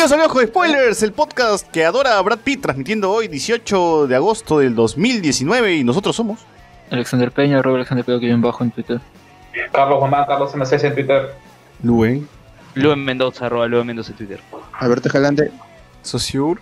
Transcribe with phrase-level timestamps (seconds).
[0.00, 4.06] Bienvenidos al Ojo de Spoilers, el podcast que adora a Brad Pitt, transmitiendo hoy 18
[4.06, 6.40] de agosto del 2019 y nosotros somos...
[6.90, 8.98] Alexander Peña, arroba Alexander Peña, que bien bajo en Twitter.
[9.70, 11.34] Carlos Mamá, Carlos M6 en Twitter.
[11.82, 12.26] Luen,
[12.72, 14.40] Luen Mendoza, arroba Luen Mendoza en Twitter.
[14.72, 15.52] Alberto Escalante.
[16.00, 16.58] Sociur...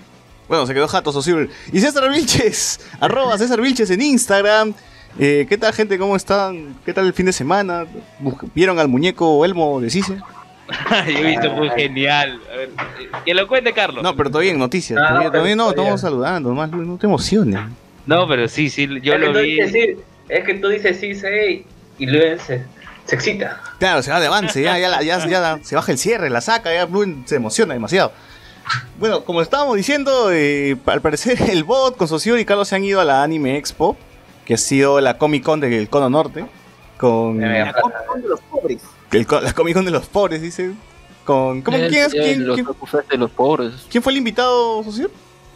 [0.48, 1.48] Bueno, se quedó jato Sociur.
[1.72, 4.74] Y César Vilches, arroba César Vilches en Instagram.
[5.16, 5.96] Eh, ¿Qué tal gente?
[5.96, 6.74] ¿Cómo están?
[6.84, 7.86] ¿Qué tal el fin de semana?
[8.52, 10.18] ¿Vieron al muñeco Elmo de Cise?
[11.06, 12.40] Yo he visto muy genial.
[12.52, 12.68] A ver,
[13.00, 14.02] eh, que lo cuente Carlos.
[14.02, 14.98] No, pero todavía en noticias.
[15.00, 16.48] Ah, todavía, no, todavía no, estamos saludando.
[16.50, 17.60] Nomás, Luis, no te emociones.
[18.06, 19.52] No, pero sí, sí, yo es, lo tú vi.
[19.52, 19.96] dices sí,
[20.28, 21.66] es que tú dices sí, sí,
[21.98, 22.64] y luego se,
[23.04, 23.60] se excita.
[23.78, 26.86] Claro, se va de avance, ya, ya, ya, se baja el cierre, la saca, ya
[26.86, 28.12] Blue se emociona demasiado.
[28.98, 32.84] Bueno, como estábamos diciendo, eh, al parecer el bot con Sociur y Carlos se han
[32.84, 33.96] ido a la Anime Expo,
[34.44, 36.46] que ha sido la Comic Con del Cono Norte,
[36.96, 38.04] con Me el, pasa.
[39.26, 40.72] Co- la Comic Con de los pobres, dice.
[41.24, 43.72] Con, ¿cómo, Eh, quién, es, quién, los quién- Tokufest de los pobres.
[43.90, 45.10] quién fue el invitado, Sociur?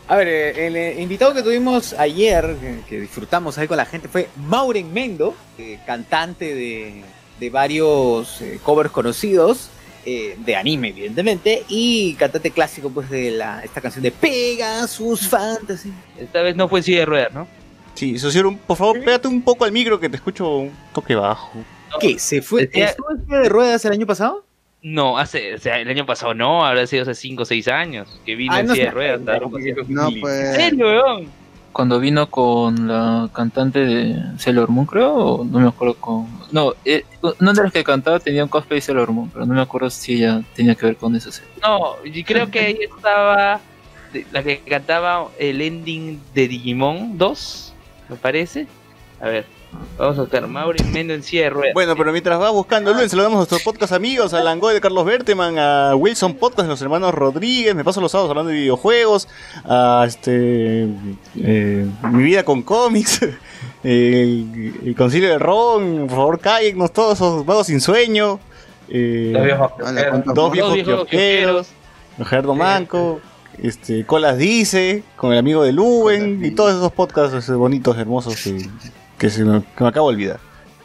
[0.08, 2.56] A ver, eh, el eh, invitado que tuvimos ayer,
[2.88, 7.02] que disfrutamos ahí con la gente, fue Mauren Mendo, eh, cantante de,
[7.40, 9.70] de varios eh, covers conocidos,
[10.04, 15.92] eh, de anime evidentemente, y cantante clásico pues de la, esta canción de Pegasus Fantasy.
[16.18, 17.46] Esta vez no fue en silla de ruedas, ¿no?
[17.94, 21.14] Sí, Sociur, un- por favor, pégate un poco al micro que te escucho un toque
[21.14, 21.52] bajo.
[22.00, 22.18] ¿Qué?
[22.18, 22.68] ¿Se fue?
[22.72, 24.44] ¿Estuvo en silla de ruedas el año pasado?
[24.82, 28.20] No, hace, o sea, el año pasado no, habrá sido hace 5 o 6 años
[28.26, 29.20] que vino Ah, en silla de ruedas.
[29.88, 30.56] No, ¿En pues.
[30.56, 31.28] serio, weón?
[31.72, 36.26] Cuando vino con la cantante de Sailor Moon, creo, o no me acuerdo con...
[36.50, 39.54] No, eh, uno de los que cantaba tenía un cosplay de Sailor Moon, pero no
[39.54, 41.30] me acuerdo si ella tenía que ver con eso.
[41.62, 43.60] No, y creo que ahí estaba
[44.32, 47.72] la que cantaba el ending de Digimon 2,
[48.10, 48.66] me parece.
[49.20, 49.46] A ver,
[49.98, 51.74] vamos a buscar Maureen Mendo en silla de ruedas.
[51.74, 55.04] Bueno, pero mientras va buscando Luen, saludamos a nuestros podcast amigos, a Langoy de Carlos
[55.04, 59.28] Berteman, a Wilson Podcast de los hermanos Rodríguez, me paso los sábados hablando de videojuegos,
[59.64, 60.88] a este
[61.36, 63.20] eh, Mi vida con cómics,
[63.84, 68.40] el, el concilio de Ron, por favor cállennos todos esos vagos sin sueño,
[68.88, 71.68] eh, Los viejos dos Los viejos viejos kiosqueros,
[72.18, 73.20] Gerardo Manco,
[73.62, 78.68] este, Colas Dice, con el amigo de Luben, y todos esos podcasts bonitos, hermosos que,
[79.22, 80.40] que se me, que me acabo de olvidar.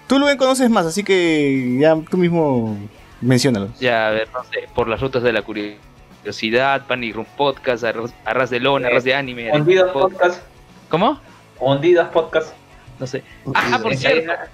[0.07, 2.77] Tú, Luben, conoces más, así que ya tú mismo
[3.19, 3.77] menciónalos.
[3.79, 8.13] Ya, a ver, no sé, por las rutas de la curiosidad, Panic Room Podcast, Arras,
[8.25, 9.51] Arras de Lona, Arras de Anime.
[9.51, 10.41] Hundidos Pod- Podcast.
[10.89, 11.19] ¿Cómo?
[11.59, 12.53] Hundidas Podcast.
[12.99, 13.23] No sé.
[13.53, 14.47] Ah, por En cierto, Calla-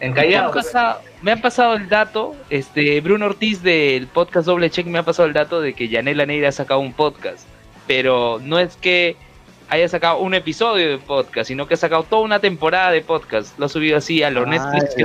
[0.00, 0.52] En me han, Callao.
[0.52, 5.02] pasado, me han pasado el dato, este Bruno Ortiz del podcast Doble Check me ha
[5.02, 7.46] pasado el dato de que Yanela Neira ha sacado un podcast,
[7.86, 9.16] pero no es que
[9.70, 13.58] haya sacado un episodio de podcast, sino que ha sacado toda una temporada de podcast.
[13.58, 15.04] Lo ha subido así a los Ah, Netflix, que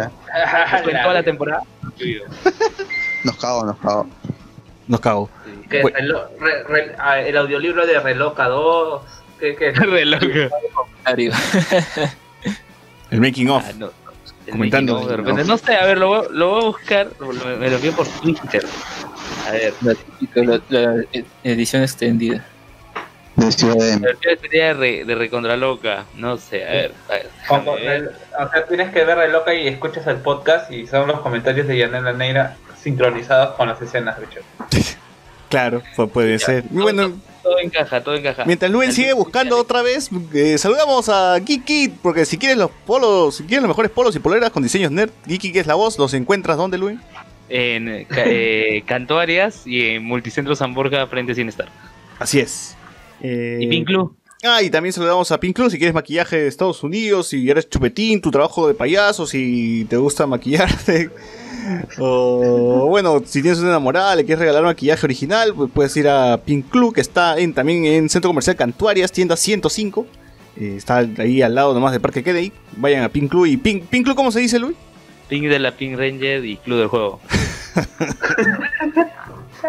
[0.92, 1.62] toda la temporada.
[1.81, 2.26] lo ha subido.
[3.24, 4.08] Nos cago, nos cago.
[4.88, 5.30] Nos cago.
[5.70, 5.98] Que Bueno.
[6.00, 6.64] relo- re-
[6.96, 9.02] re- el audiolibro de Reloca 2.
[9.40, 10.26] Que, que, Re loco.
[10.74, 11.32] Comentario.
[13.12, 13.64] El making of.
[13.68, 13.90] Ah, no.
[14.46, 14.94] El Comentando.
[14.94, 15.44] making of, de repente.
[15.46, 17.28] No sé, a ver, lo, voy- lo voy a buscar, lo-
[17.58, 18.66] me lo envío por Twitter.
[19.47, 19.74] A ver,
[20.70, 21.03] La,
[21.44, 22.46] edición extendida.
[23.35, 26.91] De Ciudad de la versión sería de, re, de Recontraloca, no sé, a ver.
[27.09, 28.01] A ver Como- déjame ver.
[28.01, 28.09] el-
[28.46, 31.78] o sea, tienes que ver Reloca y escuchas el podcast y son los comentarios de
[31.78, 34.43] Yanela Neira sincronizados con las escenas, Richard.
[35.49, 36.64] Claro, pu- puede ser.
[36.72, 37.11] Y bueno,
[37.43, 38.43] Todo encaja, todo encaja.
[38.46, 43.38] mientras Luen sigue buscando otra vez, eh, saludamos a Geeky, porque si quieres los polos,
[43.38, 45.99] si quieres los mejores polos y poleras con diseños nerd, Geeky que es la voz,
[45.99, 46.99] los encuentras ¿dónde, Luen?
[47.47, 51.67] En eh, eh, Cantuarias y en Multicentro Zamborga frente a Cinestar.
[52.17, 52.76] Así es.
[53.22, 54.16] Eh, Y Pink Club.
[54.44, 57.67] Ah, y también saludamos a Pink Club si quieres maquillaje de Estados Unidos, si eres
[57.70, 61.09] chupetín, tu trabajo de payaso, si te gusta maquillarte.
[61.97, 66.40] O bueno, si tienes una enamorada, le quieres regalar maquillaje original, pues puedes ir a
[66.46, 70.06] Pink Club, que está en, también en Centro Comercial Cantuarias, tienda 105.
[70.58, 72.52] Eh, está ahí al lado nomás de Parque Kennedy.
[72.78, 74.76] Vayan a Pink Club y Pink, Pink Club, ¿cómo se dice, Luis?
[75.28, 77.20] Pink de la Pink Ranger y Club del Juego.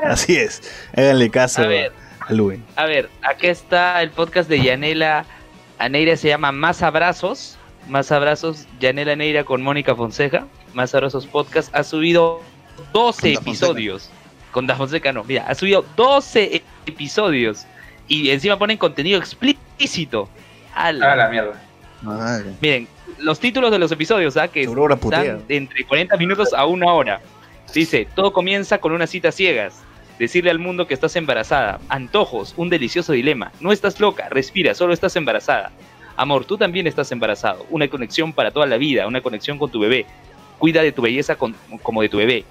[0.04, 0.62] Así es.
[0.94, 1.92] Háganle caso a, ver.
[2.28, 2.32] A.
[2.76, 5.24] A ver, aquí está el podcast de Yanela
[5.78, 7.56] Aneira, se llama Más Abrazos.
[7.88, 10.46] Más Abrazos, Yanela Neira con Mónica Fonseca.
[10.74, 12.40] Más Abrazos Podcast ha subido
[12.92, 13.40] 12 Con Da Fonseca.
[13.40, 14.10] episodios.
[14.50, 17.64] Con Da Fonseca no, mira, ha subido 12 episodios.
[18.08, 20.28] Y encima ponen contenido explícito.
[20.74, 21.62] Ah, la mierda.
[22.02, 22.52] Madre.
[22.60, 22.88] Miren,
[23.18, 24.48] los títulos de los episodios, ¿ah?
[24.48, 27.20] que están de entre 40 minutos a una hora.
[27.72, 29.82] Dice, todo comienza con una cita ciegas.
[30.18, 31.80] Decirle al mundo que estás embarazada.
[31.88, 33.52] Antojos, un delicioso dilema.
[33.60, 35.72] No estás loca, respira, solo estás embarazada.
[36.16, 37.66] Amor, tú también estás embarazado.
[37.68, 40.06] Una conexión para toda la vida, una conexión con tu bebé.
[40.58, 42.44] Cuida de tu belleza como de tu bebé.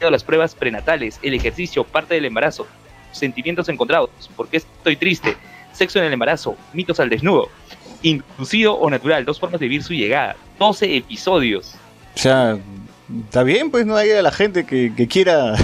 [0.00, 2.68] Las pruebas prenatales, el ejercicio, parte del embarazo.
[3.10, 5.36] sentimientos encontrados, ¿por qué estoy triste?
[5.72, 7.48] Sexo en el embarazo, mitos al desnudo,
[8.02, 11.74] inducido o natural, dos formas de vivir su llegada, 12 episodios.
[12.14, 12.58] O sea,
[13.24, 15.54] está bien, pues no hay a la gente que, que quiera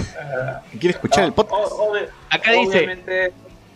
[0.73, 1.73] que quiere escuchar el podcast.
[1.73, 3.33] O- obvi- Acá dice, Obviamente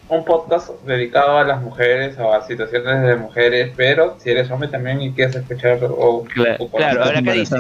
[0.09, 4.69] un podcast dedicado a las mujeres o a situaciones de mujeres, pero si eres hombre
[4.69, 7.57] también y quieres escuchar o, Cla- o- claro, ahora acá dice,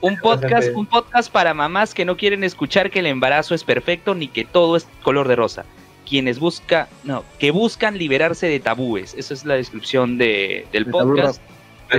[0.00, 4.14] un podcast, un podcast para mamás que no quieren escuchar que el embarazo es perfecto
[4.14, 5.64] ni que todo es color de rosa.
[6.08, 9.14] Quienes busca, no, que buscan liberarse de tabúes.
[9.14, 11.40] Esa es la descripción de, del podcast.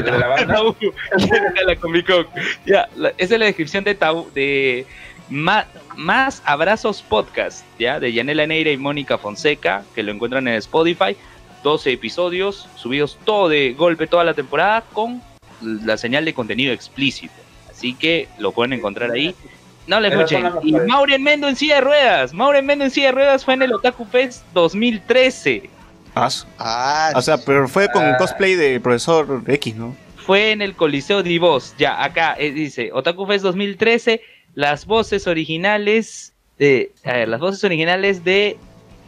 [0.01, 0.53] De, la banda.
[0.55, 0.75] Tabú.
[0.79, 2.27] De la Comic Con.
[2.65, 4.85] Ya, la- esa es la descripción de tabú, de
[5.29, 11.15] más abrazos podcast, ya, de Yanela Neira y Mónica Fonseca, que lo encuentran en Spotify.
[11.63, 15.21] 12 episodios, subidos todo de golpe toda la temporada con
[15.61, 17.33] la señal de contenido explícito.
[17.71, 19.33] Así que lo pueden encontrar ahí.
[19.87, 20.45] No le escuchen.
[20.63, 20.73] Y.
[20.73, 22.33] Maureen Mendo en silla de ruedas.
[22.33, 25.69] Maureen Mendo en silla de ruedas fue en el Otaku Fest 2013.
[26.15, 26.29] Ah,
[26.59, 28.17] Ah, o sea, pero fue con Ah.
[28.17, 29.95] cosplay de profesor X, ¿no?
[30.25, 31.73] fue en el Coliseo Divos.
[31.77, 34.21] Ya, acá eh, dice Otaku Fest 2013,
[34.55, 38.55] las voces originales de a ver, las voces originales de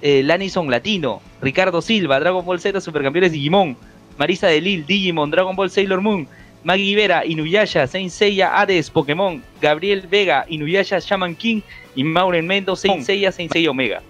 [0.01, 3.77] eh, Lanison Latino, Ricardo Silva, Dragon Ball Z, Supercampeones Digimon,
[4.17, 6.27] Marisa de Lil, Digimon, Dragon Ball Sailor Moon,
[6.65, 11.61] Maggie Vera, Inuyasha, Saint Seiya, Hades, Pokémon, Gabriel Vega, Inuyasha, Shaman King
[11.95, 14.01] y Maureen Mendo, Saint Seiya, Saint Seiya Omega.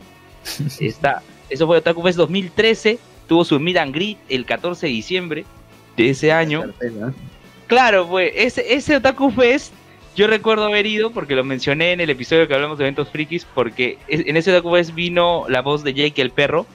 [0.79, 1.21] Está,
[1.55, 5.45] eso fue Otaku Fest 2013, tuvo su meet and greet el 14 de diciembre
[5.97, 6.65] de ese año.
[7.67, 9.73] Claro, pues ese, ese Otaku Fest
[10.15, 13.45] yo recuerdo haber ido porque lo mencioné en el episodio que hablamos de eventos frikis
[13.53, 16.65] porque en ese Otaku Fest vino la voz de Jake el perro,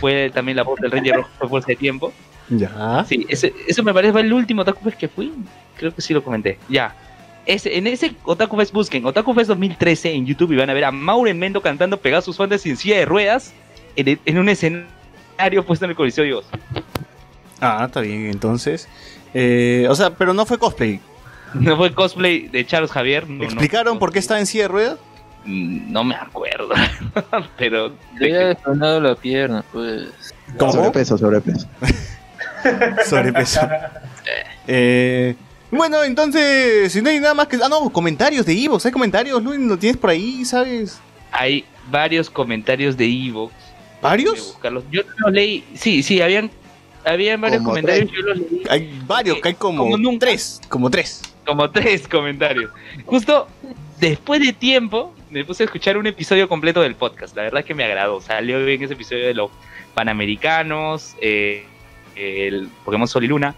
[0.00, 2.12] fue también la voz del Ranger Rojo fue por ese tiempo.
[2.48, 3.04] Ya.
[3.08, 5.32] Sí, ese, eso me parece fue el último Otaku Fest que fui,
[5.76, 6.58] creo que sí lo comenté.
[6.68, 6.94] Ya.
[7.44, 10.84] Ese, en ese Otaku Fest busquen Otaku Fest 2013 en YouTube y van a ver
[10.84, 13.54] a Maureen Mendo cantando Pegasus Fantasy sin silla de ruedas
[13.96, 16.44] en, un escenario puesto en el Coliseo de Dios.
[17.60, 18.88] Ah, está bien, entonces.
[19.34, 21.00] Eh, o sea, pero no fue cosplay.
[21.54, 23.28] No fue cosplay de Charles Javier.
[23.28, 23.44] no, no.
[23.44, 24.98] ¿Explicaron por qué estaba en silla de ruedas?
[25.44, 26.70] Mm, No me acuerdo,
[27.58, 30.34] pero Le había detonado la pierna, pues.
[30.58, 30.72] ¿Cómo?
[30.72, 31.66] Sobrepeso, sobrepeso.
[33.06, 33.60] Sobrepeso.
[34.66, 35.36] Eh,
[35.70, 37.56] bueno, entonces, si no hay nada más que.
[37.56, 38.78] Ah, no, comentarios de Ivo.
[38.84, 39.58] ¿Hay comentarios, Luis?
[39.60, 41.00] ¿Lo tienes por ahí, sabes?
[41.32, 43.52] hay varios comentarios de Evox.
[44.08, 44.58] ¿Varios?
[44.90, 46.50] Yo los leí, sí, sí, habían,
[47.04, 48.20] habían varios Como comentarios, tres.
[48.20, 50.26] yo los leí Hay varios, que hay como, Como nunca.
[50.26, 50.60] tres.
[50.68, 51.22] Como tres.
[51.44, 52.70] como tres comentarios.
[53.04, 53.48] Justo
[54.00, 57.36] después de tiempo me puse a escuchar un episodio completo del podcast.
[57.36, 58.20] La verdad es que me agradó.
[58.20, 59.50] Salió bien ese episodio de los
[59.94, 61.64] Panamericanos, eh,
[62.14, 63.54] el Pokémon Sol y Luna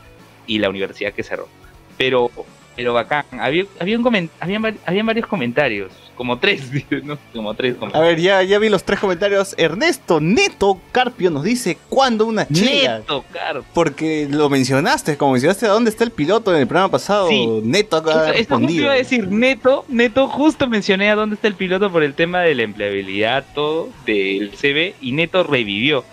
[0.47, 1.49] y la universidad que cerró.
[1.97, 2.31] Pero,
[2.79, 3.25] pero bacán.
[3.41, 5.91] Había, había un comen- habían, vari- habían varios comentarios.
[6.15, 6.63] Como tres,
[7.05, 7.19] ¿no?
[7.35, 8.09] Como tres A comentarios.
[8.17, 9.57] ver, ya, ya vi los tres comentarios.
[9.59, 12.99] Ernesto Neto Carpio nos dice: ¿Cuándo una chela?
[13.01, 13.65] Neto, caro.
[13.75, 17.29] Porque lo mencionaste, como mencionaste a dónde está el piloto en el programa pasado.
[17.29, 17.47] Sí.
[17.65, 21.49] Neto acá Esto, esto justo iba a decir, neto, neto, justo mencioné a dónde está
[21.49, 26.05] el piloto por el tema de la empleabilidad, todo, del CB, y neto revivió.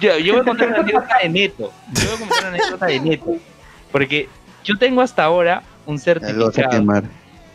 [0.00, 1.72] Yo, yo voy a contar una anécdota de neto.
[1.94, 3.36] Yo voy a contar una anécdota de neto.
[3.90, 4.28] Porque
[4.64, 7.02] yo tengo hasta ahora un certificado.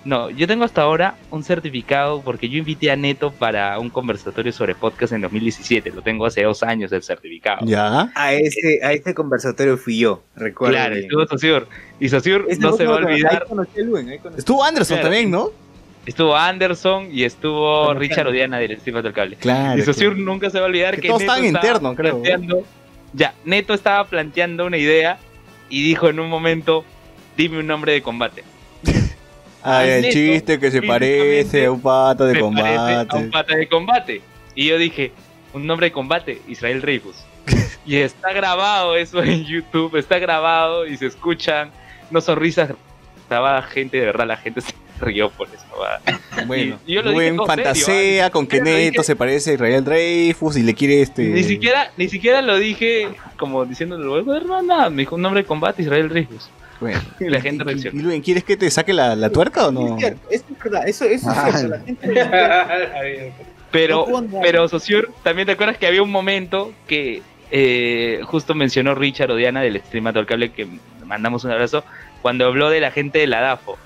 [0.03, 4.51] No, yo tengo hasta ahora un certificado porque yo invité a Neto para un conversatorio
[4.51, 5.89] sobre podcast en 2017.
[5.89, 7.65] Lo tengo hace dos años el certificado.
[7.65, 8.11] Ya.
[8.13, 10.73] A ese, a ese conversatorio fui yo, recuerdo.
[10.75, 11.65] Claro, estuvo Saussure.
[11.99, 12.19] Y Ese
[12.59, 13.41] no se va a olvidar.
[13.43, 15.09] Ahí conocí a Luen, ahí conocí- Estuvo Anderson Claro.
[15.09, 15.49] también, ¿no?
[16.05, 18.27] Estuvo Anderson y estuvo Richard.
[18.27, 19.37] Odiana del Steve del Cable.
[19.37, 19.79] Claro.
[19.79, 22.21] Y Saussure nunca se va a olvidar Que que, todos Neto estaba internos, creo.
[22.21, 22.63] planteando-
[23.13, 25.17] Ya, Neto estaba planteando una idea
[25.67, 26.85] y dijo en un momento,
[27.37, 28.43] dime un nombre de combate.
[29.63, 32.49] Ay, el chiste que se parece a un pato de parece
[32.93, 33.29] a un combate.
[33.31, 34.21] pata de combate.
[34.53, 35.11] Y yo dije,
[35.53, 37.15] un nombre de combate, Israel Dreyfus.
[37.85, 41.71] y está grabado eso en YouTube, está grabado y se escuchan,
[42.11, 42.71] no son risas
[43.29, 45.65] grabadas, gente, de verdad la gente se rió por eso.
[45.81, 45.99] va.
[46.45, 49.53] Bueno, Y yo lo dije todo serio, fantasea con que dije- Neto se parece a
[49.55, 51.23] Israel Dreyfus y le quiere este.
[51.23, 54.23] Ni siquiera, ni siquiera lo dije como diciéndole,
[54.63, 56.49] nada, me dijo un nombre de combate, Israel Dreyfus.
[56.79, 56.99] Bueno.
[57.19, 59.95] Y la gente Rubén, ¿quieres que te saque la, la tuerca o no?
[59.95, 61.67] Es cierto, eso es verdad, eso, eso es Ah, cierto.
[61.77, 63.33] La gente
[63.71, 64.05] Pero,
[64.41, 69.61] pero Sociur, también te acuerdas que había un momento que eh, justo mencionó Richard Odiana
[69.61, 70.65] del Stream del Cable, que
[71.05, 71.83] mandamos un abrazo,
[72.21, 73.77] cuando habló de la gente de la DAFO,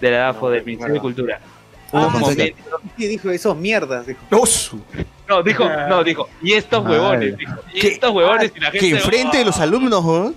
[0.00, 1.00] de la DAFO, No, del Ministerio de.
[1.00, 1.40] Cultura.
[1.92, 2.56] Ah, un sí, momento-
[2.96, 4.06] sí, dijo eso, mierdas.
[4.06, 4.20] Dijo.
[4.30, 4.80] ¡Osu!
[5.28, 6.98] no, dijo, no, dijo, y estos Madre.
[6.98, 8.78] huevones, dijo, y estos huevones, y la gente.
[8.88, 10.34] Que enfrente de los alumnos, ¿no?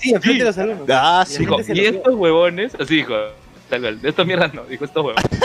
[0.00, 0.38] Sí, enfrente Sí.
[0.38, 0.86] de los alumnos.
[0.90, 1.38] Ah, Y sí.
[1.40, 3.14] Dijo, y estos huevones, así dijo,
[3.68, 5.24] tal cual, estos mierdas no, dijo estos huevones.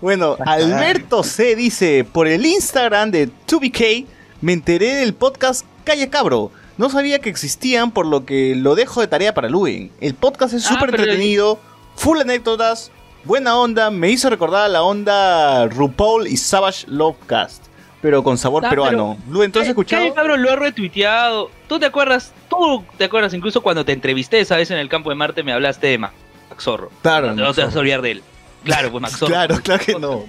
[0.00, 4.04] Bueno, Alberto C dice, por el Instagram de 2BK
[4.42, 6.50] me enteré del podcast Calle Cabro.
[6.76, 9.90] No sabía que existían, por lo que lo dejo de tarea para Luen.
[10.02, 11.58] El podcast es Ah, súper entretenido,
[11.96, 12.90] full anécdotas,
[13.24, 17.64] buena onda, me hizo recordar a la onda RuPaul y Savage Lovecast,
[18.02, 19.16] pero con sabor Ah, peruano.
[19.28, 20.02] Luen, ¿tú has Calle- escuchado?
[20.02, 21.50] Calle Cabro lo ha retuiteado.
[21.68, 22.32] ¿Tú te acuerdas?
[22.48, 25.52] ¿Tú te acuerdas incluso cuando te entrevisté esa vez en el campo de Marte me
[25.52, 26.14] hablaste de Max
[26.60, 26.90] Zorro?
[27.02, 28.22] Claro, No te vas a olvidar de él.
[28.64, 29.32] Claro, pues Max Zorro.
[29.32, 30.24] Claro, claro que no.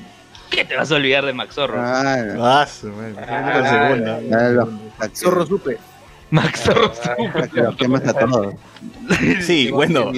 [0.50, 1.74] ¿Qué te vas a olvidar de Max Zorro?
[1.76, 2.44] Claro.
[2.46, 4.60] Ah, madre,
[5.00, 5.78] Ah, que- Zorro supe.
[6.30, 6.92] Max Zorro.
[7.34, 8.54] la que lo quema hasta todo.
[9.42, 10.12] Sí, bueno.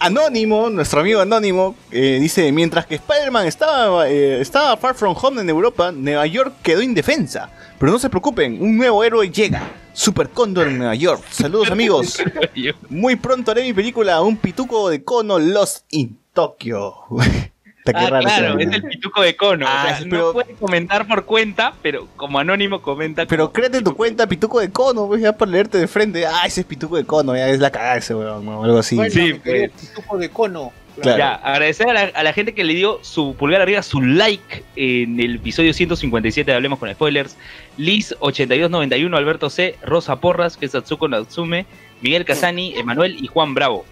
[0.00, 5.40] Anónimo, nuestro amigo Anónimo, eh, dice, mientras que Spider-Man estaba, eh, estaba Far From Home
[5.42, 7.50] en Europa, Nueva York quedó indefensa.
[7.78, 9.62] Pero no se preocupen, un nuevo héroe llega.
[9.92, 11.24] Super Cóndor en Nueva York.
[11.30, 12.18] Saludos amigos.
[12.88, 16.94] Muy pronto haré mi película Un pituco de cono Lost in Tokyo.
[17.94, 19.66] Ah, raro claro, es el pituco de cono.
[19.68, 23.26] Ah, o sea, sí, no puede comentar por cuenta, pero como anónimo comenta.
[23.26, 26.26] Pero como- créete tu cuenta, pituco de cono, pues ya para leerte de frente.
[26.26, 28.96] Ah, ese es pituco de cono, ya es la cagada ese weón, o algo así.
[28.96, 29.70] Bueno, Sí, pues.
[29.72, 30.72] pitufo de cono.
[31.00, 31.16] Claro.
[31.18, 34.64] Ya, agradecer a la, a la gente que le dio su pulgar arriba, su like
[34.74, 37.36] en el episodio 157 de Hablemos con Spoilers.
[37.78, 41.66] Liz8291, Alberto C, Rosa Porras, que es Atsuko Natsume,
[42.00, 43.84] Miguel Casani, Emanuel y Juan Bravo.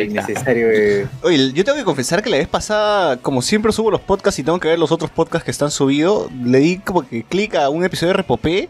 [0.00, 1.06] Eh.
[1.22, 4.42] Oye, yo tengo que confesar que la vez pasada, como siempre subo los podcasts y
[4.42, 7.68] tengo que ver los otros podcasts que están subidos, le di como que clic a
[7.68, 8.68] un episodio de Repopé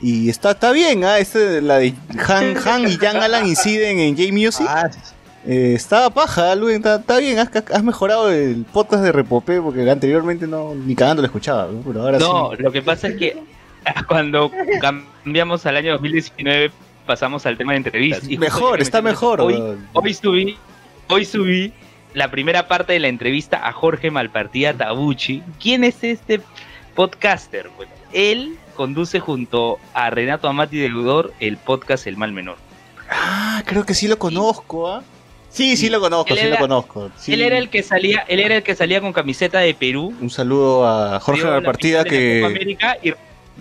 [0.00, 1.18] y está, está bien, ¿ah?
[1.18, 1.94] Este, la de
[2.28, 4.66] Han, Han y Jan Alan inciden en J-Music.
[4.68, 4.88] Ah,
[5.46, 9.88] Eh, estaba paja, Luis, está, está bien, has, has mejorado el podcast de Repopé porque
[9.88, 11.80] anteriormente no ni cagando lo escuchaba, ¿no?
[11.86, 12.62] pero ahora No, sí.
[12.62, 13.36] lo que pasa es que
[14.08, 16.70] cuando cambiamos al año 2019
[17.06, 18.28] pasamos al tema de entrevistas.
[18.28, 19.40] Y Mejor, está me- mejor.
[19.40, 19.58] Hoy,
[19.94, 20.58] hoy subí,
[21.08, 21.72] hoy subí
[22.14, 25.42] la primera parte de la entrevista a Jorge Malpartida Tabucci.
[25.60, 26.40] ¿Quién es este
[26.94, 27.68] podcaster?
[27.76, 32.56] Bueno, él conduce junto a Renato Amati Deudor el podcast El Mal Menor.
[33.10, 35.02] Ah, creo que sí lo conozco, ¿ah?
[35.50, 37.10] Sí, sí lo conozco, Él sí lo conozco.
[37.16, 37.32] sí.
[37.32, 40.14] Él era el que salía, él era el que salía con camiseta de Perú.
[40.20, 43.14] Un saludo a Jorge Malpartida que, América y, y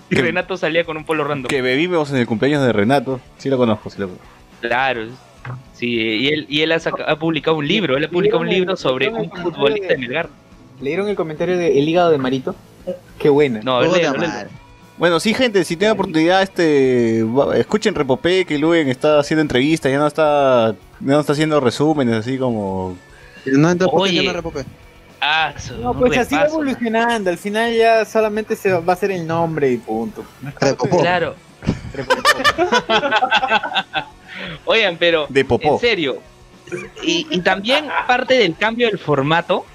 [0.10, 1.48] que- Renato salía con un polo random.
[1.48, 3.22] que bebimos en el cumpleaños de Renato.
[3.38, 4.28] Sí lo conozco, sí lo conozco.
[4.60, 5.08] Claro.
[5.74, 8.50] Sí, y él, y él ha, saca- ha publicado un libro, él ha publicado un
[8.50, 10.30] libro sobre un futbolista de Melgar.
[10.82, 12.56] ¿Leyeron el comentario de El hígado de Marito?
[13.20, 13.60] Qué buena.
[13.64, 14.48] No, madre.
[14.98, 17.24] Bueno, sí, gente, si tienen oportunidad, este,
[17.56, 22.16] escuchen Repopé, que Luen está haciendo entrevistas, ya no está, ya no está haciendo resúmenes,
[22.16, 22.98] así como...
[23.46, 24.24] No porque Oye.
[24.24, 24.66] no repopé.
[25.22, 27.30] Ah, su- No, pues así va evolucionando.
[27.30, 30.24] Al final ya solamente se va a hacer el nombre y punto.
[30.60, 31.00] Repopó.
[31.00, 31.36] Claro.
[34.68, 35.74] Oigan, pero De popó.
[35.74, 36.22] en serio.
[37.02, 39.66] Y, y también parte del cambio del formato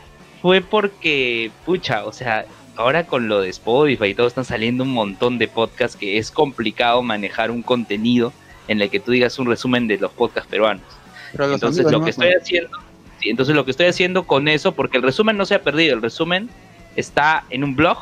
[0.41, 2.45] fue porque, pucha, o sea,
[2.77, 6.31] ahora con lo de Spotify y todo están saliendo un montón de podcasts que es
[6.31, 8.33] complicado manejar un contenido
[8.69, 10.85] en el que tú digas un resumen de los podcasts peruanos.
[11.33, 12.79] Pero los Entonces lo no que estoy haciendo,
[13.21, 15.95] sí, entonces lo que estoy haciendo con eso, porque el resumen no se ha perdido,
[15.95, 16.51] el resumen
[16.95, 17.97] está en un blog,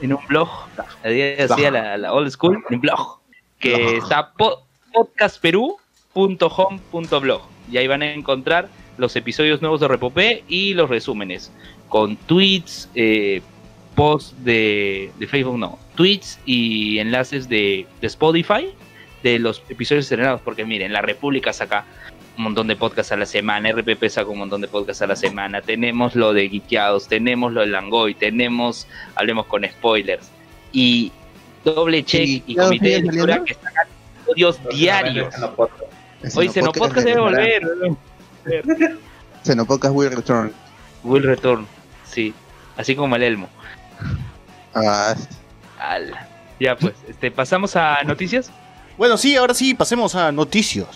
[0.00, 0.48] en un blog,
[1.72, 3.18] la, la old school, en un blog,
[3.58, 4.62] que está po-
[6.12, 11.52] podcastperú.home.blog y ahí van a encontrar los episodios nuevos de Repopé y los resúmenes.
[11.88, 13.40] Con tweets, eh,
[13.94, 18.68] posts de, de Facebook, no, tweets y enlaces de, de Spotify
[19.22, 21.84] de los episodios estrenados, porque miren, La República saca
[22.36, 25.16] un montón de podcasts a la semana, RPP saca un montón de podcasts a la
[25.16, 28.86] semana, tenemos lo de Geekeados, tenemos lo de Langoy, tenemos
[29.16, 30.30] Hablemos con Spoilers,
[30.72, 31.10] y
[31.64, 33.88] Doble Check y Comité de Lectura que sacan
[34.22, 35.34] episodios diarios.
[36.34, 37.96] Hoy Xenopodcast debe volver, ¿no?
[39.44, 40.52] Xenopodcast will return.
[41.04, 41.66] Will Return,
[42.04, 42.34] sí,
[42.76, 43.48] así como el Elmo.
[44.74, 45.14] Ah,
[45.78, 46.28] Ala.
[46.60, 48.50] Ya pues, este, pasamos a noticias.
[48.96, 50.88] Bueno, sí, ahora sí, pasemos a noticias.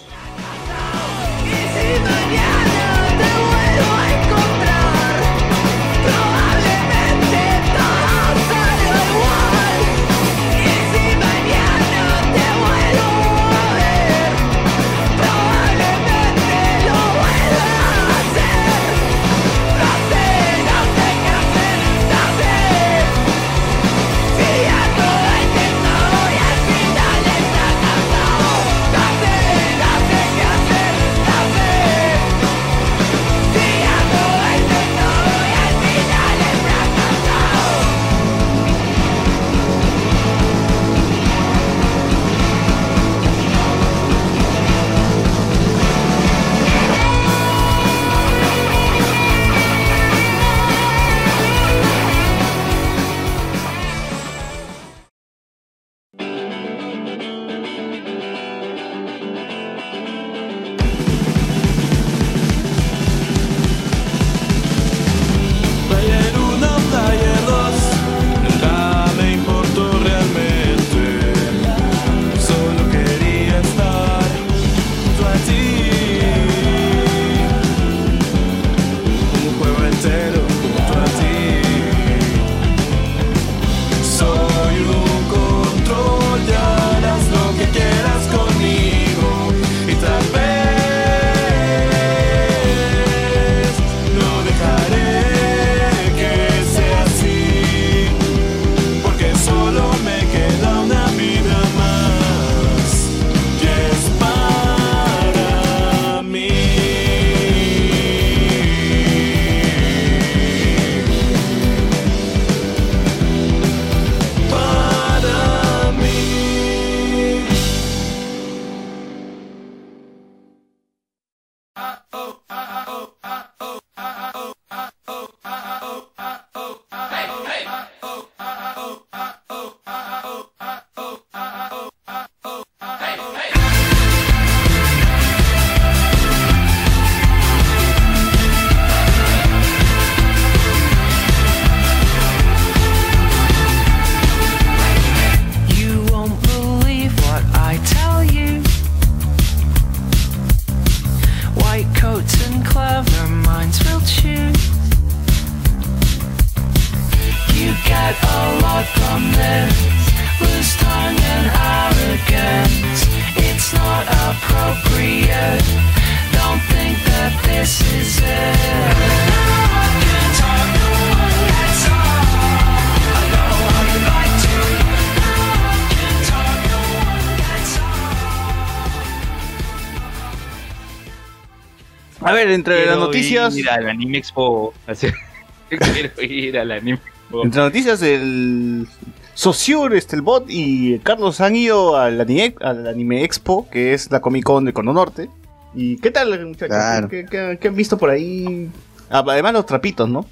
[182.54, 183.56] Entre Quiero las noticias.
[183.56, 184.74] ir al Anime Expo.
[185.68, 187.44] Quiero ir al Anime Expo.
[187.44, 188.86] Entre las noticias, el
[189.34, 194.10] Sociur, este, el bot y Carlos han ido al anime, al anime Expo, que es
[194.10, 195.30] la Comic Con de Cono Norte.
[195.74, 196.68] ¿Y qué tal, muchachos?
[196.68, 197.08] Claro.
[197.08, 198.68] ¿Qué, qué- qué han visto por ahí?
[199.08, 200.26] Ah, Además, los trapitos, ¿no?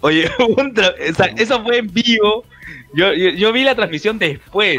[0.00, 2.44] Oye, un tra- o sea, eso fue en vivo.
[2.94, 4.78] Yo, yo, yo vi la transmisión después,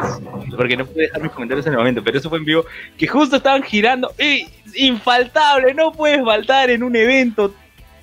[0.56, 2.66] porque no pude dejar mis comentarios en el momento, pero eso fue en vivo,
[2.98, 4.14] que justo estaban girando.
[4.18, 5.74] ¡Y infaltable!
[5.74, 7.54] No puedes faltar en un evento.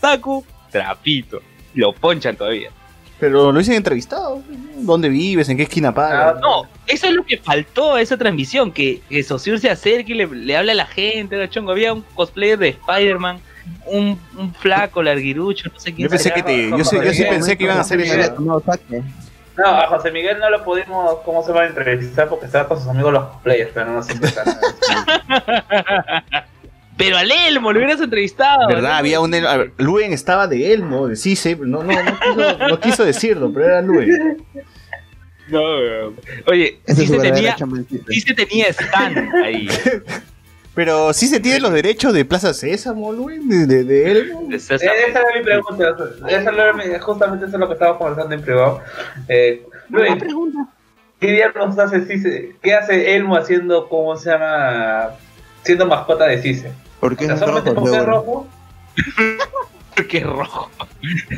[0.00, 1.40] Taku, trapito.
[1.74, 2.70] Lo ponchan todavía.
[3.18, 4.42] Pero lo dicen entrevistado.
[4.78, 5.48] ¿Dónde vives?
[5.48, 6.34] ¿En qué esquina pagas?
[6.36, 10.12] Ah, No, eso es lo que faltó a esa transmisión, que, que Saussure se acerque
[10.12, 11.70] y le, le hable a la gente, chongo.
[11.70, 13.38] Había un cosplayer de Spider-Man,
[13.86, 17.22] un, un flaco, larguirucho, no sé quién Yo pensé que te, yo, sé- yo sí
[17.24, 17.98] pensé que iban a hacer
[18.40, 18.62] No eso.
[18.66, 19.02] saque.
[19.56, 22.28] No, a José Miguel no lo pudimos, ¿cómo se va a entrevistar?
[22.28, 24.54] Porque estaba con sus amigos los players, pero no nos invitaron.
[26.96, 28.68] Pero al Elmo lo hubieras entrevistado.
[28.68, 28.90] ¿Verdad?
[28.90, 28.96] ¿no?
[28.96, 29.34] Había un.
[29.34, 31.56] a ver, Luen estaba de Elmo, de Cise.
[31.56, 34.44] No, no, no quiso, no quiso decirlo, pero era Luen.
[35.48, 36.16] No, weón.
[36.46, 37.56] Oye, Ese sí se, tenía,
[38.08, 39.68] sí se tenía stand ahí.
[40.74, 44.46] Pero sí se tiene los derechos de Plaza Sésamo, Luen, de, de, de Elmo.
[44.48, 44.58] De Eh.
[44.58, 45.94] Esa era mi pregunta.
[46.28, 48.80] Esa era mi- justamente eso es lo que estaba conversando en privado.
[49.28, 50.12] Eh, Luis,
[51.20, 52.56] ¿qué diablos hace Cise?
[52.62, 55.10] ¿Qué hace Elmo haciendo, cómo se llama?
[55.62, 56.72] Siendo mascota de Cise.
[57.00, 57.64] ¿Por O qué sea, es rojo?
[57.74, 58.48] porque es rojo.
[60.08, 60.70] que es rojo.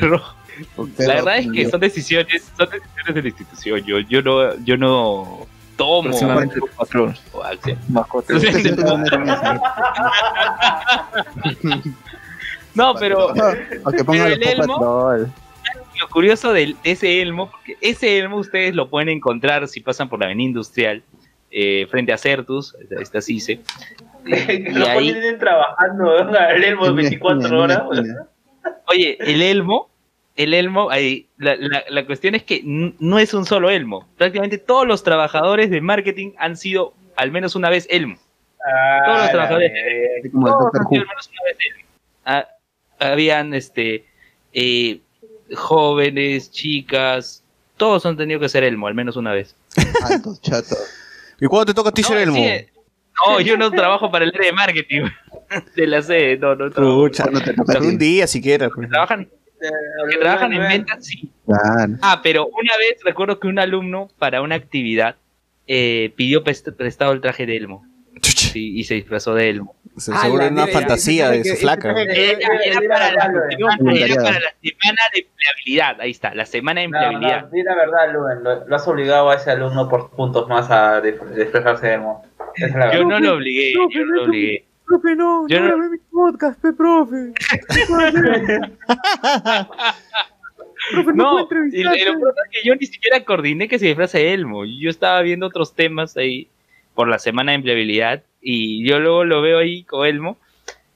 [0.00, 0.34] rojo.
[0.76, 3.80] ¿Por qué La verdad es que son decisiones, son decisiones de la institución.
[3.84, 7.12] Yo, yo no, yo no tomo Próximamente cuatro.
[12.74, 13.34] No, pero O
[13.92, 15.26] que pongan Pero los el Elmo-
[16.00, 20.18] lo curioso de ese elmo, porque ese elmo ustedes lo pueden encontrar si pasan por
[20.18, 21.02] la avenida industrial,
[21.52, 23.60] eh, frente a Certus, está CICE.
[24.26, 27.82] Y lo ahí, ponen trabajando al Elmo En una 24 esquina, en horas.
[27.92, 28.26] esquina.
[28.88, 29.90] oye, el elmo,
[30.36, 34.08] el elmo, ahí, la, la- la cuestión es que no es un solo elmo.
[34.16, 38.16] Prácticamente todos los trabajadores de marketing han sido al menos una vez elmo.
[38.66, 39.72] Ah, Todos los la trabajadores.
[40.32, 41.84] como Todos han sido al menos una vez elmo.
[42.24, 42.48] Ah,
[42.98, 44.04] habían este
[44.52, 45.00] eh,
[45.54, 47.42] jóvenes, chicas,
[47.76, 49.54] todos han tenido que ser elmo al menos una vez.
[50.02, 50.40] Altos.
[51.40, 52.36] ¿Y cuándo te toca a ti ser No, Elmo?
[52.36, 52.68] sí, eh,
[53.26, 55.02] no, yo no trabajo para el área de marketing
[55.76, 56.70] de la sede, no, no.
[56.70, 58.68] Pucha, ¿Cuándo te toca un día siquiera.
[58.70, 58.88] pues.
[58.88, 59.28] Trabajan,
[60.10, 61.30] que trabajan en ventas, sí.
[62.02, 65.16] Ah, pero una vez recuerdo que un alumno para una actividad
[65.66, 67.86] eh, pidió prestado el traje de Elmo
[68.22, 69.74] sí, y se disfrazó de Elmo.
[69.96, 71.90] se- Ah, Seguro la era una mira, fantasía de su flaca.
[71.92, 74.04] Era, era para la, Voluntariado.
[74.04, 77.42] era para la semana de empleabilidad, ahí está, la semana de empleabilidad.
[77.42, 80.70] no, di la verdad, Luen, lo, lo has obligado a ese alumno por puntos más
[80.70, 82.24] a disfrazarse de Elmo.
[82.56, 84.64] Esa es la Yo no lo obligué, yo no lo obligué.
[84.86, 87.32] Profe, no, Yo no- grabé mi podcast, pe, profe.
[90.92, 93.86] profe, No, puedo y, y lo peor es que yo ni siquiera coordiné que se
[93.86, 94.64] disfrace de Elmo.
[94.64, 96.48] Yo estaba viendo otros temas ahí
[96.94, 100.36] por la semana de empleabilidad y yo luego lo veo ahí con Elmo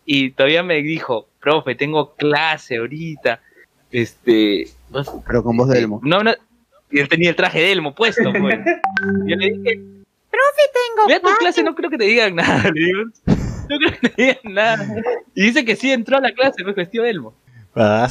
[0.05, 3.41] y todavía me dijo, profe, tengo clase ahorita.
[3.91, 4.69] Este.
[5.27, 6.01] Pero con voz de Elmo.
[6.05, 6.33] No, no.
[6.91, 8.59] Y él tenía el traje de Elmo puesto, pues.
[9.27, 9.81] Yo le dije,
[10.31, 11.09] profe, tengo.
[11.09, 12.71] Ve a tu clase, no creo que te digan nada.
[12.71, 13.03] Le digo,
[13.69, 14.87] no creo que te digan nada.
[15.35, 17.35] Y dice que sí entró a la clase, fue vestido de Elmo.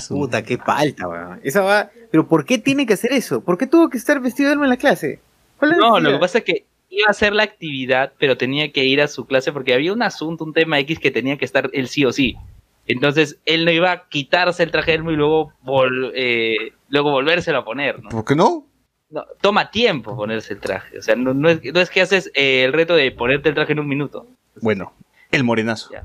[0.09, 1.39] Puta, qué palta, weón.
[1.43, 1.89] Esa va...
[2.09, 3.41] Pero ¿por qué tiene que hacer eso?
[3.41, 5.19] ¿Por qué tuvo que estar vestido de Elmo en la clase?
[5.57, 8.37] ¿Cuál es la No, lo que pasa es que iba a hacer la actividad, pero
[8.37, 11.37] tenía que ir a su clase porque había un asunto, un tema X que tenía
[11.37, 12.37] que estar él sí o sí.
[12.85, 17.11] Entonces él no iba a quitarse el traje de Elmo y luego, vol- eh, luego
[17.11, 18.09] volvérselo a poner, ¿no?
[18.09, 18.65] ¿Por qué no?
[19.09, 20.97] No, Toma tiempo ponerse el traje.
[20.97, 23.55] O sea, no, no es, no es que haces eh, el reto de ponerte el
[23.55, 24.27] traje en un minuto.
[24.61, 24.93] Bueno,
[25.37, 25.89] el morenazo.
[25.93, 26.03] Ya.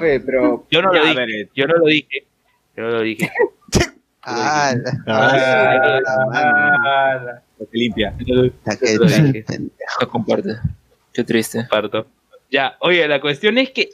[0.00, 0.66] Oye, pero...
[0.70, 1.16] Yo no Ya, lo dije.
[1.16, 2.26] ver, Yo no lo dije.
[2.76, 3.30] Yo no lo dije.
[4.22, 6.78] Ah, la- Ah, la mano.
[6.86, 7.42] Ah, la-
[7.72, 8.14] limpia.
[8.26, 8.50] Lo.
[11.12, 11.64] Qué triste.
[11.70, 12.06] Parto.
[12.50, 13.90] Ya, oye, la cuestión es que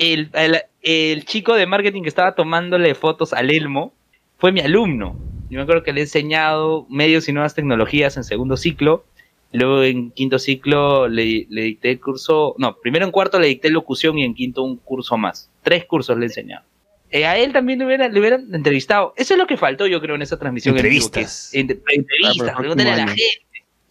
[0.00, 3.92] el, el- el chico de marketing que estaba tomándole fotos al Elmo
[4.38, 5.16] fue mi alumno.
[5.48, 9.04] Yo me acuerdo que le he enseñado medios y nuevas tecnologías en segundo ciclo.
[9.52, 12.54] Luego en quinto ciclo le, le dicté el curso.
[12.58, 15.50] No, primero en cuarto le dicté locución y en quinto un curso más.
[15.62, 16.64] Tres cursos le he enseñado.
[17.10, 19.12] Eh, a él también le hubieran, le hubieran entrevistado.
[19.16, 20.74] Eso es lo que faltó, yo creo, en esa transmisión.
[20.78, 21.48] en vivo, que Entrevistas.
[21.48, 23.22] es- entrevistas, Ah, pregúntale a la gente.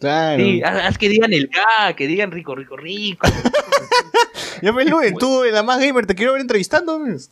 [0.00, 0.44] Claro.
[0.44, 3.24] Sí, haz, haz que digan el K, que digan rico, rico, rico.
[4.62, 4.84] Ya me
[5.18, 6.98] tú en la más gamer te quiero ver entrevistando.
[6.98, 7.30] pues.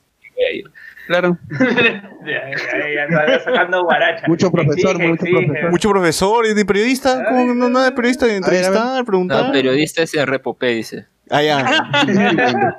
[1.11, 1.37] Claro.
[2.25, 4.29] Ya, ya, ya, ya, sacando guaracha.
[4.29, 5.45] Mucho profesor, Exige, mucho exige.
[5.47, 5.71] profesor.
[5.73, 7.25] Mucho profesor y de periodista.
[7.29, 8.27] ¿Cómo no nada de periodista?
[8.27, 9.47] De a entrevistar, preguntar.
[9.47, 11.07] No, periodista es Repopé, dice.
[11.29, 11.67] Ah, ya.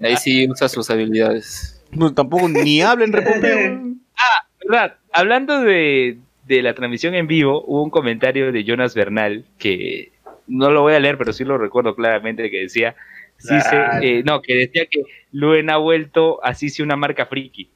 [0.00, 1.84] Ahí sí usa sus habilidades.
[1.90, 3.56] No, tampoco ni habla en repopeo.
[3.58, 4.00] weón.
[4.66, 4.94] ¿Verdad?
[5.12, 10.12] Hablando de, de la transmisión en vivo, hubo un comentario de Jonas Bernal que
[10.46, 12.94] no lo voy a leer, pero sí lo recuerdo claramente que decía,
[13.42, 15.02] sí se- eh, no, que decía que
[15.32, 17.68] Luen ha vuelto así sí una marca friki.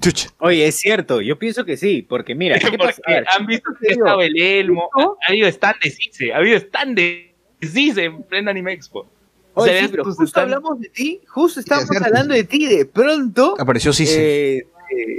[0.00, 0.28] Chucha.
[0.38, 2.90] Oye, es cierto, yo pienso que sí, porque mira, ¿qué pasa?
[2.90, 6.32] A Porque ver, han visto que estaba el Elmo, ha, ha habido stand de Cice,
[6.32, 7.32] ha habido stand de
[7.62, 9.06] Cice en plena Anime Expo.
[9.54, 12.66] oye, ¿Sabes sí, pero tus justo stand- hablamos de ti, justo estábamos hablando de ti,
[12.66, 14.04] de pronto Apareció sí.
[14.08, 14.66] eh, eh,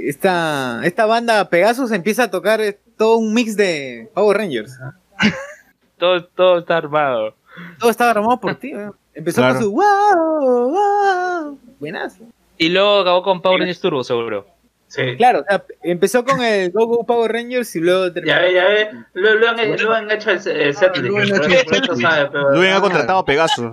[0.08, 4.78] esta, esta banda Pegasus empieza a tocar eh, todo un mix de Power Rangers.
[5.98, 7.34] Todo, todo está armado.
[7.78, 8.72] Todo estaba armado por ti.
[8.72, 8.90] ¿eh?
[9.16, 9.54] Empezó Claro.
[9.54, 11.58] con su wow, wow.
[11.80, 12.22] Buenazo.
[12.58, 14.46] Y luego acabó con Power Rangers Turbo, seguro.
[14.88, 15.02] Sí.
[15.16, 18.34] Claro, o sea, empezó con el Go Go Power Rangers y luego terminó.
[18.36, 18.88] Ya ve, ya ve.
[19.14, 21.10] Lo, lo han, lo han hecho el, el setlist.
[21.10, 23.66] Lo han hecho sabe, pero- contratado a Pegasus.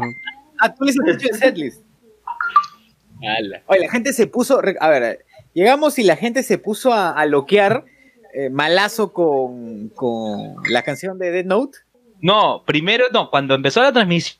[0.59, 1.83] Ah, tú les has hecho el setlist.
[3.67, 4.59] Oye, la gente se puso.
[4.79, 7.85] A ver, llegamos y la gente se puso a, a loquear
[8.33, 11.77] eh, malazo con, con la canción de Dead Note.
[12.21, 14.39] No, primero, no, cuando empezó la transmisión,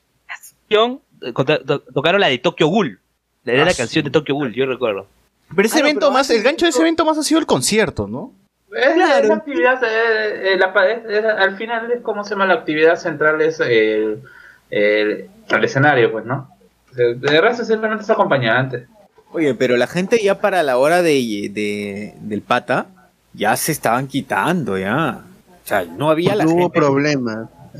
[1.92, 3.00] tocaron la de Tokyo Ghoul.
[3.44, 3.78] La de Ah, la sí.
[3.78, 5.06] canción de Tokyo Ghoul, yo recuerdo.
[5.54, 7.40] Pero ese Ah, no, evento pero más, el gancho de ese evento más ha sido
[7.40, 8.32] el concierto, ¿no?
[8.76, 9.24] Es, Claro.
[9.24, 12.96] esa actividad, eh, eh, la es- es- al final es como se llama la actividad
[12.96, 14.22] central es el,
[14.70, 16.48] el, el escenario, pues, ¿no?
[16.92, 18.86] De, de resto simplemente es acompañante.
[19.32, 21.12] Oye, pero la gente ya para la hora de,
[21.52, 22.86] de- del pata
[23.32, 25.20] ya se estaban quitando, ya.
[25.64, 26.80] O sea, no había la Porque hubo gente.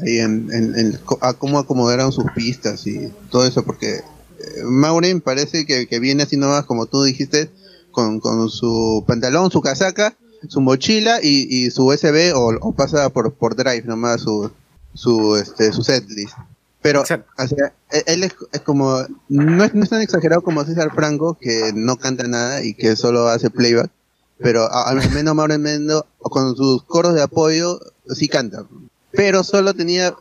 [0.02, 4.02] Ahí en, en- en a cómo acomodaron sus pistas y todo eso, porque eh,
[4.64, 7.50] Maureen parece que, que viene así nomás, como tú dijiste,
[7.90, 10.16] con, con su pantalón, su casaca,
[10.48, 14.50] su mochila y, y su USB o, o pasa por, por Drive nomás su,
[14.94, 16.35] su, este, su setlist.
[16.83, 17.30] Pero, Exacto.
[17.38, 17.72] o sea,
[18.07, 21.96] él- es, es como, no es, no es tan exagerado como César Franco, que no
[21.96, 23.90] canta nada y que solo hace playback,
[24.38, 27.80] pero al menos Mauro Mendo, con sus coros de apoyo,
[28.14, 28.66] sí canta.
[29.16, 30.14] Pero solo tenía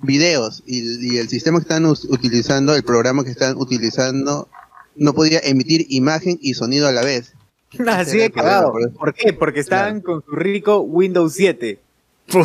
[0.00, 4.48] videos y, y el sistema que están utilizando, el programa que están utilizando,
[4.96, 7.34] no podía emitir imagen y sonido a la vez.
[7.86, 8.72] Así de cagado.
[8.72, 8.90] por eso.
[8.98, 9.32] ¿Por qué?
[9.32, 11.78] Porque estaban con su rico Windows 7.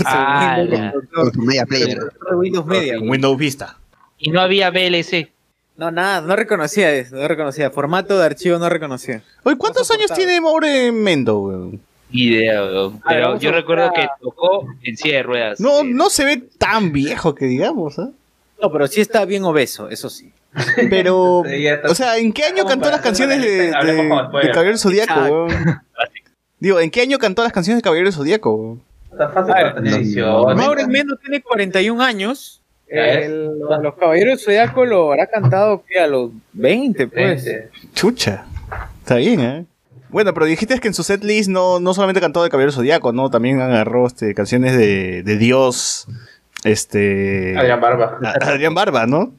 [0.06, 2.00] Ah, Windows Con su media player.
[2.36, 2.98] Windows Media.
[3.00, 3.78] Con Windows Vista.
[4.18, 5.30] Y no había VLC.
[5.76, 7.72] No, nada, no reconocía eso, no reconocía.
[7.72, 9.24] Formato de archivo no reconocía.
[9.44, 11.82] Oye, ¿cuántos No años tiene Maure Mendo, weón?
[12.14, 15.60] Idea, ver, Pero yo recuerdo que tocó en silla de ruedas.
[15.60, 18.10] No, Eh, no se ve tan viejo que digamos, ¿ah?
[18.62, 20.32] No, pero sí está bien obeso, eso sí.
[20.90, 21.40] Pero,
[21.90, 25.48] o sea, ¿en qué año cantó las canciones de, de, de Caballero Zodíaco?
[26.60, 28.78] Digo, ¿en qué año cantó las canciones de Caballero Zodíaco?
[29.12, 30.56] Está fácil ver, no, 18.
[30.56, 32.62] Mauro Mendo tiene 41 años.
[32.88, 37.50] El- los Caballeros de Zodiaco lo habrá cantado que a los 20, pues.
[37.96, 38.46] Chucha.
[39.00, 39.66] Está bien, ¿eh?
[40.14, 43.30] Bueno, pero dijiste que en su setlist no, no solamente cantó de Caballero Zodíaco, ¿no?
[43.30, 46.08] También agarró este, canciones de, de Dios,
[46.64, 47.58] este...
[47.58, 48.20] Adrián Barba.
[48.24, 49.34] a- Adrián Barba, ¿no?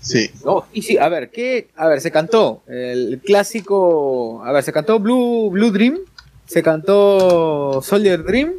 [0.00, 0.30] Sí.
[0.44, 1.68] No, y sí, a ver, ¿qué?
[1.76, 4.42] A ver, se cantó el clásico.
[4.44, 5.98] A ver, se cantó Blue, Blue Dream.
[6.46, 8.52] Se cantó Soldier Dream.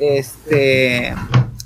[0.00, 1.14] Este.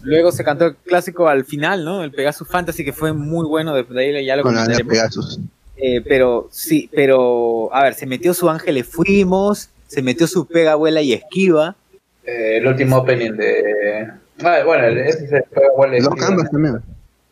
[0.03, 2.03] Luego se cantó el clásico al final, ¿no?
[2.03, 3.73] El Pegasus Fantasy, que fue muy bueno.
[3.75, 4.93] De, de ahí ya lo Con la de comentaremos.
[4.93, 5.39] Pegasus.
[5.85, 7.69] Eh, pero sí, pero.
[7.75, 9.69] A ver, se metió su Ángeles Fuimos.
[9.89, 11.75] Se metió su Pega, Abuela y Esquiva.
[12.25, 14.09] Eh, el último opening de.
[14.45, 16.81] Ah, bueno, el- ese se fue igual de- Los Canvas también.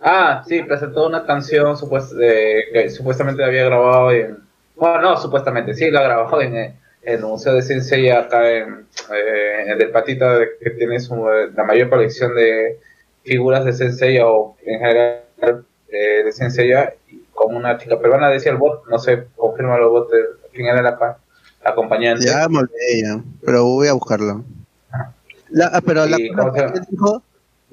[0.00, 4.38] Ah, sí, presentó una canción supuest- de- que supuestamente había grabado en.
[4.74, 8.86] Bueno, no, supuestamente, sí, la grabado en, eh, en el Museo de Ciencia acá en,
[9.14, 12.78] eh, en el Patita, de- que tiene su- la mayor colección de
[13.24, 15.20] figuras de Sensei o en general
[15.92, 16.72] eh, de Sensei,
[17.40, 20.18] como una chica peruana, decía el bot, no sé, confirma el bot de
[20.52, 20.90] quién era la,
[21.64, 22.26] la acompañante.
[22.26, 24.44] Ya me olvidé ya, pero voy a buscarlo.
[25.48, 27.22] La, ah, pero la dijo,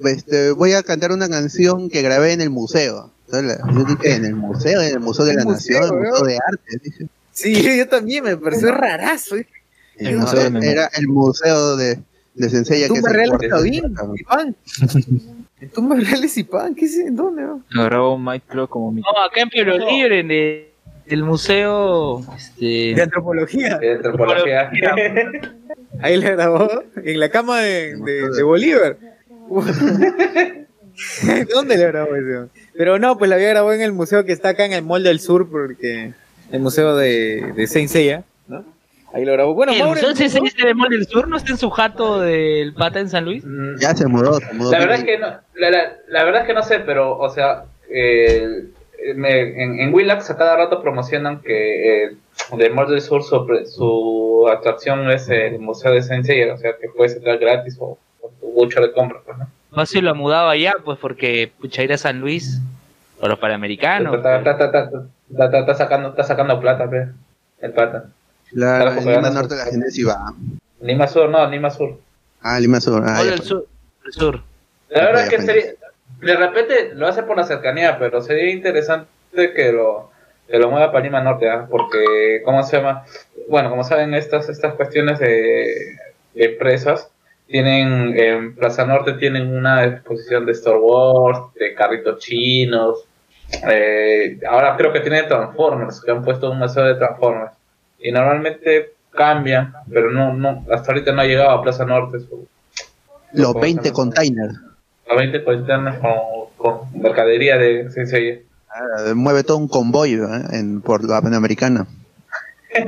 [0.00, 3.10] este, voy a cantar una canción que grabé en el museo.
[3.26, 6.02] Entonces, yo dije, en el museo, en el Museo de El la museo, Nación, el
[6.02, 6.10] ¿no?
[6.10, 6.80] Museo de Arte.
[6.82, 7.08] dije.
[7.30, 9.36] Sí, yo también me pareció rarazo.
[9.36, 9.46] ¿eh?
[9.98, 12.00] El no, Museo era el museo de,
[12.34, 12.88] de Sensei.
[12.88, 14.56] Tumba que Real se está bien, Iván.
[15.60, 16.96] En Tumbas Reales y pan, ¿qué es?
[16.98, 17.42] ¿En dónde?
[17.42, 17.62] no?
[17.70, 19.00] Lo grabó Mike Clock como mi.
[19.00, 20.66] No, acá en Pueblo Libre, en el,
[21.06, 22.22] el museo.
[22.58, 23.76] De Este, antropología.
[23.78, 24.70] De antropología.
[26.00, 26.68] Ahí la grabó
[27.02, 28.96] en la cama de, de, de Bolívar.
[31.54, 32.50] ¿Dónde la grabó eso?
[32.76, 35.02] Pero no, pues la había grabado en el museo que está acá en el Mall
[35.02, 36.12] del Sur, porque
[36.52, 38.64] el museo de, de Saint Seiya, ¿no?
[39.12, 39.54] Ahí lo grabó.
[39.54, 42.74] Bueno, ¿El Mauro, museo CCI de Mall del Sur no está en su jato del
[42.74, 43.42] pata en San Luis?
[43.44, 44.70] Mm, Ya se mudó, se mudó.
[44.70, 47.30] La verdad es que no, la, la- la verdad es que no sé, pero, o
[47.30, 48.70] sea, el,
[49.02, 52.16] eh, me- en, en Willax a cada rato promocionan que eh,
[52.56, 57.16] de Mordor Sur su, su atracción es el Museo de Sensei, o sea que puedes
[57.16, 57.98] entrar gratis o
[58.40, 59.48] tu mucho de compra, pues, ¿no?
[59.72, 62.60] Fácil lo ha mudado allá, pues porque pucha ir a San Luis
[63.20, 64.14] o los panamericanos.
[64.14, 64.82] Está, está- está- está-
[65.30, 67.06] está- está- está sacando, está sacando plata, pe,
[67.60, 68.04] el pata.
[68.54, 70.32] En porque Lima ganas- Norte la gente sí va.
[70.80, 71.98] Lima Sur, no, Lima Sur.
[72.40, 73.02] Ah, Lima Sur.
[73.06, 73.66] Ah, ya, el sur.
[74.04, 74.42] El sur.
[74.90, 75.64] La verdad es que sería,
[76.20, 79.06] de repente lo hace por la cercanía, pero sería interesante
[79.54, 80.10] que lo,
[80.48, 81.66] que lo mueva para Lima Norte, ¿ah?
[81.68, 83.04] porque, ¿cómo se llama?
[83.48, 85.96] Bueno, como saben, estas, estas cuestiones de,
[86.34, 87.10] de empresas
[87.48, 93.04] tienen, en Plaza Norte tienen una exposición de Star Wars, de carritos chinos,
[93.70, 97.52] eh, ahora creo que tiene Transformers, que han puesto un museo de Transformers,
[97.98, 102.20] y normalmente cambian, pero no, no, hasta ahorita no ha llegado a Plaza Norte.
[102.20, 102.46] su-
[103.32, 103.94] Los ¿cómo se 20 llama?
[103.94, 104.54] containers.
[105.10, 106.12] a 20 containers con,
[106.56, 108.42] con mercadería de Sensei.
[108.70, 110.18] Ah, mueve todo un convoy ¿eh?
[110.52, 111.86] en, por la Panamericana.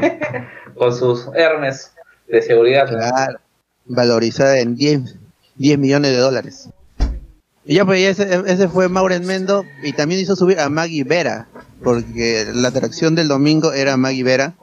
[0.74, 1.92] Con sus Hermes
[2.28, 2.86] de seguridad.
[2.88, 3.38] Claro.
[3.86, 5.16] Valorizada en 10,
[5.56, 6.68] 10 millones de dólares.
[7.64, 11.48] Y ya pues ese, ese fue Maureen Mendo y también hizo subir a Maggie Vera,
[11.82, 14.54] porque la atracción del domingo era Maggie Vera,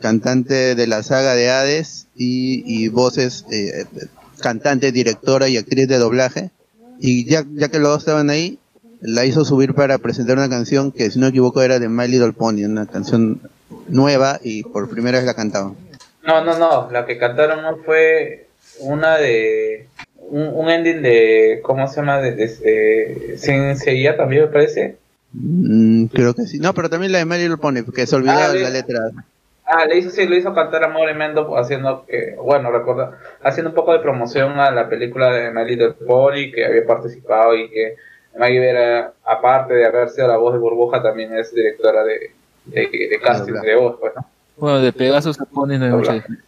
[0.00, 3.84] cantante de la saga de Hades y, y voces, eh,
[4.40, 6.50] cantante, directora y actriz de doblaje.
[6.98, 8.58] Y ya, ya que los dos estaban ahí,
[9.00, 12.08] la hizo subir para presentar una canción que si no me equivoco era de My
[12.08, 13.40] Little Pony, una canción
[13.88, 15.74] nueva y por primera vez la cantaba.
[16.26, 16.90] No, no, no.
[16.90, 18.48] La que cantaron no fue
[18.80, 19.88] una de.
[20.18, 21.60] Un, un ending de.
[21.62, 22.20] ¿Cómo se llama?
[22.20, 24.96] De, de, de Sensei también me parece.
[25.32, 26.58] Mm, creo que sí.
[26.58, 29.00] No, pero también la de My Little Pony, porque se olvidó Ah, la letra.
[29.66, 33.70] Ah, le hizo, sí, le hizo cantar a Maure Mendo haciendo que, bueno, recuerda, haciendo
[33.70, 37.68] un poco de promoción a la película de My Little Pony que había participado y
[37.70, 37.96] que
[38.38, 42.30] Maggie Vera, aparte de haber sido la voz de Burbuja, también es directora de,
[42.66, 44.24] de, de casting de voz, pues, ¿no?
[44.56, 46.46] Bueno, de Pegasus a Pony no hay mucha diferencia.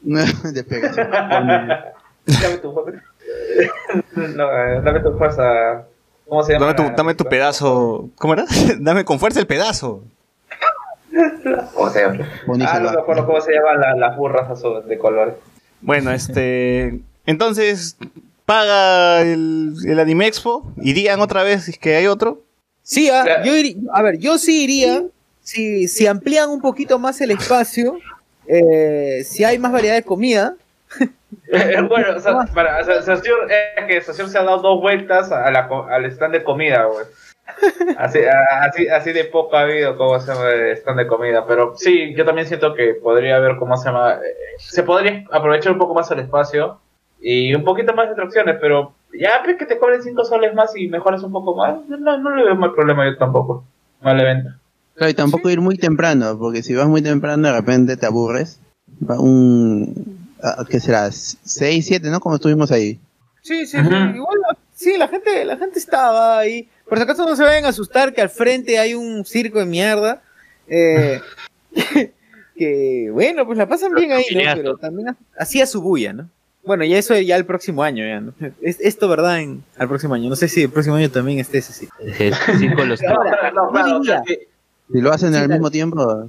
[0.52, 0.96] de Pegasus.
[2.42, 3.02] dame tu fuerza.
[4.14, 5.84] no, eh, dame tu fuerza.
[6.28, 6.72] ¿Cómo se llama?
[6.72, 8.08] Dame tu, dame tu pedazo.
[8.16, 8.44] ¿Cómo era?
[8.78, 10.04] dame con fuerza el pedazo.
[11.74, 12.28] ¿Cómo se llama?
[12.46, 15.34] Pony Ah, no me acuerdo cómo se llaman la- las burras azules de colores.
[15.80, 17.00] Bueno, este.
[17.26, 17.96] Entonces,
[18.46, 20.64] paga el, el Anime Expo.
[20.82, 22.42] ¿Irían otra vez si es que hay otro?
[22.82, 23.44] Sí, ah, Claro.
[23.44, 25.02] yo iri- a ver, yo sí iría,
[25.42, 27.98] si, si amplían un poquito más el espacio,
[28.46, 30.54] eh, si hay más variedad de comida,
[31.52, 35.30] Eh, bueno, o sea, para, o sea, Saussure- es que se ha dado dos vueltas
[35.30, 37.04] a la, al stand de comida, güey.
[37.96, 38.20] Así,
[38.60, 42.46] así, así de poco ha habido como se stand de comida, pero sí, yo también
[42.46, 46.20] siento que podría haber cómo se llama, eh, se podría aprovechar un poco más el
[46.20, 46.78] espacio
[47.20, 50.76] y un poquito más de atracciones, pero ya pues que te cobren 5 soles más
[50.76, 53.64] y mejoras un poco más, no, no le veo mal problema yo tampoco,
[54.02, 54.50] mal evento.
[54.94, 58.60] Claro, y tampoco ir muy temprano, porque si vas muy temprano de repente te aburres.
[59.08, 60.26] Va un...
[60.42, 61.10] ah, ¿Qué será?
[61.12, 62.18] 6, 7, ¿no?
[62.18, 62.98] Como estuvimos ahí.
[63.42, 63.94] Sí, sí, sí.
[64.14, 64.38] Igual,
[64.74, 66.68] sí, la gente, la gente estaba ahí.
[66.88, 69.66] Por si acaso no se vayan a asustar que al frente hay un circo de
[69.66, 70.22] mierda.
[70.68, 71.20] Eh,
[72.56, 74.40] que bueno, pues la pasan bien ahí, ¿no?
[74.54, 76.28] Pero también hacía su bulla, ¿no?
[76.64, 78.34] Bueno, ya eso ya el próximo año, ya, ¿no?
[78.60, 79.40] Es, esto, ¿verdad?
[79.40, 80.28] En, al próximo año.
[80.28, 81.88] No sé si el próximo año también estés así.
[82.18, 84.14] El circo los Ahora, no, yo
[84.92, 86.26] Si lo hacen Sí, al mismo tiempo,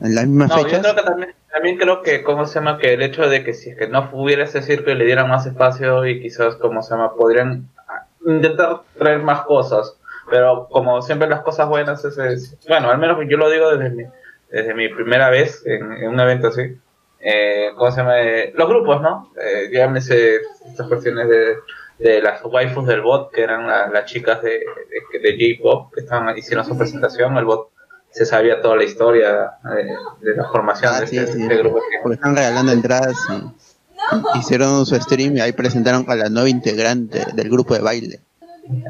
[0.00, 0.80] en las mismas No, yo fechas.
[0.82, 2.78] creo que también, también creo que, ¿cómo se llama?
[2.78, 5.28] Que el hecho de que si es que no hubiera ese circo y le dieran
[5.28, 7.14] más espacio y quizás, ¿cómo se llama?
[7.14, 7.68] Podrían
[8.26, 9.96] intentar traer más cosas.
[10.28, 13.90] Pero como siempre las cosas buenas es, es- bueno, al menos yo lo digo desde
[13.94, 14.04] mi,
[14.50, 16.76] desde mi primera vez en, en un evento así.
[17.20, 18.20] Eh, ¿Cómo se llama?
[18.20, 19.32] Eh, los grupos, ¿no?
[19.40, 20.36] Eh, llámese
[20.66, 21.56] estas cuestiones de,
[21.98, 24.60] de las waifus del bot, que eran la- las chicas de,
[25.12, 27.70] de, de J-Pop, que estaban, hicieron su presentación, el bot
[28.10, 31.42] se sabía toda la historia eh, de la formación Ah, de sí, este, sí.
[31.42, 31.80] este grupo.
[32.02, 33.65] Porque están regalando entradas y
[34.38, 38.20] hicieron su stream y ahí presentaron a la nueva integrante del grupo de baile.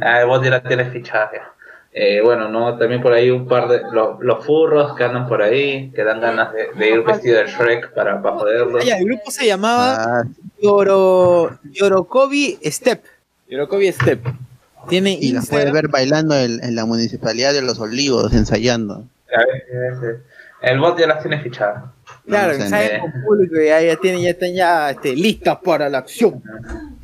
[0.03, 1.53] Ah, el bot ya la tiene fichada ya.
[1.99, 5.41] Eh, bueno, no, también por ahí un par de los, los furros que andan por
[5.41, 8.85] ahí, que dan ganas de, de ir vestido de Shrek para, para joderlos.
[8.87, 10.23] Ah, el grupo se llamaba Ah,
[10.61, 13.03] Yoro, Yorokobi Step.
[13.49, 14.21] Yorokobi Step.
[14.89, 15.73] Tiene y las puedes Instagram.
[15.73, 19.05] ver bailando en, en la municipalidad de Los Olivos, ensayando.
[19.35, 20.21] A ver, a ver,
[20.63, 21.83] El bot ya las tiene fichadas.
[22.27, 25.59] Claro, No, que salen con público y ya, ya tienen, ya están ya este, listas
[25.65, 26.43] para la acción.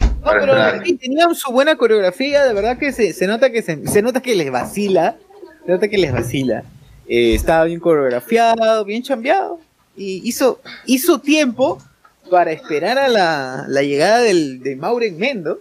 [0.00, 0.54] No, pero
[0.84, 4.20] sí, tenían su buena coreografía, de verdad que se, se nota que se, se nota
[4.20, 5.16] que les vacila,
[5.64, 6.62] se nota que les vacila.
[7.08, 9.58] Eh, estaba bien coreografiado, bien chambeado.
[9.96, 11.78] Y hizo, hizo tiempo
[12.30, 15.60] para esperar a la, la llegada del, de Maureen Mendo,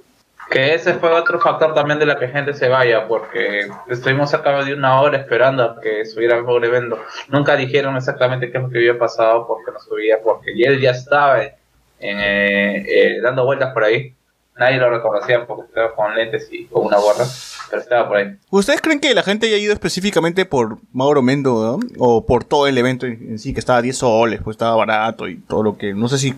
[0.52, 4.64] Que ese fue otro factor también de la que gente se vaya, porque estuvimos acá
[4.66, 7.00] de una hora esperando a que subiera el pobre evento.
[7.30, 10.92] Nunca dijeron exactamente qué es lo que había pasado, porque no subía, porque él ya
[10.92, 11.54] estaba en,
[12.02, 14.14] eh, eh, dando vueltas por ahí.
[14.58, 17.24] Nadie lo reconocía porque estaba con lentes y con una gorra,
[17.70, 18.36] pero estaba por ahí.
[18.50, 21.80] ¿Ustedes creen que la gente haya ido específicamente por Mauro Mendo.
[21.98, 24.76] O por todo el evento en en sí, que estaba a 10 soles, pues estaba
[24.76, 25.94] barato y todo lo que...
[25.94, 26.36] No sé si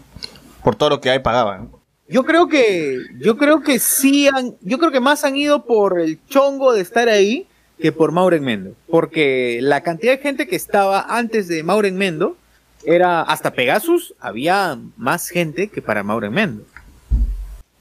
[0.64, 1.83] por todo lo que hay pagaban.
[2.08, 6.00] Yo creo que, yo creo que sí han, yo creo que más han ido por
[6.00, 7.48] el chongo de estar ahí
[7.80, 8.74] que por Mauren Mendo.
[8.90, 12.38] Porque la cantidad de gente que estaba antes de Mauren Mendo
[12.86, 16.64] era hasta Pegasus, había más gente que para Mauren Mendo.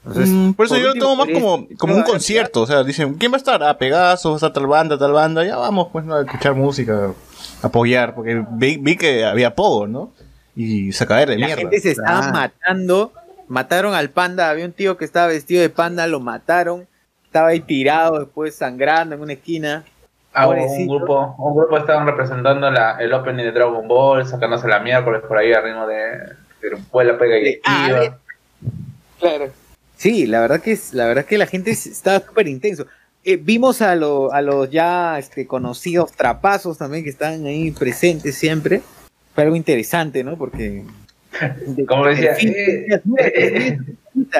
[0.05, 2.61] Entonces, Mm, por eso yo lo último, tomo más como, eso, como un concierto.
[2.61, 3.63] O sea, dicen, ¿quién va a estar?
[3.63, 5.45] Ah, Pegaso, va a estar tal banda, tal banda.
[5.45, 6.15] Ya vamos, pues, ¿no?
[6.15, 7.13] a escuchar música,
[7.61, 8.13] a apoyar.
[8.15, 10.11] Porque vi, vi que había poco, ¿no?
[10.55, 11.61] Y sacar de La mierda.
[11.61, 12.31] gente se estaba Ah.
[12.31, 13.13] matando.
[13.47, 14.49] Mataron al panda.
[14.49, 16.87] Había un tío que estaba vestido de panda, lo mataron.
[17.25, 19.83] Estaba ahí tirado, después sangrando en una esquina.
[20.35, 24.79] A un grupo, un grupo estaban representando la, el opening de Dragon Ball, sacándose la
[24.79, 27.99] miércoles por ahí al ritmo de, de Vuela, Pega y Ah, Esquiva.
[27.99, 28.13] bien.
[29.19, 29.51] Claro.
[29.95, 32.87] Sí, la verdad que es, la verdad que la gente es- estaba súper intenso.
[33.23, 38.35] Eh, vimos a, lo- a los ya este, conocidos trapazos también que están ahí presentes
[38.35, 38.81] siempre.
[39.35, 40.35] Fue algo interesante, ¿no?
[40.35, 40.83] Porque.
[41.65, 42.87] De- Como decía, eh,
[43.19, 43.77] eh,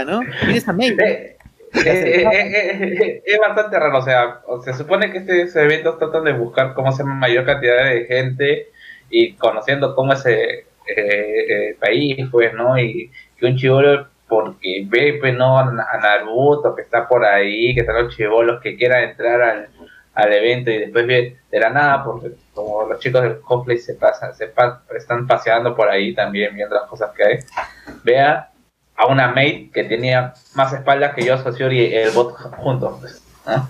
[0.05, 0.21] ¿no?
[0.21, 0.73] Mira esa.
[0.79, 1.37] Eh,
[1.85, 6.75] eh, eh, es bastante raro, o sea, se supone que estos eventos tratan de buscar
[6.75, 8.67] cómo se mayor cantidad de gente
[9.09, 10.65] y conociendo cómo es eh,
[10.95, 12.77] eh, el país, pues, ¿no?
[12.77, 15.57] Y que un chivolo, porque ve, pues, ¿no?
[15.57, 19.67] A a Naruto, que está por ahí, que están los chivolos que quieran entrar al,
[20.15, 24.35] al evento y después de la nada, porque como los chicos del cosplay se pasan,
[24.35, 27.39] se pa- están paseando por ahí también, viendo las cosas que hay,
[28.03, 28.49] vea
[28.95, 32.97] a una mate que tenía más espaldas que yo, Socior y el bot juntos.
[32.99, 33.69] pues, ¿no?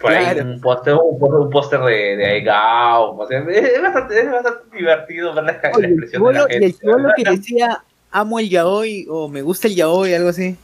[0.00, 0.42] Por ahí Claro.
[0.50, 3.16] un póster un, póster- un póster de, de Aigao.
[3.18, 6.40] o sea, es, bastante, es bastante divertido ver la, la Oye, el expresión de la
[6.40, 6.66] gente.
[6.66, 10.56] el chibolo que decía amo el yaoi o me gusta el yaoi, algo así.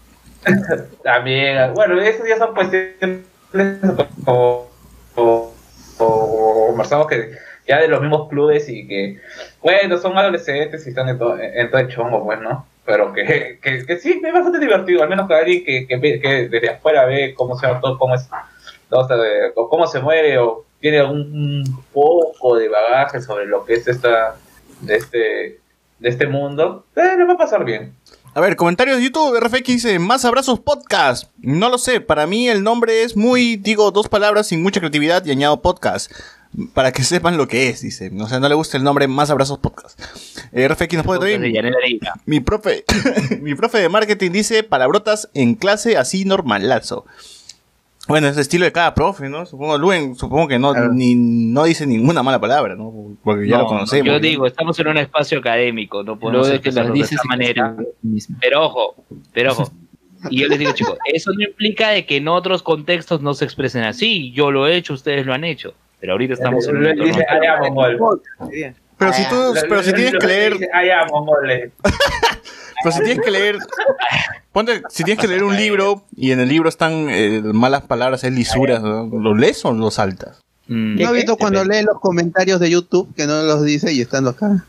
[1.05, 3.21] También, bueno, esos ya son cuestiones
[4.25, 4.70] como,
[5.21, 5.55] como,
[5.97, 7.33] como conversamos que
[7.67, 9.21] ya de los mismos clubes y que,
[9.63, 12.67] bueno, son adolescentes y están en todo, el chongo, pues, ¿no?
[12.85, 16.71] Pero que, que, que sí, es bastante divertido, al menos que alguien que, que, desde
[16.71, 18.29] afuera ve cómo se todo, cómo es,
[19.55, 24.35] o cómo se mueve o tiene algún poco de bagaje sobre lo que es esta,
[24.81, 25.61] de este,
[25.99, 27.95] de este mundo, eh, le va a pasar bien.
[28.33, 31.29] A ver, comentarios de YouTube, RFX dice, más abrazos podcast.
[31.39, 35.25] No lo sé, para mí el nombre es muy, digo dos palabras sin mucha creatividad
[35.25, 36.13] y añado podcast.
[36.73, 38.09] Para que sepan lo que es, dice.
[38.21, 40.01] O sea, no le gusta el nombre más abrazos podcast.
[40.53, 41.65] Eh, RFX nos pone De también.
[42.25, 42.85] Mi profe,
[43.41, 47.07] mi profe de marketing dice palabrotas en clase así normalazo.
[48.11, 49.47] Bueno, es el estilo de cada profe, ¿no?
[49.47, 50.93] Supongo, Luen, supongo que no, Claro.
[50.93, 52.93] ni, no dice ninguna mala palabra, ¿no?
[53.23, 54.07] Porque ya No, lo conocemos.
[54.07, 54.19] Yo ¿no?
[54.19, 57.77] digo, estamos en un espacio académico, no podemos de que las de esa manera.
[58.41, 58.97] Pero ojo,
[59.33, 59.71] pero ojo.
[60.29, 63.45] Y yo les digo, chicos, eso no implica de que en otros contextos no se
[63.45, 64.33] expresen así.
[64.33, 65.73] Yo lo he hecho, ustedes lo han hecho.
[66.01, 66.85] Pero ahorita estamos en un.
[68.99, 70.55] Pero si tú, pero si tienes que leer.
[72.83, 73.59] pero si tienes que leer,
[74.53, 78.25] ponte, si tienes que leer un libro y en el libro están eh, malas palabras,
[78.25, 79.07] hay lisuras, ¿no?
[79.07, 80.41] ¿lo lees o lo saltas?
[80.69, 81.81] Mm, ¿No has visto cuando depende.
[81.83, 84.65] lee los comentarios de YouTube que no los dice y estando acá?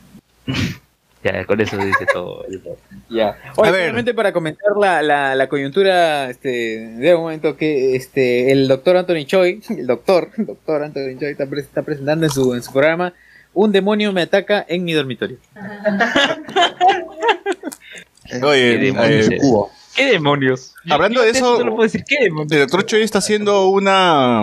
[1.24, 2.44] Ya, con eso dice todo.
[3.08, 3.36] Ya.
[3.54, 3.82] Oye, A ver.
[3.82, 8.96] solamente para comentar la, la, la coyuntura este, de un momento que este, el doctor
[8.96, 12.62] Anthony Choi, el doctor, el doctor Anthony Choi está, pre- está presentando en su, en
[12.64, 13.14] su programa
[13.52, 15.36] Un demonio me ataca en mi dormitorio.
[18.42, 19.38] Oye, Qué demonios eh.
[19.40, 19.70] Cubo.
[19.94, 20.74] ¿Qué demonios?
[20.88, 22.52] Hablando Yo de eso- Solo puedo decir, ¿qué demonios?
[22.52, 24.42] el doctor Choi está haciendo una,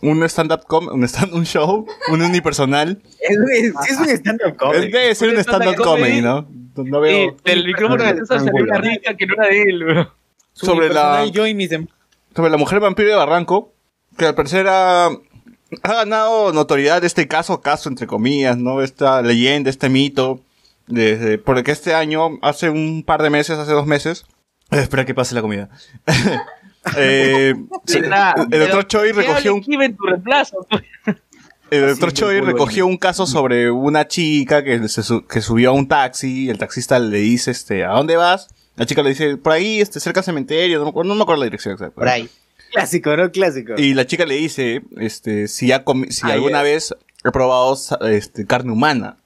[0.00, 3.00] un stand-up, com- un, stand, un show, un unipersonal.
[3.20, 4.90] Es, es, es un stand-up comedy.
[4.90, 6.20] Debe ser un stand-up stand-up comedy.
[6.20, 6.48] ¿no?
[6.74, 9.84] No Sí, veo del micrófono de César salió una risa que no era de él,
[9.84, 10.14] bro.
[10.54, 11.70] Sobre la, Yo y mis
[12.34, 13.72] sobre la mujer vampiro de Barranco,
[14.16, 18.82] que al parecer ha, ha ganado notoriedad este caso, caso entre comillas, ¿no?
[18.82, 20.40] Esta leyenda, este mito,
[20.92, 24.26] desde, porque este año, hace un par de meses, hace dos meses,
[24.70, 25.68] eh, espera que pase la comida.
[26.96, 27.54] Eh,
[27.86, 30.66] el doctor Choi recogió un, Kiva en tu reemplazo.
[30.68, 30.82] pues.
[31.70, 35.74] el doctor Choi recogió un caso sobre una chica que, se su- que subió a
[35.74, 38.48] un taxi y el taxista le dice, este, ¿a dónde vas?
[38.74, 41.22] La chica le dice, por ahí, este, cerca del cementerio, no me acuerdo, no me
[41.22, 41.94] acuerdo la dirección exacta.
[41.94, 42.28] Por ahí.
[42.72, 43.30] Clásico, ¿no?
[43.30, 43.74] Clásico.
[43.76, 46.92] Y la chica le dice, este, si, ha si alguna vez
[47.24, 47.78] he probado
[48.08, 49.18] este, carne humana.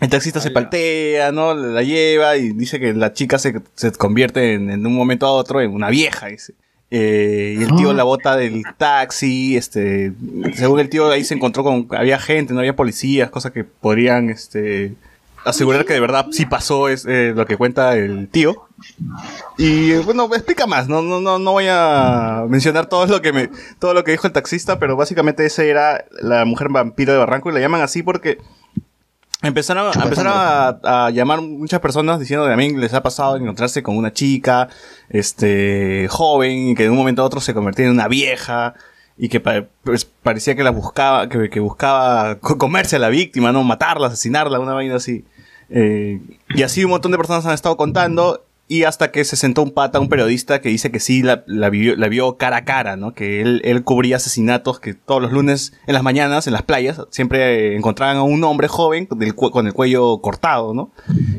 [0.00, 1.54] El taxista se paltea, ¿no?
[1.54, 5.32] La lleva y dice que la chica se, se convierte en, en un momento a
[5.32, 6.54] otro en una vieja, dice.
[6.90, 10.12] Eh, y el tío la bota del taxi, este,
[10.54, 14.30] según el tío ahí se encontró con, había gente, no había policías, cosas que podrían,
[14.30, 14.94] este,
[15.44, 18.68] asegurar que de verdad sí pasó es eh, lo que cuenta el tío.
[19.58, 23.50] Y bueno, explica más, no, no, no, no voy a mencionar todo lo que me,
[23.78, 27.50] todo lo que dijo el taxista, pero básicamente ese era la mujer vampiro de Barranco
[27.50, 28.38] y la llaman así porque
[29.42, 33.96] empezaron, empezaron a, a llamar muchas personas diciendo que también les ha pasado encontrarse con
[33.96, 34.68] una chica,
[35.08, 38.74] este, joven, y que de un momento a otro se convertía en una vieja,
[39.16, 43.08] y que pa- pues, parecía que la buscaba, que, que buscaba co- comerse a la
[43.08, 43.64] víctima, ¿no?
[43.64, 45.24] Matarla, asesinarla, una vaina así.
[45.70, 46.20] Eh,
[46.54, 48.44] y así un montón de personas han estado contando.
[48.70, 51.70] Y hasta que se sentó un pata, un periodista, que dice que sí la, la,
[51.70, 53.14] vio, la vio cara a cara, ¿no?
[53.14, 57.00] Que él, él cubría asesinatos que todos los lunes en las mañanas, en las playas,
[57.10, 60.90] siempre encontraban a un hombre joven del cu- con el cuello cortado, ¿no?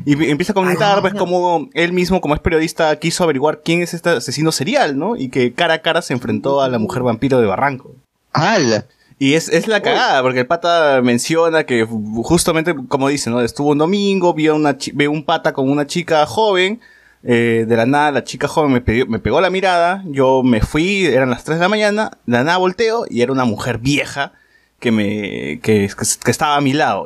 [0.05, 3.93] Y empieza a comentar, pues, como él mismo, como es periodista, quiso averiguar quién es
[3.93, 5.15] este asesino serial, ¿no?
[5.15, 7.93] Y que cara a cara se enfrentó a la mujer vampiro de Barranco.
[8.33, 8.87] ¡Hala!
[9.19, 11.85] Y es, es la cagada, porque el pata menciona que
[12.23, 13.41] justamente, como dice, ¿no?
[13.41, 16.79] Estuvo un domingo, vio, una vio un pata con una chica joven,
[17.23, 20.61] eh, de la nada la chica joven me, pegó- me pegó la mirada, yo me
[20.61, 23.77] fui, eran las 3 de la mañana, de la nada volteo y era una mujer
[23.79, 24.33] vieja
[24.79, 25.83] que me que,
[26.27, 27.05] estaba a mi lado.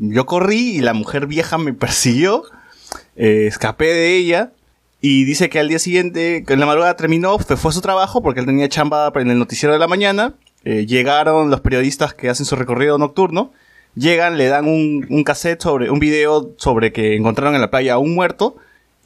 [0.00, 2.42] Yo corrí y la mujer vieja me persiguió,
[3.14, 4.50] eh, escapé de ella
[5.00, 8.40] y dice que al día siguiente, que en la madrugada terminó, fue su trabajo porque
[8.40, 10.34] él tenía chamba en el noticiero de la mañana.
[10.64, 13.52] Eh, llegaron los periodistas que hacen su recorrido nocturno.
[13.94, 17.94] Llegan, le dan un, un cassette sobre, un video sobre que encontraron en la playa
[17.94, 18.56] a un muerto.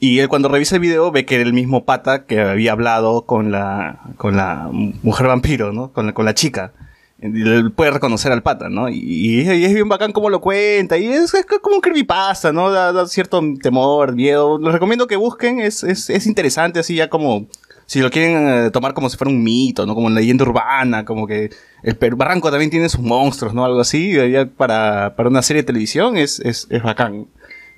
[0.03, 3.27] Y él cuando revisa el video ve que era el mismo pata que había hablado
[3.27, 5.93] con la, con la mujer vampiro, ¿no?
[5.93, 6.73] Con la, con la chica.
[7.19, 8.89] Él puede reconocer al pata, ¿no?
[8.89, 10.97] Y, es bien bacán como lo cuenta.
[10.97, 11.31] Y es,
[11.61, 12.71] como un creepypasta, ¿no?
[12.71, 14.57] Da, cierto temor, miedo.
[14.57, 15.59] Les recomiendo que busquen.
[15.59, 17.45] Es, es, es interesante, así ya como...
[17.85, 19.93] Si lo quieren eh, tomar como si fuera un mito, ¿no?
[19.93, 21.51] Como una leyenda urbana, como que
[21.83, 23.65] el Barranco también tiene sus monstruos, ¿no?
[23.65, 24.15] Algo así.
[24.57, 27.27] para, para una serie de televisión es, es, es bacán.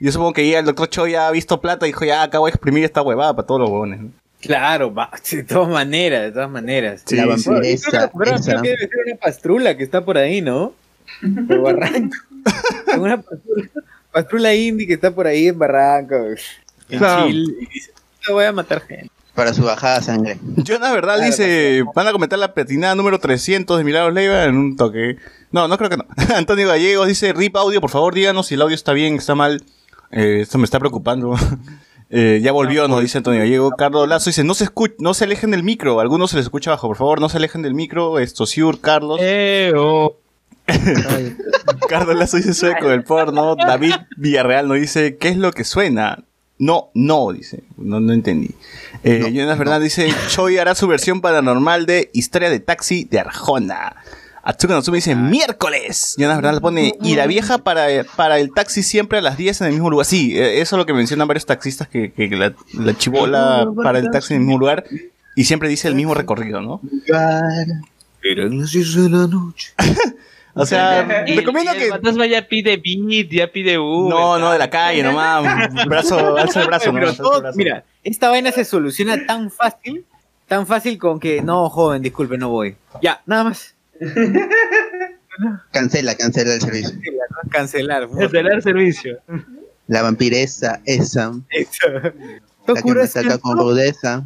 [0.04, 2.46] Yo supongo que ya el doctor Cho ya ha visto plata y dijo, ya acabo
[2.46, 4.02] de exprimir esta huevada para todos los huevones.
[4.02, 4.10] ¿no?
[4.42, 7.04] Claro, va, de todas maneras, de todas maneras.
[7.06, 7.46] Sí, la sí.
[7.50, 10.74] Bueno, yo creo que vampiresa, debe ser una pastrula que está por ahí, ¿no?
[11.48, 12.18] Por Barranco.
[12.98, 13.70] una pastrula,
[14.12, 16.16] pastrula indie que está por ahí en Barranco.
[16.90, 17.28] En Claro.
[17.28, 17.54] Chile.
[17.62, 17.92] Y dice,
[18.28, 19.10] "Yo voy a matar gente.
[19.34, 20.38] Para su bajada de sangre.
[20.58, 24.44] Yo, la verdad, Claro, dice, van a comentar la platinada número 300 de Milagros Leiva
[24.44, 25.16] en un toque.
[25.52, 26.06] No, no creo que no.
[26.36, 29.64] Antonio Gallegos dice, RIP audio, por favor, díganos si el audio está bien, está mal.
[30.14, 31.36] Eh, esto me está preocupando.
[32.16, 33.72] Eh, ya volvió, nos dice Antonio Gallego.
[33.72, 36.00] Carlos Lazo dice, no se escu- no se alejen del micro.
[36.00, 38.20] Algunos se les escucha abajo, por favor, no se alejen del micro.
[38.20, 39.18] Esto, Siur, Carlos.
[39.20, 40.16] Eh, oh.
[41.90, 43.56] Carlos Lazo dice sueco del porno.
[43.56, 46.24] David Villarreal nos dice, ¿qué es lo que suena?
[46.60, 47.64] No, no, dice.
[47.78, 48.52] No, no entendí.
[49.04, 53.20] Eh, No, Jonas Fernández dice, Choi hará su versión paranormal de Historia de Taxi de
[53.22, 53.96] Arjona.
[54.44, 56.16] Atsuka Notsumi dice, miércoles.
[56.18, 57.88] Jonas Fernández pone, y la vieja para,
[58.18, 60.06] para el taxi siempre a las 10 en el mismo lugar.
[60.06, 64.00] Sí, eh, eso es lo que mencionan varios taxistas, que, que la, la chivola para
[64.00, 64.84] el taxi en el mismo lugar.
[65.36, 66.82] Y siempre dice el mismo recorrido, ¿no?
[68.22, 69.74] Eran las 10 de la noche.
[70.56, 71.86] O sea, Y- recomiendo y que...
[71.86, 74.14] El fantasma ya pide beat, ya pide Uber.
[74.14, 75.74] No, no, de la calle nomás.
[75.88, 77.58] Brazo, alza el brazo, Pero todo- brazo.
[77.58, 80.06] mira, esta vaina se soluciona tan fácil,
[80.48, 82.76] tan fácil con que, no, joven, disculpe, no voy.
[83.02, 83.73] Ya, nada más.
[85.72, 86.98] Cancela, cancela el servicio.
[87.52, 88.08] Cancelar.
[88.10, 89.20] Cancelar servicio.
[89.88, 91.34] La vampiresa, esa.
[91.50, 91.88] ¿Está
[92.68, 94.24] La que me ataca con rudeza.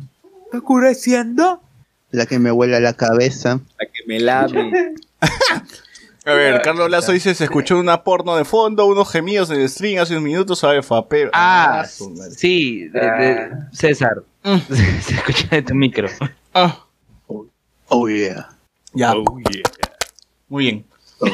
[2.11, 3.59] La que me vuela la cabeza.
[3.79, 4.93] La que me lave.
[6.25, 9.69] A ver, Carlos Lazo dice, se escuchó una porno de fondo, unos gemidos en el
[9.69, 11.29] stream hace unos minutos, sabe fapero.
[11.33, 11.85] Ah,
[12.17, 12.31] madre.
[12.31, 14.23] sí, de- de- César.
[14.69, 16.09] Se escucha de tu micro.
[16.53, 16.83] Ah,
[17.89, 18.49] Oh yeah.
[18.97, 19.13] Ya,
[20.49, 20.85] muy bien.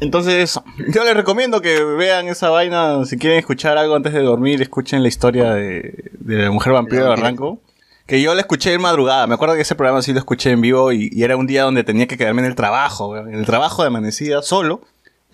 [0.00, 0.60] Entonces,
[0.92, 5.02] yo les recomiendo que vean esa vaina, si quieren escuchar algo antes de dormir, escuchen
[5.02, 7.08] la historia de, de la mujer vampiro de.
[7.08, 7.60] Barranco.
[8.06, 10.60] Que yo la escuché en madrugada, me acuerdo que ese programa sí lo escuché en
[10.60, 13.46] vivo y, y era un día donde tenía que quedarme en el trabajo, en el
[13.46, 14.82] trabajo de amanecida, solo.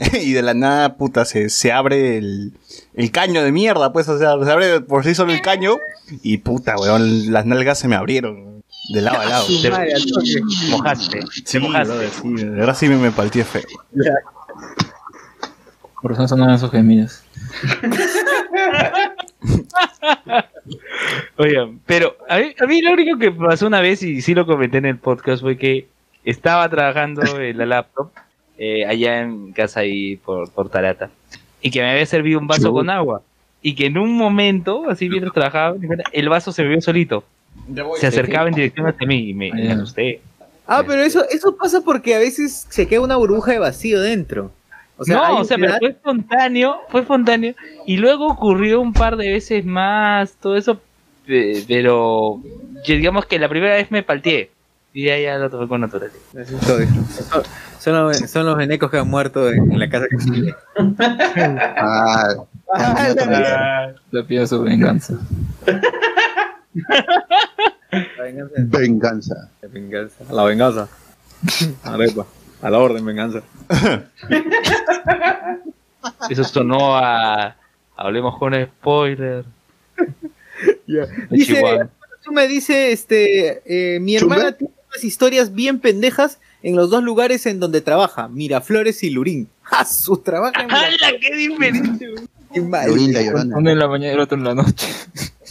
[0.22, 2.53] y de la nada, puta, se, se abre el,
[2.95, 5.78] el caño de mierda, pues, o sea, se abre por sí solo el caño
[6.22, 8.59] y puta, weón, las nalgas se me abrieron,
[8.93, 9.47] de lado a lado.
[9.62, 9.70] Te
[10.70, 11.20] mojaste.
[11.32, 11.93] Sí, Te mojaste.
[11.93, 13.62] brother, sí, de verdad sí me, me palteé feo.
[16.03, 17.22] Por eso sonaban esos gemidos.
[21.36, 24.47] Oigan, pero a mí, a mí lo único que pasó una vez, y sí lo
[24.47, 25.88] comenté en el podcast, fue que
[26.24, 28.11] estaba trabajando en la laptop
[28.59, 31.11] eh, allá en casa ahí por, por Tarata.
[31.62, 33.22] y que me había servido un vaso con agua.
[33.62, 35.76] Y que en un momento, así mientras trabajaba,
[36.12, 37.24] el vaso se bebió solito.
[37.98, 40.20] Se acercaba en dirección hacia mí y me, me asusté.
[40.66, 44.53] Ah, pero eso, eso pasa porque a veces se queda una burbuja de vacío dentro.
[44.96, 47.55] O sea, no, o sea, pero fue espontáneo, fue espontáneo.
[47.86, 50.80] Y luego ocurrió un par de veces más, todo eso.
[51.26, 52.40] pe- Pero
[52.84, 54.51] yo digamos que la primera vez me palteé.
[54.92, 56.03] Y ya, ya lo tomé con todo.
[56.34, 57.42] Son-
[57.78, 60.55] Son los, son los venecos que han muerto en, en la casa que sigue.
[61.76, 62.34] Ah,
[62.72, 65.14] Ah, la pido su venganza.
[66.74, 69.50] La venganza.
[69.62, 69.62] venganza.
[69.62, 70.24] La venganza.
[70.28, 70.88] A la venganza.
[71.84, 72.26] Arepa.
[72.62, 73.42] A la orden, venganza.
[76.30, 77.56] Eso sonó a.
[77.96, 79.44] Hablemos con spoiler.
[81.30, 81.88] Dice, Chihuahua.
[82.24, 84.56] tú me dice, este, eh, mi hermana ¿Chumbe?
[84.58, 89.48] tiene unas historias bien pendejas en los dos lugares en donde trabaja, Miraflores y Lurín.
[89.70, 90.54] ¡A su trabajo!
[90.56, 92.14] ¡Hala, qué diferente!
[92.52, 92.88] Qué mal.
[92.88, 93.56] Lorinda Llorona.
[93.56, 94.88] Uno en la mañana y el otro en la noche.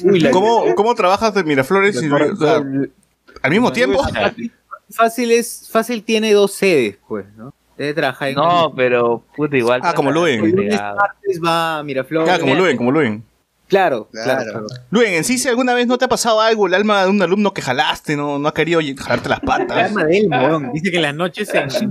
[0.03, 2.63] Uy, ¿Cómo, ¿Cómo trabajas de Miraflores y o sea,
[3.41, 4.01] al mismo tiempo?
[4.91, 7.53] Fácil es, fácil tiene dos sedes, pues, ¿no?
[7.77, 9.81] Debe trabajar en No, pero puta, igual.
[9.83, 10.43] Ah, como Luen.
[10.43, 12.29] El martes va a Miraflores.
[12.33, 13.23] Ah, como Luen, como Luen.
[13.67, 14.43] Claro, Claro.
[14.51, 14.65] claro.
[14.89, 17.21] Luen, en sí, si alguna vez no te ha pasado algo, el alma de un
[17.21, 19.89] alumno que jalaste, no, no ha querido jalarte las El patas.
[19.89, 20.71] alma de él, weón.
[20.73, 21.69] Dice que en las noches en...
[21.69, 21.85] Se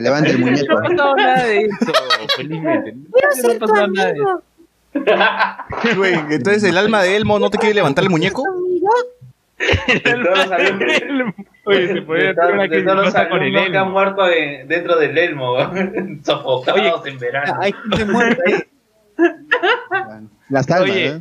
[0.00, 0.72] levanta el muñeco.
[0.72, 1.92] No ha pasado nada de eso,
[2.36, 2.92] felizmente.
[2.94, 4.42] No ha pasado nada de eso.
[5.96, 8.42] Luen, entonces el alma de Elmo no te quiere levantar el muñeco.
[9.58, 11.34] De todos los alumnos,
[11.64, 13.82] Oye, se podría de hacer una de todos los cosa con el alumnos que han
[13.84, 13.90] elmo.
[13.92, 16.20] muerto de- dentro del elmo, weón.
[16.24, 17.54] sofocados en verano.
[17.60, 18.54] Hay gente muerta ahí.
[20.50, 21.06] Las almas, Oye.
[21.06, 21.20] ¿eh?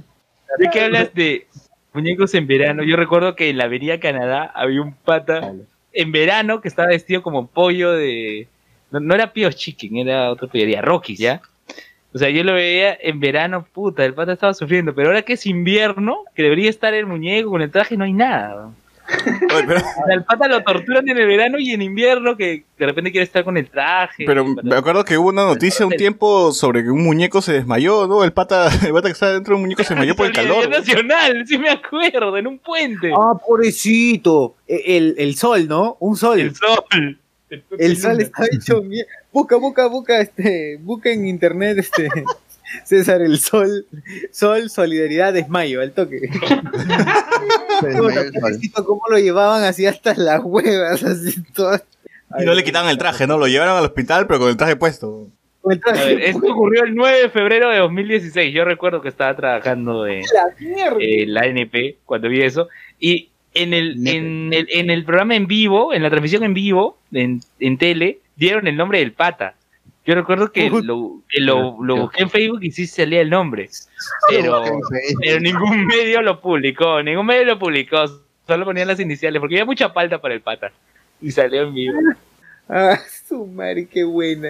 [0.59, 1.47] ¿De qué hablas de
[1.93, 2.83] muñecos en verano?
[2.83, 5.53] Yo recuerdo que en la Avenida Canadá había un pata
[5.93, 8.47] en verano que estaba vestido como pollo de.
[8.91, 11.41] No, no era Pio Chicken, era otra pollería, Rockies, ¿ya?
[12.15, 15.33] O sea, yo lo veía en verano, puta, el pata estaba sufriendo, pero ahora que
[15.33, 18.69] es invierno, que debería estar el muñeco con el traje, no hay nada.
[19.53, 22.63] Oye, pero, O sea, el pata lo torturan en el verano y en invierno que
[22.79, 24.23] de repente quiere estar con el traje.
[24.25, 28.07] pero me acuerdo que hubo una noticia un tiempo sobre que un muñeco se desmayó,
[28.07, 28.23] ¿no?
[28.23, 30.69] El pata, el pata que estaba dentro de un muñeco se desmayó por el calor.
[30.69, 33.11] Nacional, sí me acuerdo, en un puente.
[33.15, 34.55] Ah, pobrecito.
[34.67, 35.97] E- El, el sol, ¿no?
[35.99, 36.39] Un sol.
[36.39, 37.19] El sol.
[37.77, 39.11] El sol está hecho mierda.
[39.35, 42.07] Busca, busca, busca, este, busca en internet, este,
[42.85, 43.85] César, el sol,
[44.31, 46.21] sol, solidaridad, desmayo, al toque.
[48.85, 51.83] Cómo lo llevaban así hasta las huevas, así todas.
[52.39, 53.37] Y no le quitaban el traje, ¿no?
[53.37, 55.27] Lo llevaron al hospital, pero con el traje puesto.
[55.61, 56.15] Con el A traje.
[56.15, 58.53] ver, esto ocurrió el 9 de febrero de 2016.
[58.53, 60.97] Yo recuerdo que estaba trabajando en La mierda.
[60.99, 62.67] eh, la NP cuando vi eso.
[62.99, 66.97] Y en el, en el, en el programa en vivo, en la transmisión en vivo,
[67.13, 69.55] en, en tele, dieron el nombre del pata.
[70.05, 73.69] Yo recuerdo que lo, que lo, lo busqué en Facebook y sí salía el nombre.
[74.29, 74.63] Pero,
[75.19, 78.05] pero ningún medio lo publicó, ningún medio lo publicó.
[78.45, 80.71] Solo ponían las iniciales, porque había mucha palta para el pata.
[81.21, 81.97] Y salió en vivo.
[82.67, 82.97] Ah,
[83.29, 84.49] su madre, qué buena.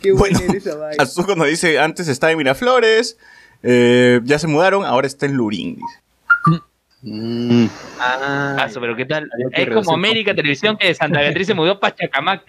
[0.00, 1.02] Qué buena Bueno, esa vaina.
[1.02, 3.18] Azuko nos dice, antes estaba en Miraflores,
[3.64, 5.74] eh, ya se mudaron, ahora está en Lurín.
[5.74, 6.62] dice.
[7.02, 7.66] Mm,
[7.98, 9.28] Ah, Ah, pero ¿qué tal?
[9.50, 12.44] Es como América Televisión que de Santa Beatriz se mudó para Chacamac.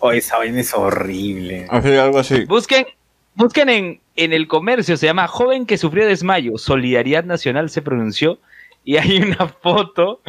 [0.00, 1.66] Oh, esa vaina es horrible.
[1.70, 2.44] Así, algo así.
[2.46, 2.86] Busquen,
[3.34, 8.38] busquen en, en el comercio, se llama Joven que sufrió desmayo, Solidaridad Nacional se pronunció,
[8.84, 10.20] y hay una foto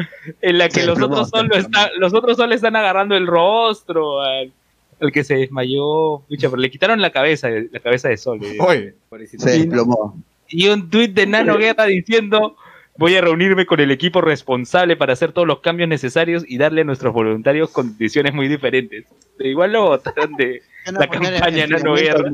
[0.42, 4.52] en la que los otros, solo están, los otros solo están agarrando el rostro al,
[5.00, 6.20] al que se desmayó.
[6.28, 8.40] Pucha, pero le quitaron la cabeza, la cabeza de Sol.
[8.60, 8.94] Oye,
[9.26, 10.22] se desplomó.
[10.48, 12.56] Y un tuit de Nano Guerra diciendo...
[12.98, 16.82] Voy a reunirme con el equipo responsable para hacer todos los cambios necesarios y darle
[16.82, 19.06] a nuestros voluntarios condiciones muy diferentes.
[19.38, 22.32] Pero igual lo votaron de, La campaña Nano Guerra.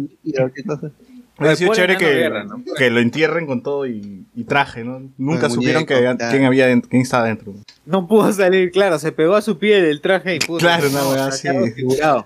[1.37, 2.63] ha sido chévere que, Guerra, ¿no?
[2.75, 5.03] que lo entierren con todo y, y traje, ¿no?
[5.17, 6.17] Nunca Con supieron que, claro.
[6.31, 7.53] quién, había quién estaba dentro.
[7.85, 10.57] No pudo salir, claro, se pegó a su piel el traje y pudo.
[10.57, 12.25] Claro, no, weá desfigurado.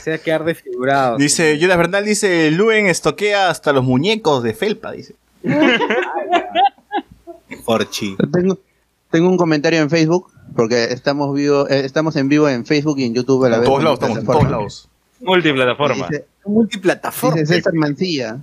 [0.00, 1.18] Se va a quedar desfigurado.
[1.18, 5.14] Dice, Jonas Bernal dice, Luen estoquea hasta los muñecos de Felpa, dice.
[7.62, 8.16] Forchi.
[8.32, 8.58] Tengo,
[9.10, 13.04] tengo un comentario en Facebook, porque estamos vivo, eh, estamos en vivo en Facebook y
[13.04, 13.68] en YouTube a la En vez.
[13.70, 14.48] todos lados, estamos en plataforma.
[14.50, 14.88] todos lados.
[15.20, 16.08] multiplataforma.
[16.08, 17.40] Dice, Multiplataforma.
[17.40, 18.38] dice César Mancilla.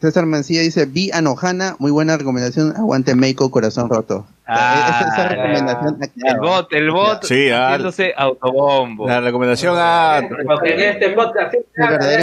[0.00, 4.26] César Mancilla dice, vi a Nojana, muy buena recomendación, aguante Meiko, corazón roto.
[4.46, 7.68] Ah, esa, esa recomendación El bot, el bot Sí, ah.
[7.68, 9.08] haciéndose autobombo.
[9.08, 10.20] La recomendación a...
[10.20, 10.34] Este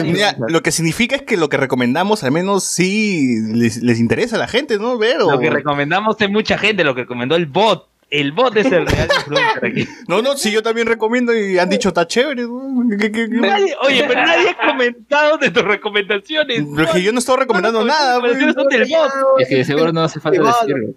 [0.04, 4.36] Mira, lo que significa es que lo que recomendamos al menos sí les, les interesa
[4.36, 4.98] a la gente, ¿no?
[4.98, 7.88] Ver o- Lo que recomendamos es mucha gente, lo que recomendó el bot.
[8.10, 9.88] El bot es el real influencer aquí.
[10.10, 12.42] No, no, sí, yo también recomiendo y han dicho, está chévere.
[12.44, 12.84] ¿no?
[13.00, 16.62] ¿Qué- qué- qué- Nadie- oye, pero nadie ha comentado de tus recomendaciones.
[16.76, 18.20] Pero es que yo no estoy recomendando nada.
[18.20, 18.38] Pues.
[18.54, 19.12] son del bot.
[19.40, 20.90] Es que seguro no hace falta decirlo.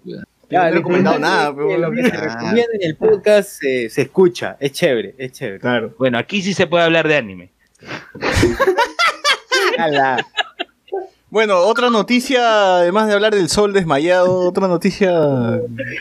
[0.49, 4.01] Yo no he recomendado nada, pero- Lo que se recomienda en el podcast se, se
[4.03, 4.57] escucha.
[4.59, 5.59] Es chévere, es chévere.
[5.59, 5.93] Claro.
[5.97, 7.51] Bueno, aquí sí se puede hablar de anime.
[9.77, 10.25] Ala.
[11.29, 15.11] Bueno, otra noticia, además de hablar del sol desmayado, otra noticia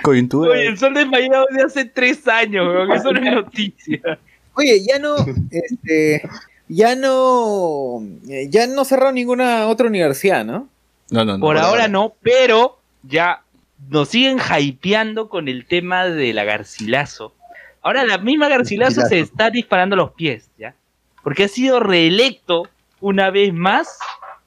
[0.03, 0.53] coyuntura.
[0.53, 2.92] Oye, el sol desmayado de hace tres años, weón.
[2.92, 4.18] Eso no es noticia.
[4.55, 5.16] Oye, ya no,
[5.51, 6.22] este,
[6.68, 10.68] ya no, eh, ya no cerraron ninguna otra universidad, ¿no?
[11.11, 11.40] No, no, no.
[11.40, 13.42] Por ahora no, pero ya
[13.89, 17.35] nos siguen hypeando con el tema de la Garcilaso.
[17.82, 20.74] Ahora la misma Garcilaso se está disparando los pies, ¿ya?
[21.22, 22.68] Porque ha sido reelecto
[23.01, 23.99] una vez más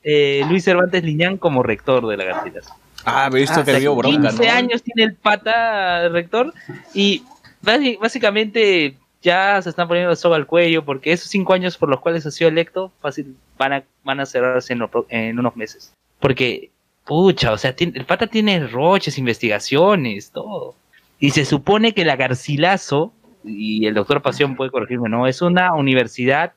[0.03, 2.73] eh, Luis Cervantes Liñán como rector de la Garcilaso.
[3.05, 4.51] Ah, me he visto Ah, que le dio hace bronca, 15 ¿no?
[4.51, 6.53] años tiene el pata rector
[6.93, 7.23] y
[7.61, 11.99] básicamente ya se están poniendo la soga al cuello porque esos cinco años por los
[11.99, 15.93] cuales ha sido electo fácil van a, van a cerrarse en, lo en unos meses.
[16.19, 16.71] Porque,
[17.07, 20.75] pucha, o sea, tiene- el pata tiene roches, investigaciones, todo.
[21.19, 25.25] Y se supone que la Garcilaso, y el doctor Pasión puede corregirme, ¿no?
[25.25, 26.51] Es una universidad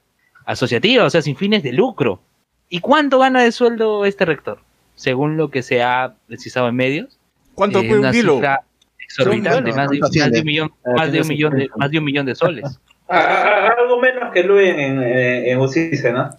[0.44, 2.20] asociativa, o sea, sin fines de lucro.
[2.68, 4.58] ¿Y cuánto gana de sueldo este rector?
[4.96, 7.18] Según lo que se ha precisado en medios.
[7.54, 8.40] ¿Cuánto Eh, fue un kilo?
[8.98, 11.76] exorbitante, más, de, un millón, Ah, más de tiene un millón de, sentido.
[11.78, 12.80] más de un millón de soles.
[13.08, 16.30] Ah, ah, algo menos que Luis en, en, en UCICE, ¿no?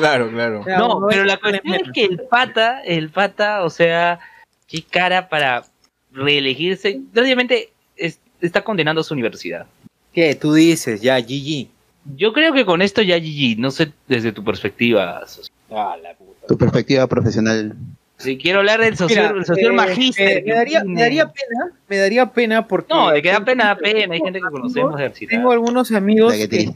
[0.00, 0.64] Claro, claro.
[0.78, 4.18] No, pero la cuestión es que el pata, el pata, o sea,
[4.66, 5.64] qué cara para
[6.12, 7.00] reelegirse.
[7.16, 9.66] Obviamente es- está condenando a su universidad.
[10.12, 10.34] ¿Qué?
[10.34, 11.68] Tú dices, ya, GG.
[12.16, 15.24] Yo creo que con esto ya GG, no sé desde tu perspectiva.
[15.26, 15.52] socio.
[15.70, 16.46] Ah, la puta.
[16.48, 17.74] Tu perspectiva profesional.
[18.16, 20.42] Si quiero hablar del socio, Mira, el socio eh, magíster.
[20.42, 22.92] Me, me daría, me daría pena, me daría pena porque...
[22.92, 24.12] No, de que da pena, da pena.
[24.14, 25.10] Hay gente que conocemos de.
[25.26, 26.70] Tengo algunos amigos La que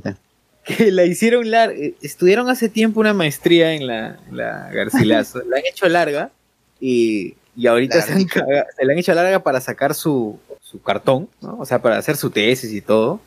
[0.64, 5.62] que, la hicieron larga, estudiaron hace tiempo una maestría en la, la Garcilaso, la han
[5.70, 6.30] hecho larga
[6.80, 8.34] y, y ahorita se, han Larga.
[8.46, 11.58] caga- se la han hecho larga para sacar su, su cartón, ¿no?
[11.58, 13.20] o sea, para hacer su tesis y todo,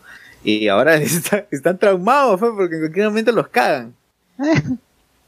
[0.44, 3.94] y ahora está- están traumados pues, porque en cualquier momento los cagan.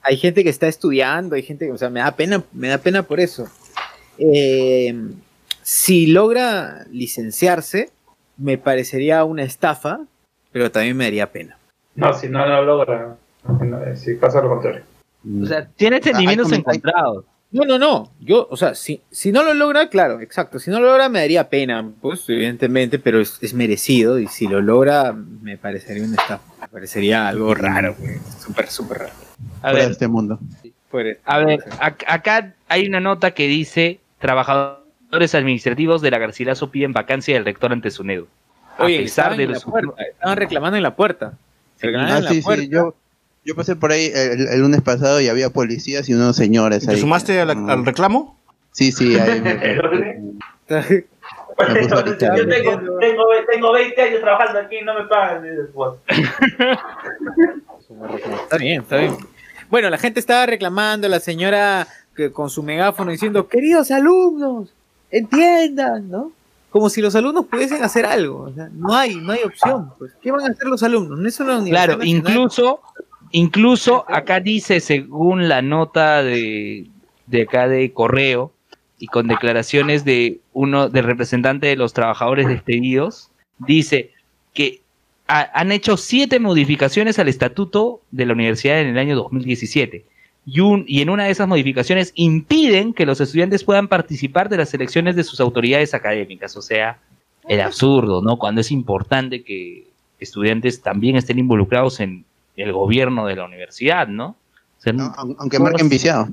[0.02, 2.78] Hay gente que está estudiando, hay gente que, o sea, me da pena, me da
[2.78, 3.50] pena por eso.
[4.18, 4.96] Eh,
[5.62, 7.90] si logra licenciarse,
[8.38, 10.00] me parecería una estafa,
[10.54, 11.58] pero también me daría pena.
[11.96, 13.16] No, si no lo logra,
[13.88, 14.84] eh, si pasa lo contrario.
[15.42, 16.84] O sea, tiene sentimientos hay comentarios.
[16.86, 17.26] encontrados.
[17.52, 18.12] No, no, no.
[18.20, 20.60] Yo, o sea, si, si no lo logra, claro, exacto.
[20.60, 24.20] Si no lo logra, me daría pena, pues, evidentemente, pero es, es merecido.
[24.20, 26.44] Y si lo logra, me parecería una estafa.
[26.62, 28.18] Me parecería algo raro, güey.
[28.40, 29.14] Súper, súper raro.
[29.62, 30.40] A Fuera de ver, este mundo.
[30.92, 36.70] Fuera- A ver, ac- acá hay una nota que dice trabajadores administrativos de la Garcilaso
[36.70, 38.28] piden vacancia del rector ante SUNEDU.
[38.78, 41.34] A Oye, pesar estaban de los puerta, estaban reclamando en la puerta.
[41.84, 42.62] Ah, en la sí, puerta.
[42.64, 42.96] sí, yo,
[43.46, 46.96] yo pasé por ahí el, el lunes pasado y había policías y unos señores ahí.
[46.96, 48.38] ¿Te sumaste a la- Mm, al reclamo?
[48.72, 49.54] Sí, sí, ahí me,
[50.68, 50.86] gritar.
[52.38, 55.44] Yo tengo, tengo, tengo 20 años trabajando aquí y no me pagan.
[55.74, 55.92] pues.
[58.44, 59.18] Está bien, está bien.
[59.70, 64.74] Bueno, la gente estaba reclamando, la señora que con su megáfono diciendo, queridos alumnos,
[65.12, 66.32] entiendan, ¿no?
[66.70, 68.42] Como si los alumnos pudiesen hacer algo.
[68.44, 69.92] o sea, no hay, no hay opción.
[69.98, 70.14] Pues.
[70.22, 71.18] ¿Qué van a hacer los alumnos?
[71.20, 72.08] No es una Claro, nacional.
[72.08, 72.82] incluso,
[73.32, 76.88] incluso acá dice, según la nota de,
[77.28, 78.52] de acá de correo,
[79.02, 84.12] y con declaraciones de uno, del representante de los trabajadores despedidos, dice
[84.54, 84.82] que
[85.28, 90.06] ha- han hecho siete modificaciones al estatuto de la universidad en el año 2017.
[90.46, 94.58] Y, un, y en una de esas modificaciones impiden que los estudiantes puedan participar de
[94.58, 96.56] las elecciones de sus autoridades académicas.
[96.58, 96.98] O sea,
[97.48, 98.38] el absurdo, ¿no?
[98.38, 99.86] Cuando es importante que
[100.20, 102.26] estudiantes también estén involucrados en
[102.58, 104.36] el gobierno de la universidad, ¿no?
[104.80, 106.28] O sea, No, aun- aunque marquen viciado.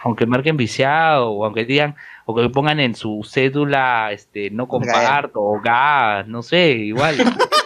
[0.00, 1.94] aunque marquen viciado, o aunque digan,
[2.26, 7.16] o que pongan en su cédula, este, no comparto, o gas, no sé, igual.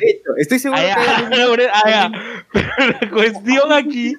[0.00, 2.10] Esto, Estoy seguro Ah,
[2.52, 2.60] que.
[2.76, 4.14] Pero la cuestión aquí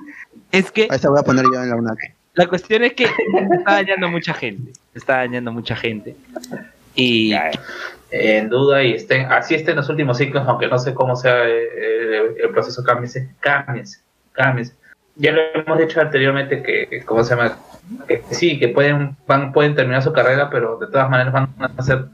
[0.51, 1.97] es que A esa voy a poner yo en la UNAC.
[2.36, 4.71] La cuestión es que está dañando mucha gente.
[4.93, 6.15] Está dañando mucha gente.
[6.95, 7.34] Y
[8.11, 11.67] En duda y estén, así estén los últimos ciclos, aunque no sé cómo sea eh,
[11.76, 14.01] eh, el, proceso, cámbiense, cámbiense,
[14.34, 14.76] cámbiense.
[15.15, 17.57] Ya lo hemos dicho anteriormente que, que, ¿cómo se llama?
[18.07, 21.84] Que sí, que pueden, van, pueden terminar su carrera, pero de todas maneras van a
[21.84, 22.05] ser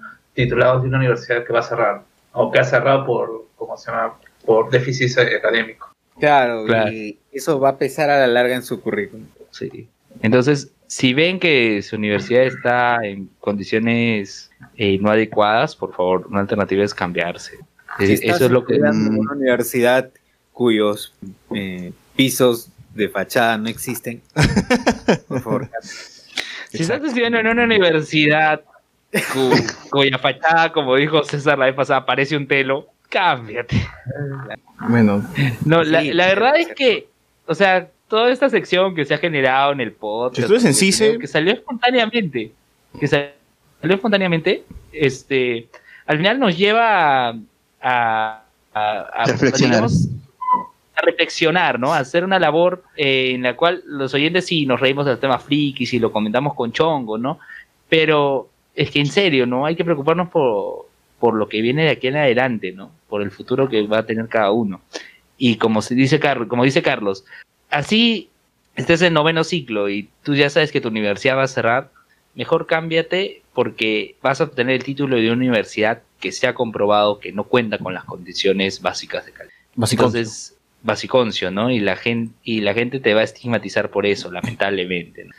[0.43, 3.91] titulados de una universidad que va a cerrar, o que ha cerrado por, ¿cómo se
[3.91, 4.13] llama?
[4.45, 5.93] Por déficit académico.
[6.19, 6.91] Claro, Claro.
[6.91, 9.25] y eso va a pesar a la larga en su currículum.
[9.51, 9.87] sí.
[10.21, 16.39] Entonces, si ven que su universidad está en condiciones eh, no adecuadas, por favor, una
[16.41, 17.57] alternativa es cambiarse.
[17.99, 18.73] Si estás eso es lo que...
[18.75, 19.19] estudiando en Mm.
[19.19, 20.09] una universidad
[20.51, 21.13] cuyos
[21.53, 24.21] eh, pisos de fachada no existen.
[25.27, 25.69] Por favor.
[26.69, 28.61] Si estás estudiando en una universidad
[29.33, 33.75] cu- cuya fachada, como dijo César la vez pasada, parece un telo, cámbiate.
[34.87, 35.23] Bueno,
[35.65, 36.61] No, la, Sí, la sí, verdad sí.
[36.61, 37.07] es que,
[37.47, 40.73] o sea, toda esta sección que se ha generado en el podcast, Si en que-
[40.73, 42.51] CICE- que salió espontáneamente,
[42.99, 43.29] que salió
[43.83, 45.67] espontáneamente, este,
[46.05, 47.33] al final nos lleva a,
[47.81, 48.43] a,
[48.73, 49.71] a- a- Reflexionar.
[49.75, 50.07] digamos,
[50.95, 51.93] a reflexionar, ¿no?
[51.93, 55.39] A hacer una labor eh, en la cual los oyentes sí nos reímos del tema
[55.39, 57.39] frikis y lo comentamos con chongo, ¿no?
[57.87, 58.49] Pero
[58.79, 59.65] es que en serio, ¿no?
[59.65, 60.87] Hay que preocuparnos por,
[61.19, 62.93] por lo que viene de aquí en adelante, ¿no?
[63.09, 64.79] Por el futuro que va a tener cada uno.
[65.37, 67.25] Y como se dice Carlos, como dice Carlos,
[67.69, 68.29] así
[68.77, 71.91] estés en noveno ciclo y tú ya sabes que tu universidad va a cerrar,
[72.35, 77.19] mejor cámbiate porque vas a obtener el título de una universidad que se ha comprobado
[77.19, 79.55] que no cuenta con las condiciones básicas de calidad.
[79.75, 80.19] básicamente.
[80.19, 81.69] Entonces, basiconcio, ¿no?
[81.69, 85.25] Y la gente, y la gente te va a estigmatizar por eso, lamentablemente.
[85.25, 85.33] ¿no?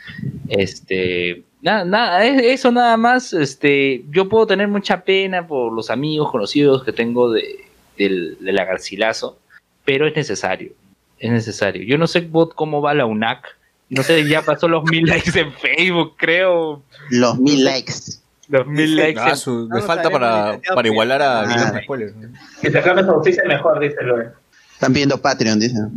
[0.47, 5.89] Este, nada, nada, es- eso nada más, este, yo puedo tener mucha pena por los
[5.89, 7.65] amigos, conocidos que tengo de,
[7.97, 9.37] del, de la Garcilaso,
[9.85, 10.71] pero es necesario,
[11.19, 11.83] es necesario.
[11.83, 13.45] Yo no sé bot cómo va la UNAC,
[13.89, 17.93] no sé, ya pasó los mil likes en Facebook, creo, Los mil likes.
[18.47, 21.81] los mil likes Ah, en su- le Vamos falta para, para igualar a Ah.
[22.61, 24.27] Que se acabe su auspicio mejor, dice Luis.
[24.81, 25.91] Están viendo Patreon, dicen.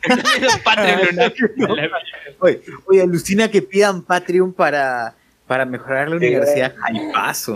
[0.64, 1.30] Patreon.
[2.40, 5.14] Oye, oye, alucina que pidan Patreon para,
[5.46, 6.74] para mejorar la universidad.
[6.82, 7.54] Al paso.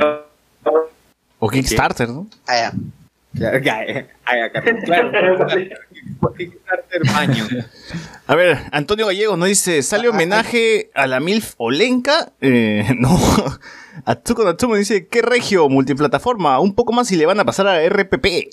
[1.39, 2.29] O Kickstarter, ¿no?
[2.47, 2.73] Ah, ya.
[3.39, 3.59] Claro.
[8.27, 12.33] A ver, Antonio Gallego nos dice, ¿sale homenaje a la MILF Olenka?
[12.43, 13.19] Eh, no.
[14.05, 15.67] Atsuko Natsumo dice, ¿qué regio?
[15.71, 18.51] Multiplataforma, un poco más y le van a pasar a RPP.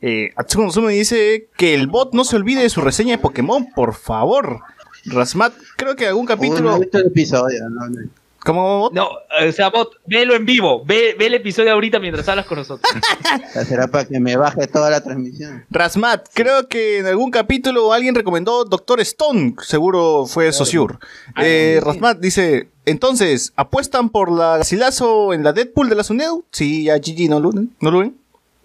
[0.00, 3.94] Eh, Atsuko dice que el bot no se olvide de su reseña de Pokémon, por
[3.94, 4.60] favor.
[5.06, 6.76] Rasmat, creo que algún Uy, no capítulo...
[6.76, 7.68] he visto el episodio.
[7.70, 8.08] no, no.
[8.44, 8.92] ¿Cómo bot?
[8.92, 12.58] No, o sea, bot, velo en vivo, ve, ve el episodio ahorita mientras hablas con
[12.58, 12.90] nosotros.
[13.68, 15.64] Será para que me baje toda la transmisión.
[15.70, 21.00] Rasmat, creo que en algún capítulo alguien recomendó Doctor Stone, seguro fue Sociur.
[21.42, 26.44] Eh, Rasmat dice, entonces, ¿apuestan por la Garcilaso en la Deadpool de la Suneo?
[26.52, 28.16] Sí, ya GG, ¿no lo, ¿no lo ven?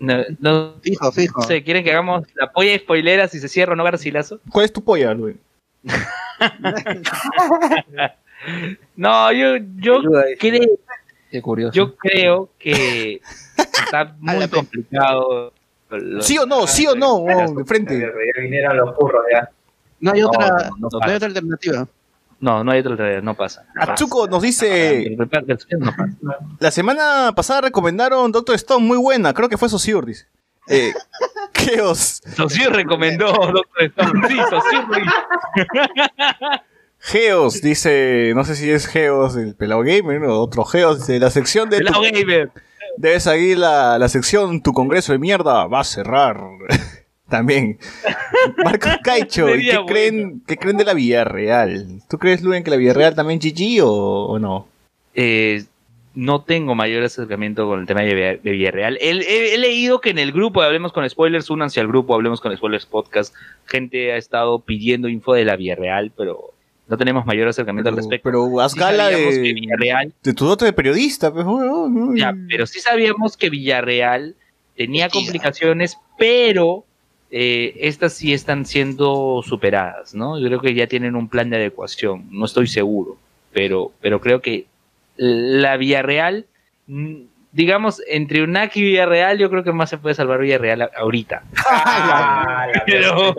[0.03, 1.41] No, no Fijo, fijo.
[1.43, 4.41] sé, ¿quieren que hagamos la polla de spoilera si se cierra o no Garcilaso?
[4.51, 5.39] ¿Cuál es tu polla, Luen?
[8.97, 10.01] No, yo, yo
[10.37, 10.67] creo,
[11.31, 11.73] Qué curioso.
[11.73, 13.21] yo creo que
[13.55, 15.53] está muy complicado.
[16.19, 16.67] ¿Sí o no?
[16.67, 17.13] ¿Sí o no?
[17.15, 18.05] Oh, de frente.
[18.41, 19.49] Vinieron los curros, ya.
[20.01, 21.87] No hay No, otra, no, no no, hay otra alternativa.
[22.43, 23.65] No, no hay otra alternativa, no pasa.
[23.79, 26.17] Atsuko nos dice, El reparto no pasa.
[26.59, 30.27] la semana pasada recomendaron Doctor Stone, muy buena, creo que fue Sociur, dice.
[30.67, 30.93] Eh,
[31.53, 34.27] Geos, Socio recomendó Doctor Stone.
[34.27, 34.61] Sí, hizo.
[36.99, 41.29] Geos, dice, no sé si es Geos el pelado gamer o otro Geos, dice, la
[41.29, 41.79] sección de...
[41.79, 42.51] tu- Pelao Gamer.
[42.97, 46.39] Debes seguir la, la sección Tu Congreso de Mierda va a cerrar.
[47.29, 47.77] También.
[48.63, 49.85] Marcos Caicho, ¿y Sería ¿qué bueno.
[49.93, 52.01] creen, ¿qué creen de la Villarreal?
[52.09, 54.67] ¿Tú crees, Luen, que la Villarreal también GG o, o no?
[55.15, 55.63] eh,
[56.15, 58.97] no tengo mayor acercamiento con el tema de, Villa- de Villarreal.
[59.01, 62.13] He, he- he leído que en el grupo de Hablemos con Spoilers, únanse al grupo
[62.13, 63.33] Hablemos con Spoilers Podcast,
[63.65, 66.51] gente ha estado pidiendo info de la Villarreal, pero
[66.87, 68.29] no tenemos mayor acercamiento al respecto.
[68.29, 72.15] pero haz Sí gala de, Villarreal, de tu dote de periodista, pues, weón, ¿no?
[72.15, 74.35] ya, pero sí sabíamos que Villarreal
[74.75, 76.85] tenía complicaciones, pero
[77.35, 80.37] eh, estas sí están siendo superadas, ¿no?
[80.39, 83.17] Yo creo que ya tienen un plan de adecuación, no estoy seguro,
[83.51, 84.67] pero, pero creo que
[85.17, 86.45] la Villarreal,
[86.85, 87.15] mm,
[87.51, 91.41] digamos, entre UNAC y Villarreal, yo creo que más se puede salvar Villarreal a- ahorita.
[91.65, 93.35] Ah, la Pero.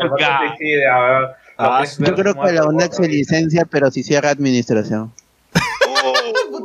[1.57, 5.12] Ah, Yo creo que la UNED se licencia, pero si cierra administración.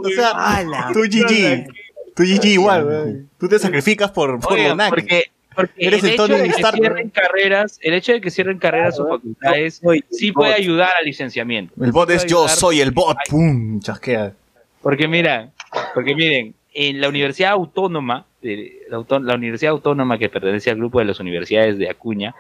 [0.02, 0.64] O sea,
[0.94, 1.68] tú GG.
[2.16, 3.26] Tú GG igual.
[3.40, 4.90] Tú te sacrificas por, por Oigan, Bonac.
[4.90, 5.24] porque,
[5.60, 8.32] porque Eres el, el hecho Tony de que Stark, cierren carreras, el hecho de que
[8.32, 11.74] cierren carreras o facultades, sí puede ayudar al licenciamiento.
[11.84, 13.18] El bot es yo soy el bot.
[13.30, 14.34] Pum, chasquea.
[14.82, 15.52] Porque mira,
[15.94, 21.06] porque miren, en la Universidad Autónoma, de- la, Universidad Autónoma que pertenece al grupo de
[21.06, 22.34] las universidades de Acuña,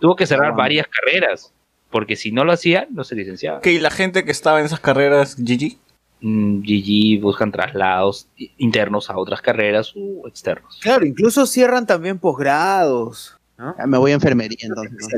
[0.00, 1.52] tuvo que cerrar varias carreras,
[1.90, 3.58] porque si no lo hacían, no se licenciaban.
[3.58, 5.78] Ok, la gente que estaba en esas carreras, GG.
[6.20, 10.78] Mm, GG buscan traslados internos a otras carreras u externos.
[10.80, 13.36] Claro, incluso cierran también posgrados,
[13.86, 15.08] me voy a enfermería entonces.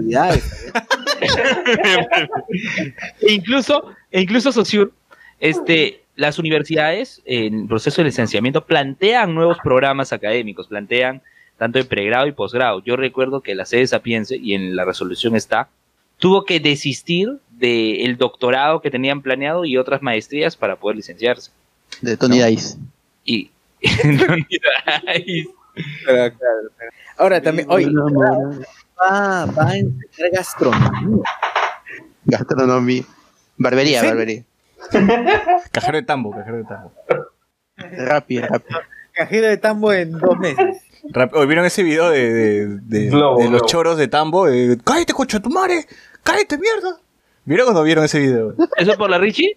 [3.20, 4.92] e incluso, e incluso Sociur
[5.40, 11.22] Este, las universidades en el proceso de licenciamiento plantean nuevos programas académicos, plantean
[11.56, 12.82] tanto de pregrado y posgrado.
[12.84, 15.70] Yo recuerdo que la sede Sapiense, y en la resolución está,
[16.18, 21.50] tuvo que desistir del doctorado que tenían planeado y otras maestrías para poder licenciarse.
[22.00, 22.76] De Tony Dice.
[23.24, 23.50] Y
[27.18, 27.86] Ahora también, oye,
[29.00, 31.22] va, va a enseñar gastronomía.
[32.24, 33.02] Gastronomía.
[33.56, 34.06] Barbería, ¿Sí?
[34.06, 34.42] barbería.
[35.72, 36.92] Cajero de tambo, cajero de tambo.
[37.76, 38.80] Rápido, rápido.
[39.12, 40.82] Cajero de tambo en dos meses.
[41.10, 43.66] Rap- ¿o ¿Vieron ese video de, de, de- Globo, de los globo.
[43.66, 44.46] choros de tambo?
[44.46, 45.86] De, ¡Cállate, coche tu madre!
[46.22, 46.98] ¡Cállate, mierda!
[47.46, 48.54] ¿Vieron o no vieron ese video?
[48.76, 49.56] ¿Eso por la Richie?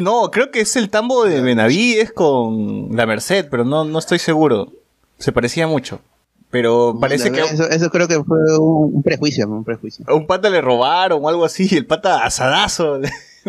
[0.00, 4.18] No, creo que es el tambo de Benavides con la Merced, pero no, no estoy
[4.18, 4.68] seguro.
[5.18, 6.00] Se parecía mucho.
[6.50, 10.04] Pero parece que Eso, eso creo que fue un, prejuicio, un prejuicio.
[10.08, 13.08] a un pata le robaron o algo así y el pata asadazo le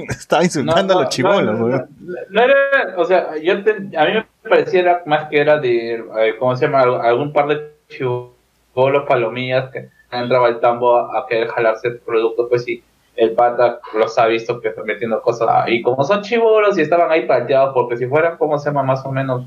[0.09, 1.59] estaba insultando a los chibolos.
[1.59, 1.87] no, no,
[2.31, 2.55] no era,
[2.97, 6.65] o sea, yo te- a mí me pareciera más que era de, eh, ¿cómo se
[6.65, 6.81] llama?
[6.81, 12.47] Al- Algún par de chibolos palomillas que entraba al tambo a, a querer jalarse productos,
[12.49, 12.83] pues sí,
[13.15, 15.47] el pata los ha visto que están metiendo cosas.
[15.49, 18.83] Ah, Y como son chibolos y estaban ahí planteados, porque si fueran, ¿cómo se llama?
[18.83, 19.45] Más o menos,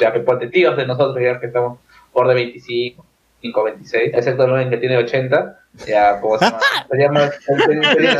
[0.00, 1.78] ya que ponte tíos de nosotros, ya que estamos
[2.12, 3.04] por de 25.
[3.42, 6.58] 5, 26, excepto el que tiene 80, ya, ¿cómo se llama?
[6.90, 7.30] Sería más,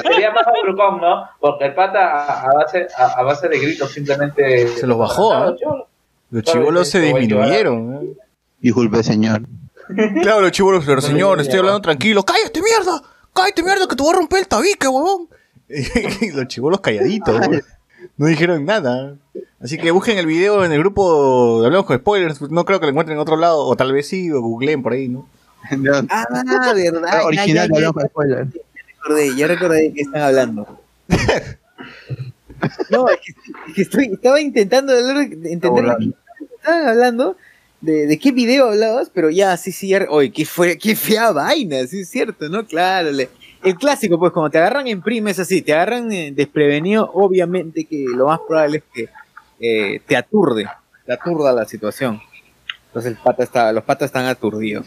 [0.02, 1.28] sería, más abrucón, ¿no?
[1.38, 4.68] Porque el pata a, a base, a, a base de gritos simplemente...
[4.68, 5.54] Se los bajó, ¿ah?
[6.30, 7.96] Los chibolos se disminuyeron.
[7.96, 8.16] ¿eh?
[8.60, 9.42] Disculpe, señor.
[10.22, 12.22] Claro, los chibolos, pero señor, estoy hablando tranquilo.
[12.22, 13.02] ¡Cállate, mierda!
[13.34, 15.28] ¡Cállate, mierda, que te voy a romper el tabique, huevón!
[16.20, 17.40] Y los chibolos calladitos.
[18.16, 19.16] No dijeron nada.
[19.60, 22.40] Así que busquen el video en el grupo de Hablamos con Spoilers.
[22.50, 24.92] No creo que lo encuentren en otro lado, o tal vez sí, o googleen por
[24.94, 25.28] ahí, ¿no?
[26.10, 26.74] Ah, verdad.
[26.76, 28.46] ya, Original, ya, ya, hablamos con spoiler.
[29.02, 30.80] recordé, ya recordé de qué están hablando.
[32.90, 33.32] No, es que,
[33.68, 36.12] es que estoy, estaba intentando hablar- entender lo que
[36.56, 37.36] estaban hablando,
[37.80, 41.86] de, de qué video hablabas, pero ya, sí, sí, oye, qué, fue, qué fea vaina,
[41.86, 42.64] sí es cierto, ¿no?
[42.66, 43.28] Claro, le-
[43.64, 47.84] el clásico, pues, cuando te agarran en prima es así, te agarran eh, desprevenido, obviamente
[47.84, 49.08] que lo más probable es que
[49.60, 50.66] eh, te aturde,
[51.06, 52.20] te aturda la situación.
[52.86, 54.86] Entonces el pata está, los patas están aturdidos.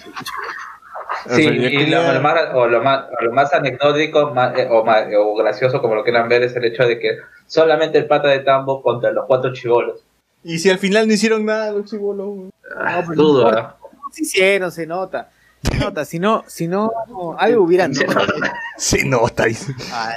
[1.30, 4.68] Sí, y quería- lo, lo más, o, lo más, o lo más anecdótico más, eh,
[4.70, 7.18] o, más, o gracioso, como lo quieran ver, es el hecho de que
[7.48, 10.04] solamente el pata de tambo contra los cuatro chivolos.
[10.44, 12.52] Y si al final no hicieron nada los chibolos, weón.
[12.78, 13.78] Ah, no dudo, importa.
[14.12, 15.30] Se hicieron, se nota.
[15.64, 16.92] Se nota, si no, si no,
[17.38, 18.34] algo hubieran Se notado.
[18.78, 19.46] Se nota.
[19.46, 19.74] dice.
[19.92, 20.14] Ah,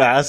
[0.00, 0.22] Ah.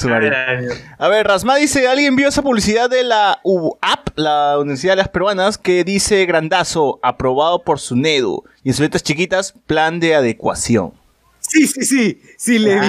[0.97, 5.09] A ver, Rasma dice, ¿alguien vio esa publicidad de la UAP, la Universidad de las
[5.09, 10.93] Peruanas, que dice grandazo, aprobado por SUNEDU, y en sus letras chiquitas, plan de adecuación?
[11.39, 12.87] Sí, sí, sí, sí le vi.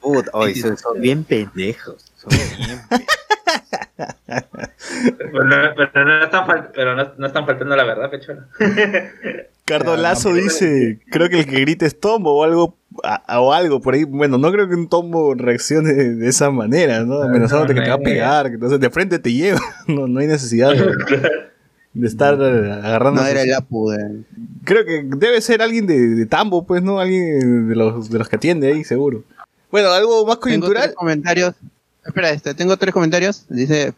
[0.00, 2.11] Puta, oye, son, son bien pendejos.
[5.32, 8.46] Pero, no- pero no, están fal- pero no, no están faltando la verdad, pechola.
[9.64, 13.40] Cardo Ah, Lazo no, dice, creo que el que grite es Tombo o algo, a-
[13.40, 14.04] o algo por ahí.
[14.04, 17.22] Bueno, no creo que un Tombo reaccione de, de esa manera, ¿no?
[17.22, 19.60] Amenazándote que te va a pegar, que entonces de frente te lleva.
[19.88, 20.94] No, no hay necesidad de,
[21.94, 23.22] de estar eh, agarrando.
[23.22, 24.22] No era el Apu de...
[24.64, 27.00] Creo que debe ser alguien de, de Tambo, pues, ¿no?
[27.00, 29.24] Alguien de los, de los que atiende ahí, seguro.
[29.70, 30.82] Bueno, algo más Tengo coyuntural.
[30.84, 31.54] tres comentarios.
[32.04, 33.46] Espera, este, tengo tres comentarios.
[33.48, 33.94] Dice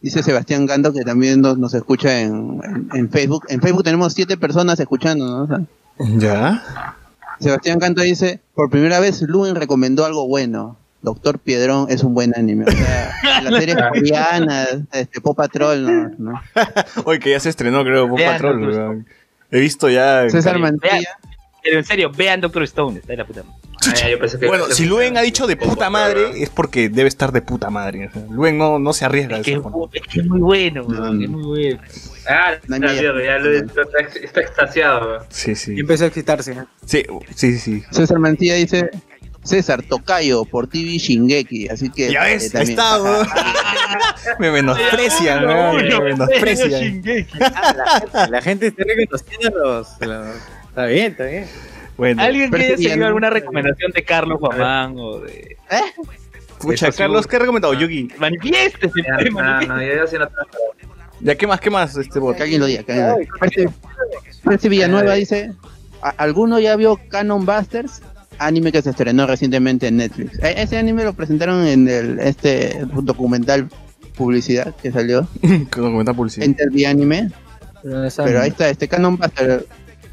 [0.00, 3.46] dice Sebastián Gando que también nos, nos escucha en, en, en Facebook.
[3.48, 5.66] En Facebook tenemos siete personas escuchando, ¿no?
[6.18, 6.94] Ya.
[7.40, 10.76] Sebastián Canto dice, por primera vez Luen recomendó algo bueno.
[11.02, 12.64] Doctor Piedrón es un buen anime.
[12.66, 16.32] O sea, las series coreanas, este, Pop Patrol, ¿no?
[16.32, 16.42] ¿no?
[17.04, 19.04] Hoy que ya se estrenó, creo, Vean, Patrol.
[19.50, 20.28] He visto ya.
[20.28, 20.78] César Vean.
[20.80, 21.18] Mantilla.
[21.66, 23.42] Pero en serio, vean Doctor Stone, está de la puta.
[23.42, 23.60] madre.
[24.02, 27.08] Ah, yo pensé que- Bueno, si Luen ha dicho de puta madre, es porque debe
[27.08, 28.06] estar de puta madre.
[28.08, 29.76] o sea, Luen no, no se arriesga Es que, es forma.
[29.78, 31.24] bu- es que es muy bueno, weón, No.
[31.24, 31.80] es muy bueno.
[32.28, 33.82] Ah, No está ya lo- está,
[34.24, 35.24] está- extasiado.
[35.28, 36.54] Sí, Y empezó a excitarse.
[36.54, 36.66] ¿no?
[36.84, 37.04] Sí,
[37.34, 37.82] sí, sí.
[37.90, 38.90] César Mantilla dice,
[39.44, 41.68] César Tocayo por TV Shingeki.
[41.68, 42.10] Así que...
[42.10, 43.28] Ya eh, ves, ahí también- está, weón.
[44.40, 45.76] Me menosprecian, weón.
[45.76, 47.02] Me menosprecian.
[48.12, 50.36] La, la gente está reconociendo los, los-
[50.76, 51.46] Está bien, está bien.
[51.96, 55.56] Bueno, ¿Alguien que haya seguido alguna recomendación de Carlos Guamán o de...
[56.60, 57.26] pucha, eso Carlos.
[57.26, 57.72] ¿qué ha recomendado?
[57.72, 58.10] Yugi.
[58.18, 60.28] Manifieste, Ya, no, no, ya sí no
[61.20, 62.36] Ya, ¿qué más, qué más, este bot?
[62.36, 62.82] Que alguien lo diga.
[62.82, 63.32] Que alguien lo diga.
[64.44, 65.52] Percy- Villanueva dice,
[66.02, 68.02] "¿A- ¿alguno ya vio Canon Busters?
[68.38, 70.38] Anime que se estrenó recientemente en Netflix.
[70.42, 73.70] E- ese anime lo presentaron en el este documental
[74.14, 75.26] publicidad que salió,
[75.70, 76.44] Con comentar publicidad.
[76.44, 77.30] Enter the Anime.
[77.82, 79.64] Pero ahí está, este Canon Buster.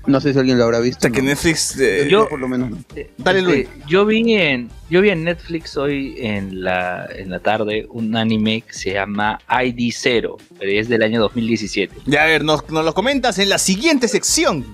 [0.05, 0.97] No sé si alguien lo habrá visto.
[0.97, 1.21] O sea, que.
[1.21, 1.79] Netflix...
[1.79, 2.77] eh, Yo- por lo menos no.
[3.17, 3.67] Dale, Este, Luis.
[3.87, 8.61] yo vi en yo vi en Netflix hoy en la en la tarde un anime
[8.61, 11.95] que se llama ID Zero, pero es del año 2017.
[12.05, 14.65] Ya, a ver, nos, nos lo comentas en la siguiente sección.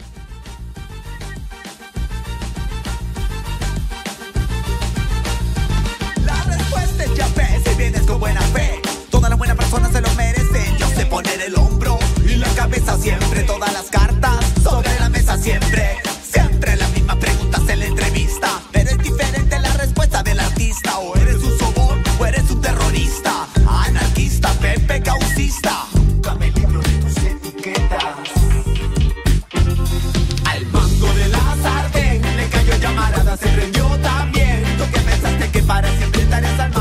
[6.26, 8.82] La respuesta es ya ves, si vienes con buena fe.
[9.10, 10.78] Todas las buenas personas se lo merecen.
[10.78, 13.44] Yo sé poner el hombro y la cabeza siempre.
[13.44, 13.90] Todas las
[15.40, 15.98] siempre.
[16.32, 18.62] Siempre las mismas preguntas en la entrevista.
[18.72, 21.00] Pero es diferente la respuesta del artista.
[21.00, 23.48] O eres un sobón o eres un terrorista.
[23.68, 25.86] Anarquista, Pepe causista.
[25.94, 28.16] Nunca me libro de tus etiquetas.
[30.46, 34.64] Al mango de la sartén le cayó llamarada, se prendió también.
[34.78, 36.72] Tú que pensaste que para siempre estarías al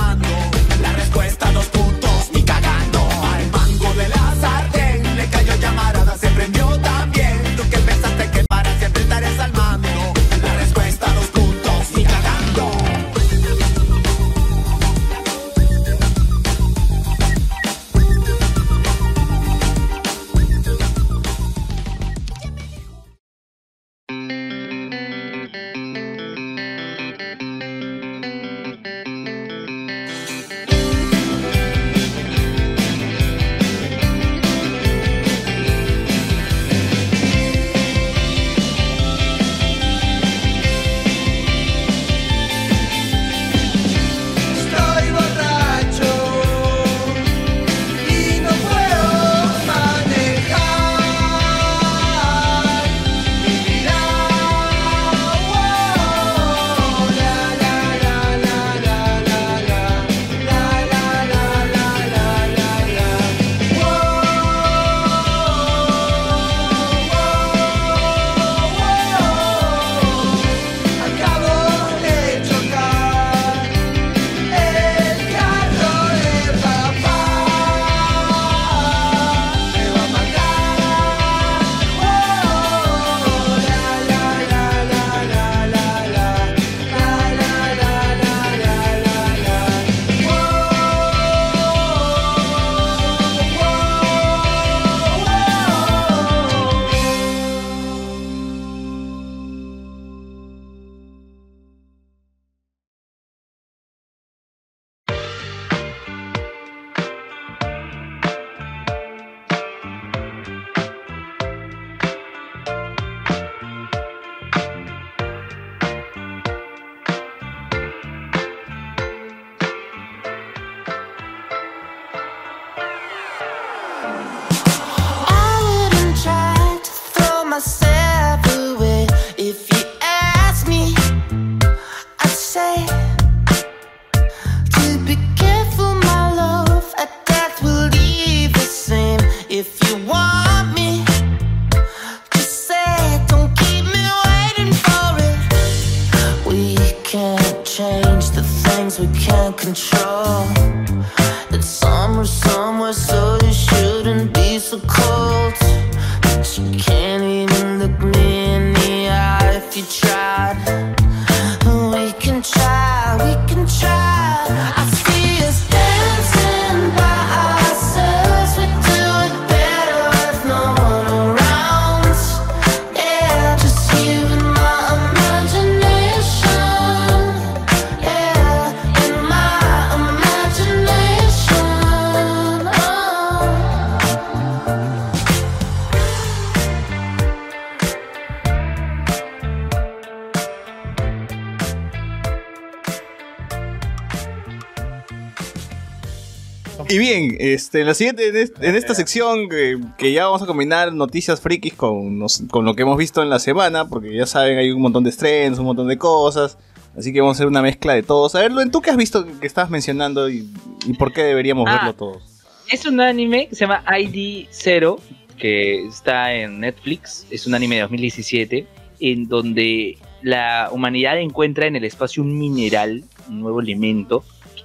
[197.59, 200.93] este, en la siguiente, en, est- en esta sección que, que ya vamos a combinar
[200.93, 204.59] noticias frikis con, nos- con lo que hemos visto en la semana, porque ya saben,
[204.59, 206.57] hay un montón de estrenos, un montón de cosas,
[206.97, 208.35] así que vamos a hacer una mezcla de todos.
[208.35, 210.49] A ver, Luen, ¿tú qué has visto que estabas mencionando y,
[210.87, 211.75] y por qué deberíamos Ah.
[211.77, 212.23] verlo todos?
[212.71, 214.99] Es un anime que se llama ID Zero,
[215.39, 217.27] que está en Netflix.
[217.31, 218.67] Es un anime de 2017,
[219.01, 224.25] en donde la humanidad encuentra en el espacio un mineral, un nuevo elemento,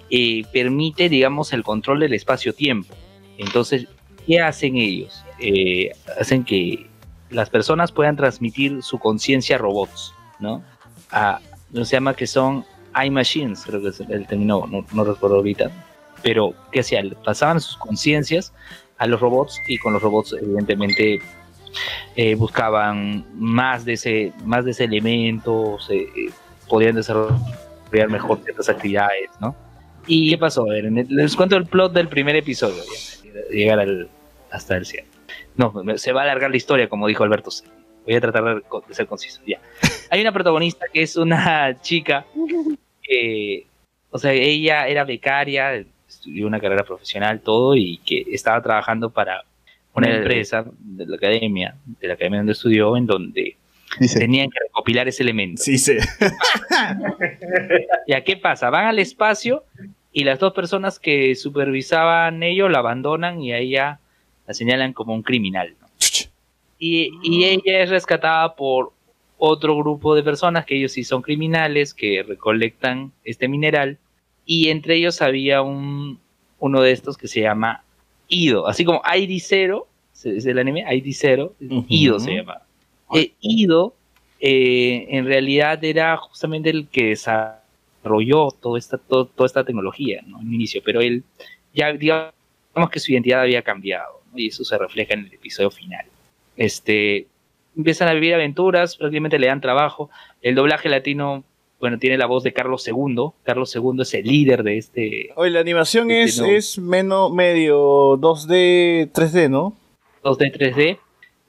[0.09, 2.93] que permite, digamos, el control del espacio-tiempo.
[3.37, 3.87] Entonces,
[4.25, 5.23] ¿qué hacen ellos?
[5.39, 6.87] Eh, hacen que
[7.29, 10.63] las personas puedan transmitir su conciencia a robots, ¿no?
[11.11, 11.39] A,
[11.73, 12.65] se llama que son
[13.03, 15.71] iMachines, creo que es el término, no, recuerdo ahorita.
[16.21, 17.15] Pero, ¿qué hacían?
[17.25, 18.53] Pasaban sus conciencias
[18.97, 21.19] a los robots y con los robots, evidentemente,
[22.15, 26.31] eh, buscaban más de ese, más de ese elemento, eh,
[26.69, 29.55] podían desarrollar mejor ciertas actividades, ¿no?
[30.07, 30.69] ¿Y qué pasó?
[30.69, 32.83] A ver, les cuento el plot del primer episodio,
[33.51, 34.09] llegar al-
[34.51, 35.07] hasta el cierre.
[35.55, 37.51] No, se va a alargar la historia, como dijo Alberto.
[38.05, 38.61] Voy a tratar de,
[38.93, 39.41] ser conciso.
[39.47, 39.59] Ya.
[40.09, 42.25] Hay una protagonista que es una chica
[43.01, 43.65] que,
[44.09, 49.43] o sea, ella era becaria, estudió una carrera profesional, todo, y que estaba trabajando para
[49.95, 53.55] una empresa de la academia, de la academia donde estudió, en donde
[53.99, 55.61] Dice, tenían que recopilar ese elemento.
[55.61, 55.97] Sí, sí.
[58.07, 58.69] ¿Ya qué pasa?
[58.69, 59.63] Van al espacio
[60.13, 63.99] y las dos personas que supervisaban ello la abandonan y a ella
[64.47, 65.75] la señalan como un criminal.
[65.81, 65.87] ¿no?
[66.77, 68.93] Y, y ella es rescatada por
[69.37, 73.97] otro grupo de personas que ellos sí son criminales, que recolectan este mineral.
[74.45, 76.19] Y entre ellos había un,
[76.59, 77.83] uno de estos que se llama
[78.27, 78.67] Ido.
[78.67, 79.87] Así como ID Zero,
[80.23, 81.55] es el anime, ID Zero.
[81.89, 82.61] Ido se llama.
[83.13, 83.95] Eh, Ido
[84.39, 87.62] eh, en realidad era justamente el que desarrolló
[88.61, 90.39] toda esta, todo- toda esta tecnología ¿no?
[90.41, 91.23] en un inicio, pero él
[91.73, 92.33] ya digamos
[92.91, 94.39] que su identidad había cambiado ¿no?
[94.39, 96.05] y eso se refleja en el episodio final.
[96.57, 97.27] Este,
[97.75, 100.09] empiezan a vivir aventuras, prácticamente le dan trabajo.
[100.41, 101.43] El doblaje latino,
[101.79, 103.29] bueno, tiene la voz de Carlos II.
[103.43, 106.45] Carlos II es el líder de este Oye, la animación Sí, es, no.
[106.47, 109.75] es menos, medio 2D, 3D, ¿no?
[110.23, 110.99] 2D 3D.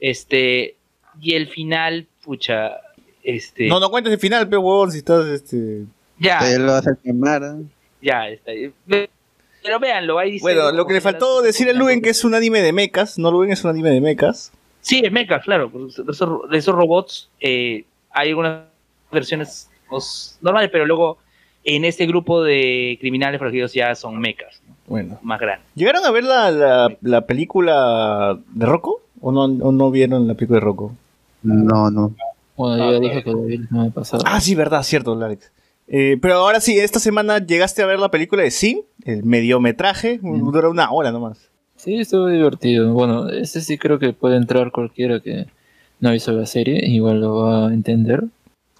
[0.01, 0.77] Este,
[1.21, 2.73] y el final, pucha,
[3.23, 5.85] este, No, no cuentes el final, pero huevón, si estás, este...
[6.25, 7.43] ya, "Te lo vas a quemar.
[7.43, 7.65] ¿eh?
[8.03, 8.53] ya, está.
[9.63, 10.43] Pero véanlo, ahí dice.
[10.43, 13.31] Bueno, lo que le faltó decir a Luen que es un anime de mechas, no
[13.31, 14.53] Luen es un anime de mechas.
[14.83, 15.71] Sí, es mecha, claro.
[15.73, 18.65] De esos, de esos robots eh, hay algunas
[19.11, 21.17] versiones pues, normales, pero luego
[21.65, 24.75] en este grupo de criminales protegidos ya son mechas, ¿no?
[24.87, 25.19] Bueno.
[25.23, 25.67] más grandes.
[25.75, 29.01] ¿Llegaron a ver la, la, la película de Rocco?
[29.23, 30.95] ¿O no, o no vieron la película de Rocco?
[31.43, 32.15] No, no.
[32.57, 34.23] Bueno, yo ya dije que lo vi la semana pasada.
[34.27, 35.51] Ah, sí, verdad, cierto, Alex.
[35.87, 40.19] Eh, pero ahora sí, esta semana llegaste a ver la película de Sim, el mediometraje,
[40.23, 41.51] dura una hora nomás.
[41.77, 42.93] Sí, estuvo divertido.
[42.95, 45.47] Bueno, ese sí creo que puede entrar cualquiera que
[46.01, 48.25] no ha visto la serie, igual lo va a entender.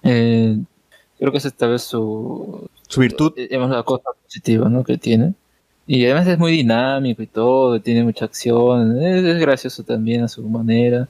[0.03, 0.57] Eh,
[1.19, 3.33] creo que es tal vez su, Su virtud.
[3.37, 4.83] eh, digamos, la cosa positiva ¿no?
[4.83, 5.33] que tiene.
[5.87, 10.27] Y además es muy dinámico y todo, tiene mucha acción, es, es gracioso también a
[10.27, 11.07] su manera.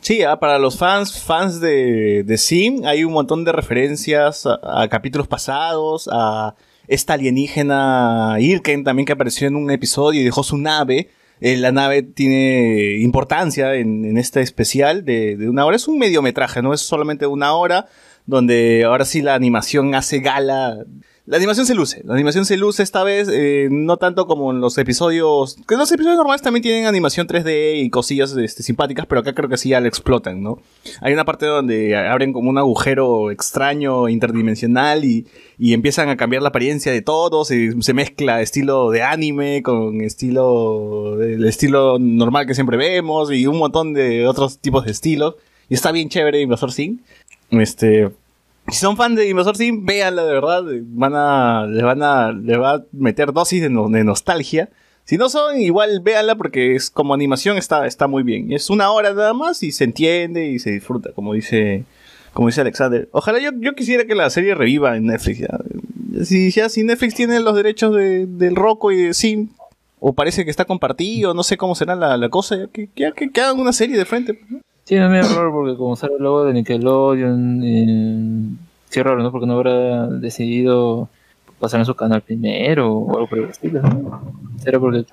[0.00, 4.88] Sí, ah, para los fans, fans de, de Sim, hay un montón de referencias a,
[4.88, 6.54] capítulos pasados, a
[6.86, 11.10] esta alienígena Irken también que apareció en un episodio y dejó su nave.
[11.40, 15.76] Eh, la nave tiene importancia en, en este especial de, de una hora.
[15.76, 17.86] Es un mediometraje, no es solamente una hora,
[18.26, 20.84] donde ahora sí la animación hace gala.
[21.28, 24.62] La animación se luce, la animación se luce esta vez, eh, no tanto como en
[24.62, 29.20] los episodios, que los episodios normales también tienen animación 3D y cosillas este, simpáticas, pero
[29.20, 30.62] acá creo que sí ya la explotan, ¿no?
[31.02, 35.26] Hay una parte donde abren como un agujero extraño, interdimensional y,
[35.58, 40.00] y empiezan a cambiar la apariencia de todos, y se mezcla estilo de anime con
[40.00, 45.34] estilo, el estilo normal que siempre vemos y un montón de otros tipos de estilos.
[45.68, 47.00] Y está bien chévere Invasor Sim.
[47.50, 48.08] Este,
[48.70, 50.62] si son fan de Invasor Sim, véanla de verdad.
[50.82, 54.68] Van a, les van a, les va a meter dosis de, no- de nostalgia.
[55.04, 58.52] Si no son, igual véanla porque es como animación está, está muy bien.
[58.52, 61.84] Es una hora nada más y se entiende y se disfruta, como dice,
[62.34, 63.08] como dice Alexander.
[63.12, 65.38] Ojalá yo, yo quisiera que la serie reviva en Netflix.
[65.38, 65.58] Ya.
[66.24, 69.48] Si, ya, si Netflix tiene los derechos de- del Rocco y de Sim,
[69.98, 72.56] o parece que está compartido, no sé cómo será la, la cosa,
[72.94, 74.34] ya que- que hagan una serie de frente.
[74.34, 74.60] pues, ¿no?
[74.88, 78.56] Sí, es medio raro porque como sale el logo de Nickelodeon, eh,
[78.88, 79.30] sí es raro, ¿no?
[79.30, 81.10] Porque no habrá decidido
[81.58, 84.32] pasar en su canal primero o algo por el estilo, ¿no?
[84.62, 85.04] ¿Será porque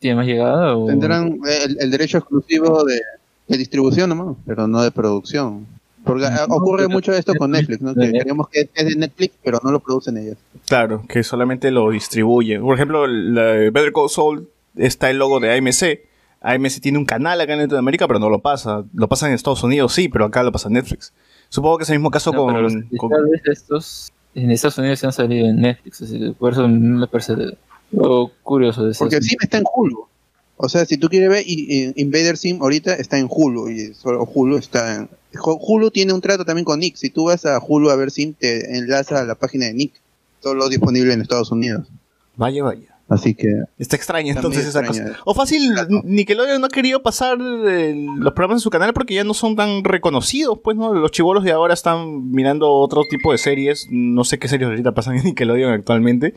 [0.00, 0.88] tiene más llegada o...?
[0.88, 3.00] Tendrán el, el derecho exclusivo de,
[3.46, 5.64] de distribución nomás, pero no de producción.
[6.02, 7.94] Porque ah, ocurre mucho esto con Netflix, ¿no?
[7.94, 10.38] Que creemos que es de Netflix, pero no lo producen ellos.
[10.66, 12.58] Claro, que solamente lo distribuye.
[12.58, 16.09] Por ejemplo, la Better Call Saul está el logo de AMC.
[16.40, 18.84] AMC tiene un canal acá en Latinoamérica, pero no lo pasa.
[18.94, 21.12] Lo pasa en Estados Unidos, sí, pero acá lo pasa en Netflix.
[21.48, 23.12] Supongo que es el mismo caso No, con, pero los con-
[23.50, 27.34] estos en Estados Unidos se han salido en Netflix, así que por eso me parece
[27.92, 29.00] lo curioso de eso.
[29.00, 30.06] Porque Sim está en Hulu.
[30.62, 34.58] O sea, si tú quieres ver Invader Sim ahorita está en Hulu y solo Hulu
[34.58, 35.08] está en...
[35.42, 36.96] Hulu tiene un trato también con Nick.
[36.96, 39.92] Si tú vas a Hulu a ver Sim, te enlaza a la página de Nick.
[40.40, 41.86] Solo disponible en Estados Unidos.
[42.36, 42.89] Vaya, vaya.
[43.10, 43.48] Así que...
[43.76, 45.16] Está extraño Está entonces esa cosa.
[45.24, 45.74] O fácil,
[46.04, 49.56] Nickelodeon no ha querido pasar eh, los programas en su canal porque ya no son
[49.56, 50.94] tan reconocidos, pues, ¿no?
[50.94, 53.88] Los chivolos de ahora están mirando otro tipo de series.
[53.90, 56.34] No sé qué series ahorita pasan en Nickelodeon actualmente.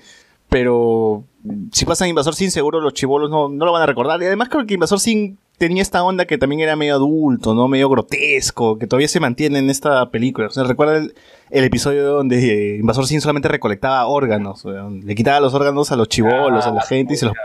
[0.49, 1.25] Pero
[1.71, 4.19] si pasan Invasor Sin, seguro los chivolos no, no lo van a recordar.
[4.23, 7.67] Y además creo que Invasor Sin tenía esta onda que también era medio adulto, ¿no?
[7.67, 10.47] Medio grotesco, que todavía se mantiene en esta película.
[10.47, 11.13] O sea, recuerda el,
[11.51, 16.09] el episodio donde eh, Invasor Sim solamente recolectaba órganos, le quitaba los órganos a los
[16.09, 17.35] chivolos, a la gente y se los,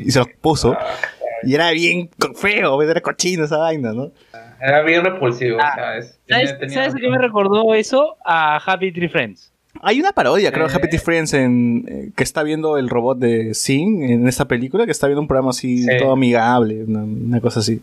[0.00, 0.76] y se los puso.
[1.42, 4.10] Y era bien feo, era cochino esa vaina, ¿no?
[4.60, 6.18] Era bien repulsivo, Ah, ¿sabes?
[6.28, 8.16] ¿Sabes, Tenía- tenía- ¿Sabes a qué me recordó eso?
[8.24, 9.52] A Happy Tree Friends.
[9.82, 10.76] Hay una parodia, creo, de Eh.
[10.76, 14.92] Happy Friends, en, eh, que está viendo el robot de Sing en esta película, que
[14.92, 15.88] está viendo un programa así, Sí.
[15.98, 17.80] todo amigable, una, una cosa así.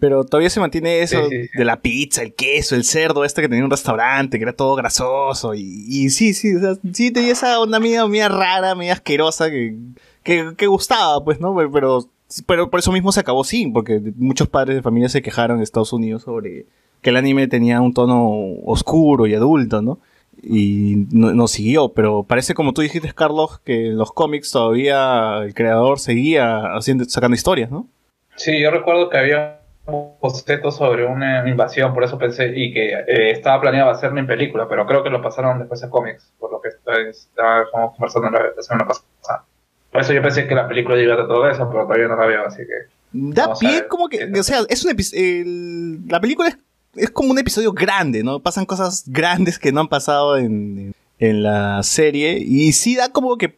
[0.00, 3.42] Pero todavía se mantiene eso Sí, sí, de la pizza, el queso, el cerdo este
[3.42, 5.54] que tenía un restaurante, que era todo grasoso.
[5.54, 9.50] Y, y sí, sí, o sea, sí tenía esa onda media, media rara, media asquerosa
[9.50, 9.76] que,
[10.24, 11.54] que, que gustaba, pues, ¿no?
[11.54, 12.08] Pero, pero,
[12.46, 15.62] pero por eso mismo se acabó Sing, porque muchos padres de familia se quejaron en
[15.62, 16.66] Estados Unidos sobre
[17.00, 18.32] que el anime tenía un tono
[18.64, 20.00] oscuro y adulto, ¿no?
[20.46, 25.38] Y no, no siguió, pero parece como tú dijiste, Carlos, que en los cómics todavía
[25.42, 27.88] el creador seguía haciendo, sacando historias, ¿no?
[28.36, 32.92] Sí, yo recuerdo que había un boceto sobre una invasión, por eso pensé, y que
[32.94, 36.50] eh, estaba planeado hacerlo en película, pero creo que lo pasaron después a cómics, por
[36.52, 39.44] lo que está- estábamos conversando la, la semana pasada.
[39.92, 42.26] Por eso yo pensé que la película iba a todo eso, pero todavía no la
[42.26, 42.92] veo, así que...
[43.12, 46.58] Da pie como que, o sea, es un el- la película es,
[46.96, 48.40] es como un episodio grande, ¿no?
[48.40, 53.36] Pasan cosas grandes que no han pasado en, en la serie y sí da como
[53.36, 53.56] que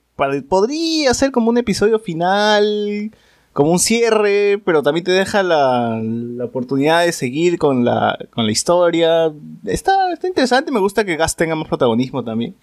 [0.49, 3.13] podría ser como un episodio final,
[3.53, 8.47] como un cierre, pero también te deja la, la oportunidad de seguir con la, con
[8.47, 9.33] la historia.
[9.65, 12.55] Está, está interesante, me gusta que Gas tenga más protagonismo también.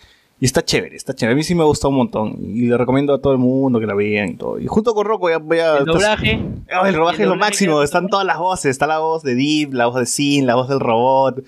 [0.44, 1.36] Y está chévere, está chévere.
[1.36, 2.36] A mí sí me gusta un montón.
[2.42, 4.60] Y le recomiendo a todo el mundo que la vean y todo.
[4.60, 5.38] Y junto con Rocco voy a...
[5.38, 6.38] voy a- El doblaje.
[6.70, 9.00] Ah, el rodaje El es lo doblaje máximo, que- están todas las voces, está la
[9.00, 11.42] voz de Deep, la voz de Sin, la voz del robot,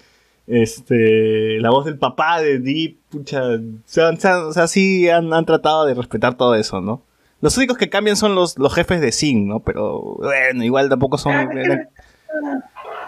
[0.47, 5.93] este, la voz del papá de Deep, pucha, o sea, sí han, han tratado de
[5.93, 7.01] respetar todo eso, ¿no?
[7.41, 9.59] Los únicos que cambian son los, los jefes de Sin, ¿no?
[9.59, 11.33] Pero bueno, igual tampoco son...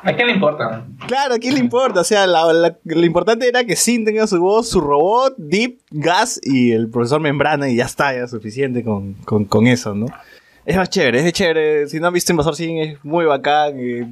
[0.08, 0.86] ¿A quién le importa?
[1.08, 2.00] Claro, ¿a quién le importa?
[2.00, 5.80] O sea, la- la- lo importante era que Sin tenga su voz, su robot, Deep,
[5.92, 9.94] Gas y el profesor Membrana y ya está, ya es suficiente con, con, con eso,
[9.94, 10.08] ¿no?
[10.66, 11.88] Es más chévere, es chévere.
[11.88, 13.76] Si no han visto Invasor Sin, es muy bacán.
[13.80, 14.06] eh,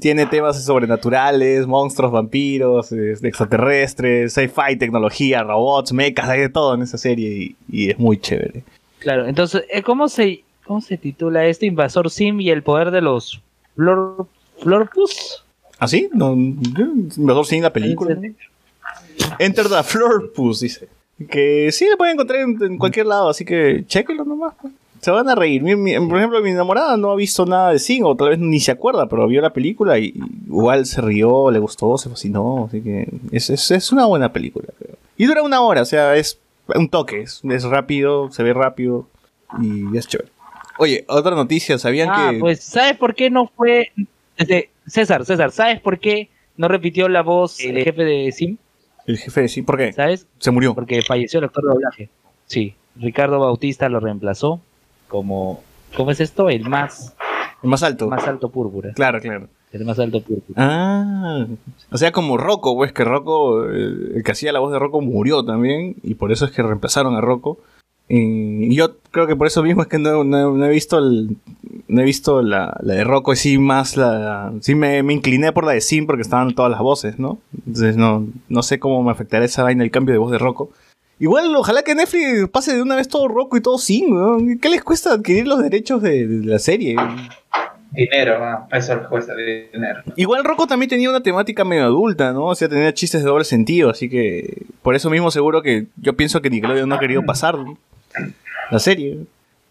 [0.00, 6.82] tiene temas sobrenaturales, monstruos, vampiros, eh, extraterrestres, sci-fi, tecnología, robots, mechas, hay de todo en
[6.82, 8.64] esa serie y, y es muy chévere.
[8.98, 13.00] Claro, entonces, eh, ¿cómo se, ¿cómo se titula este Invasor Sim y el poder de
[13.02, 13.40] los
[13.76, 14.26] Flor,
[14.60, 15.44] Florpus?
[15.78, 16.08] ¿Ah, sí?
[16.12, 18.16] No, Invasor Sin, la película.
[19.38, 20.88] Enter the Florpus, dice.
[21.28, 24.54] Que sí, lo pueden encontrar en, en cualquier lado, así que chequenlo nomás.
[24.60, 24.72] pues.
[25.00, 25.62] Se van a reír.
[25.62, 28.38] Mi- mi- por ejemplo, mi enamorada no ha visto nada de Sing, o tal vez
[28.38, 30.14] ni se acuerda, pero vio la película y
[30.46, 32.66] igual se rió, le gustó, se fascinó.
[32.68, 34.96] Así que es, es, es una buena película, creo.
[35.16, 36.38] Y dura una hora, o sea, es
[36.74, 39.06] un toque, es, es rápido, se ve rápido
[39.60, 40.30] y es chévere.
[40.78, 42.38] Oye, otra noticia, ¿sabían Ah, que...?
[42.38, 43.90] pues, ¿sabes por qué no fue...
[44.40, 48.56] este, César, César, ¿sabes por qué no repitió la voz el jefe de Sim?
[49.06, 49.92] El jefe de Sing, ¿por qué?
[49.92, 50.26] ¿Sabes?
[50.38, 50.74] Se murió.
[50.74, 52.08] Porque falleció el actor de doblaje.
[52.46, 54.60] Sí, Ricardo Bautista lo reemplazó
[55.08, 55.62] como...
[55.96, 56.48] ¿Cómo es esto?
[56.48, 57.14] El más,
[57.62, 58.08] El más alto.
[58.08, 58.92] más alto púrpura.
[58.94, 59.48] Claro, claro.
[59.72, 60.54] El más alto púrpura.
[60.56, 61.46] Ah,
[61.90, 65.00] o sea, como Rocco, pues que Rocco, eh, el que hacía la voz de Rocco
[65.00, 67.58] murió también, y por eso es que reemplazaron a Rocco.
[68.12, 71.36] Y yo creo que por eso mismo es que no, no- no he visto el,
[71.86, 75.52] no he visto la, la de Rocco, y sí más la, sí me, me incliné
[75.52, 77.38] por la de Sim porque estaban todas las voces, ¿no?
[77.66, 80.70] Entonces no, no sé cómo me afectará esa vaina el cambio de voz de Rocco.
[81.20, 84.58] Igual, ojalá que Netflix pase de una vez todo Rocco y todo Sim, weón.
[84.58, 86.96] ¿Qué les cuesta adquirir los derechos de, de la serie?
[87.92, 88.66] Dinero, ¿no?
[88.76, 90.00] Eso es lo que cuesta dinero.
[90.16, 92.46] Igual Rocco también tenía una temática medio adulta, ¿no?
[92.46, 96.14] O sea, tenía chistes de doble sentido, así que por eso mismo seguro que yo
[96.16, 97.56] pienso que Nickelodeon no ha querido pasar
[98.70, 99.18] la serie.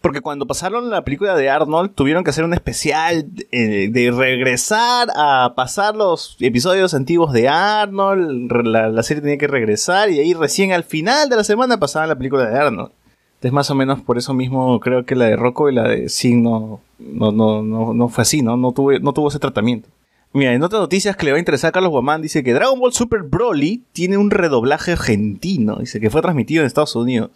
[0.00, 5.08] Porque cuando pasaron la película de Arnold, tuvieron que hacer un especial eh, de regresar
[5.14, 8.50] a pasar los episodios antiguos de Arnold.
[8.64, 12.08] La, la serie tenía que regresar y ahí recién al final de la semana pasaban
[12.08, 12.92] la película de Arnold.
[13.40, 16.10] Entonces, más o menos por eso mismo creo que la de Rocco y la de
[16.10, 18.58] Sing no, no, no, no, no fue así, ¿no?
[18.58, 19.88] No, tuve, no tuvo ese tratamiento.
[20.32, 22.78] Mira, en otras noticias que le va a interesar a Carlos Guamán, dice que Dragon
[22.78, 25.76] Ball Super Broly tiene un redoblaje argentino.
[25.76, 27.30] Dice que fue transmitido en Estados Unidos.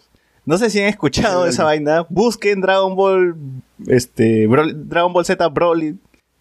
[0.45, 2.05] No sé si han escuchado esa vaina.
[2.09, 3.35] Busquen Dragon Ball,
[3.87, 5.97] este, Broly- Dragon Ball Z Broly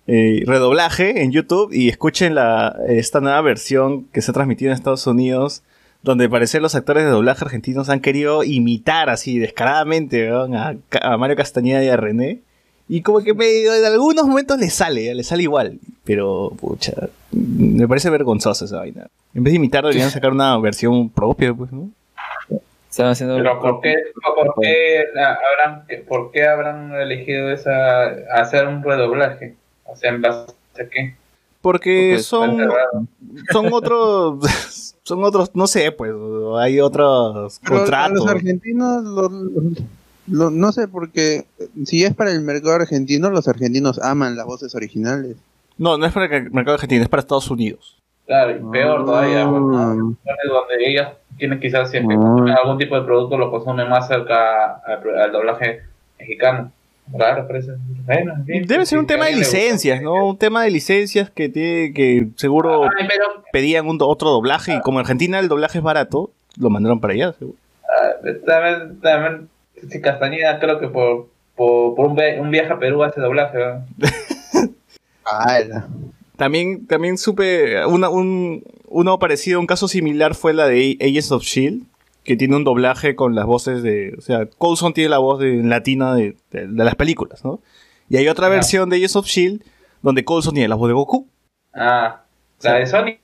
[0.06, 4.74] eh, redoblaje en YouTube y escuchen la, esta nueva versión que se ha transmitido en
[4.76, 5.62] Estados Unidos,
[6.02, 11.82] donde parece los actores de doblaje argentinos han querido imitar así descaradamente a, Mario Castañeda
[11.82, 12.40] y a René.
[12.86, 15.78] Y como que medio, en algunos momentos le sale, le sale igual.
[16.04, 16.92] Pero, pucha,
[17.32, 19.06] me parece vergonzoso esa vaina.
[19.32, 21.88] En vez de imitar, deberían sacar una versión propia, pues, ¿no?
[23.02, 23.36] Haciendo.
[23.36, 29.56] Pero ¿por qué, por qué habrán, por qué habrán elegido esa hacer un redoblaje?
[29.84, 31.16] O sea, en base a qué.
[31.60, 32.58] Porque Porque son,
[33.52, 34.38] son otros,
[35.02, 36.12] son otros, no sé, pues,
[36.60, 38.18] hay otros Pero a contratos.
[38.18, 39.70] los argentinos, lo- lo-
[40.26, 41.46] lo- no sé, porque
[41.84, 45.36] si es para el mercado argentino, los argentinos aman las voces originales.
[45.78, 47.96] No, no es para el mercado argentino, es para Estados Unidos.
[48.26, 49.78] Claro, y peor todavía, pues, ¿no?
[49.78, 49.94] Ah.
[50.48, 52.56] donde ellos tienen quizás si Ah.
[52.62, 55.82] algún tipo de producto lo consumen más cerca al, al doblaje
[56.18, 56.70] mexicano.
[57.12, 57.72] Raro, parece.
[58.06, 60.26] Bueno, Debe ser un tema de licencias, ¿no?
[60.26, 64.80] Un tema de licencias que tiene que seguro Ay, pero pedían un, otro doblaje y
[64.80, 67.32] como en Argentina el doblaje es barato, lo mandaron para allá.
[67.34, 67.58] seguro.
[67.82, 68.12] ah,
[68.46, 69.48] también, también,
[69.90, 71.26] si Castañeda creo que por,
[71.56, 73.58] por, por un, vi- un viaje a Perú hace doblaje.
[73.58, 73.84] ¿no?
[75.26, 75.86] Ala.
[76.36, 81.42] También, también supe, una, un, uno parecido, un caso similar fue la de Agents of
[81.44, 81.84] Shield,
[82.24, 85.60] que tiene un doblaje con las voces de, o sea, Coulson tiene la voz de,
[85.60, 87.60] en latina de, de- de las películas, ¿no?
[88.08, 89.62] Y hay otra versión de Agents of Shield
[90.02, 91.28] donde Coulson tiene la voz de Goku.
[91.74, 92.22] Ah,
[92.62, 93.18] la de Sony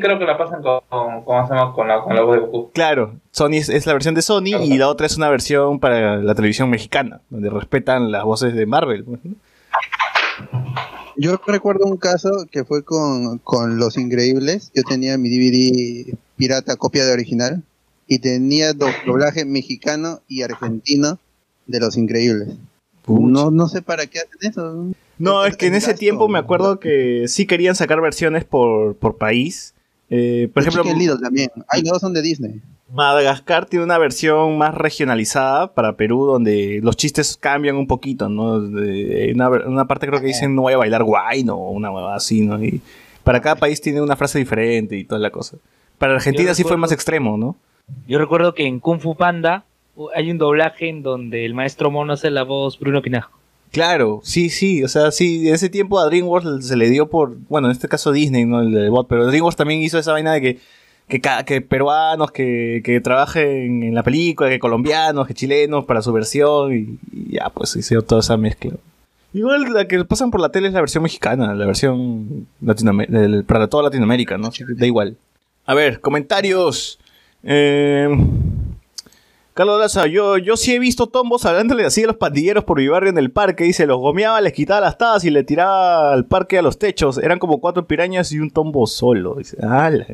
[0.00, 0.80] creo que la pasan con,
[1.24, 2.70] con, la, con la voz de Goku.
[2.72, 6.16] Claro, Sony es, es la versión de Sony y la otra es una versión para
[6.16, 9.04] la televisión mexicana, donde respetan las voces de Marvel.
[9.04, 9.34] pues, ¿no?
[11.16, 14.70] Yo recuerdo un caso que fue con, con Los Increíbles.
[14.74, 17.62] Yo tenía mi DVD pirata, copia de original,
[18.06, 21.18] y tenía do- doblaje mexicano y argentino
[21.66, 22.48] de Los Increíbles.
[23.06, 24.86] No, no sé para qué hacen eso.
[25.18, 26.00] No, Es es que en ese gasto.
[26.00, 29.74] tiempo me acuerdo que sí querían sacar versiones por, por país.
[30.10, 31.50] Eh, por ejemplo, también.
[31.68, 32.60] Ay, los dos son de Disney.
[32.92, 38.60] Madagascar tiene una versión más regionalizada para Perú donde los chistes cambian un poquito, ¿no?
[38.60, 41.56] De- una, una parte creo que dicen no voy a bailar guay, ¿no?
[41.56, 42.62] Una huevada así, ¿no?
[42.62, 42.80] Y
[43.24, 45.56] para cada país tiene una frase diferente y toda la cosa.
[45.98, 47.56] Para Argentina sí fue más extremo, ¿no?
[48.06, 49.64] Yo recuerdo que en Kung Fu Panda
[50.14, 53.38] hay un doblaje en donde el maestro mono hace la voz Bruno Pinasco.
[53.72, 57.36] Claro, sí, sí, o sea, sí, en ese tiempo a DreamWorks se le dio por,
[57.48, 58.60] bueno, en este caso Disney, ¿no?
[58.60, 60.58] El bot, pero DreamWorks también hizo esa vaina de que,
[61.08, 66.12] que, que peruanos que, que trabajen en la película, que colombianos, que chilenos para su
[66.12, 68.72] versión y, y ya, pues hizo toda esa mezcla.
[69.32, 73.66] Igual la que pasan por la tele es la versión mexicana, la versión latinoamer- para
[73.66, 74.50] toda Latinoamérica, ¿no?
[74.76, 75.16] Da igual.
[75.66, 77.00] A ver, comentarios.
[77.42, 78.08] Eh,
[79.54, 82.88] Carlos Laza, yo, yo sí he visto tombos hablándole así a los pandilleros por mi
[82.88, 83.64] barrio en el parque.
[83.64, 87.18] Dice, los gomeaba, les quitaba las tabas y le tiraba al parque a los techos.
[87.18, 89.34] Eran como cuatro pirañas y un tombo solo.
[89.36, 90.06] Dice, ala.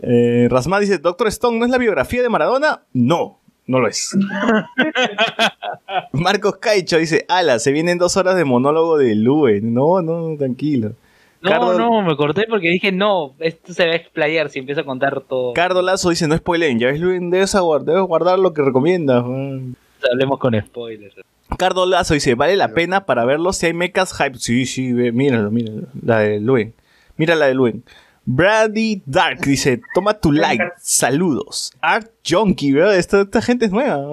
[0.00, 2.82] Eh, Rasmán dice, Doctor Stone, ¿no es la biografía de Maradona?
[2.92, 4.16] No, no lo es.
[6.12, 9.60] Marcos Caicho dice, ala, se vienen dos horas de monólogo de Lue.
[9.62, 10.92] No, no, tranquilo.
[11.40, 14.80] No, Cardo- no, me corté porque dije, no, esto se va a explayar si empiezo
[14.80, 15.52] a contar todo.
[15.54, 17.52] Cardo Lazo dice, no spoilen, ya ves, Luen, debes,
[17.84, 19.22] debes guardar lo que recomiendas.
[19.22, 19.76] weón".
[20.10, 21.14] Hablemos con spoilers.
[21.56, 24.38] Cardo Lazo dice, ¿vale la pena para verlo si hay mechas hype?
[24.38, 25.82] Sí, sí, ve, míralo, míralo.
[26.04, 26.74] La de Luen.
[27.16, 27.84] Mira la de Luen.
[28.30, 31.72] Brady Dark dice, toma tu like, saludos.
[31.80, 32.98] Art Junkie, ¿verdad?
[32.98, 34.06] Esta, gente es nueva.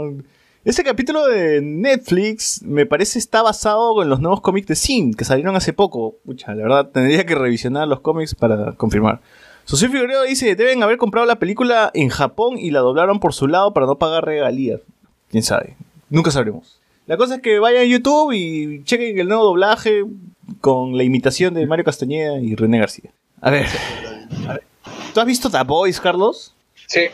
[0.64, 5.26] Ese capítulo de Netflix me parece está basado en los nuevos cómics de Sin que
[5.26, 6.16] salieron hace poco.
[6.24, 9.20] Pucha, la verdad, tendría que revisionar los cómics para confirmar.
[9.68, 13.50] José Figueroa dice, deben haber comprado la película en Japón y la doblaron por su
[13.50, 14.80] lado para no pagar regalías.
[15.30, 15.76] Quién sabe.
[16.10, 16.80] Nunca sabremos.
[17.06, 20.06] La cosa es que vayan a YouTube y chequen el nuevo doblaje
[20.62, 23.12] con la imitación de Mario Castañeda y René García.
[23.42, 23.66] A ver.
[24.48, 24.64] a ver.
[25.14, 26.54] ¿Tú has visto The Boys, Carlos?
[26.88, 27.08] Sí,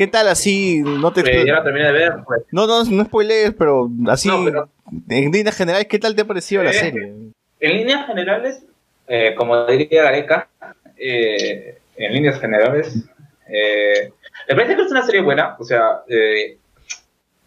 [0.00, 0.80] ¿Qué tal así?
[0.82, 2.12] No te eh, ya la terminé de ver.
[2.26, 2.42] Pues.
[2.52, 4.68] no, no, no spoilees, pero así No, pero-
[5.10, 7.12] en líneas generales, ¿qué tal te ha parecido la serie?
[7.60, 8.62] En líneas generales,
[9.06, 10.48] eh, como diría Gareca,
[10.96, 13.04] eh, en líneas generales,
[13.46, 14.10] eh,
[14.48, 15.54] me parece que es una serie buena.
[15.58, 16.56] O sea, eh,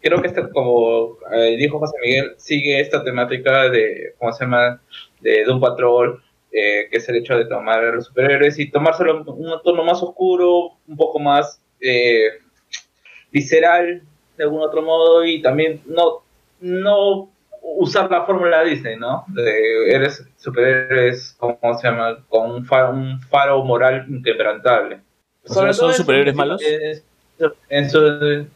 [0.00, 4.80] creo que esta, como eh, dijo José Miguel, sigue esta temática de, ¿cómo se llama?
[5.20, 6.22] De Doom Patrol,
[6.54, 9.84] eh, que es el hecho de tomar a los superhéroes y tomárselo en un tono
[9.84, 12.28] más oscuro, un poco más eh,
[13.30, 14.02] visceral,
[14.36, 16.22] de algún otro modo, y también no,
[16.60, 17.30] no
[17.62, 19.24] usar la fórmula Disney, ¿no?
[19.28, 22.24] De eres superhéroes, ¿cómo se llama?
[22.28, 25.00] Con un faro, un faro moral inquebrantable.
[25.44, 26.62] ¿son superhéroes malos?
[26.62, 27.02] en
[27.38, 28.46] su- en su-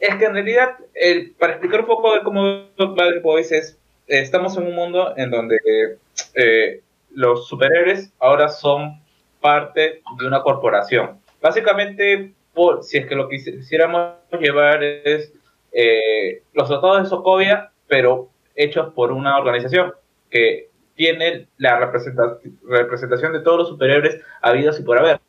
[0.00, 3.76] es que en realidad, el- para explicar un poco de cómo The Boys es,
[4.06, 5.58] eh, estamos en un mundo en donde
[6.34, 6.80] eh,
[7.10, 9.00] los superhéroes ahora son
[9.40, 11.20] parte de una corporación.
[11.40, 15.32] Básicamente, por, si es que lo que quisiéramos llevar es
[15.72, 19.92] eh, los tratados de Sokovia, pero hechos por una organización
[20.30, 25.20] que tiene la representa- representación de todos los superhéroes habidos y por haber.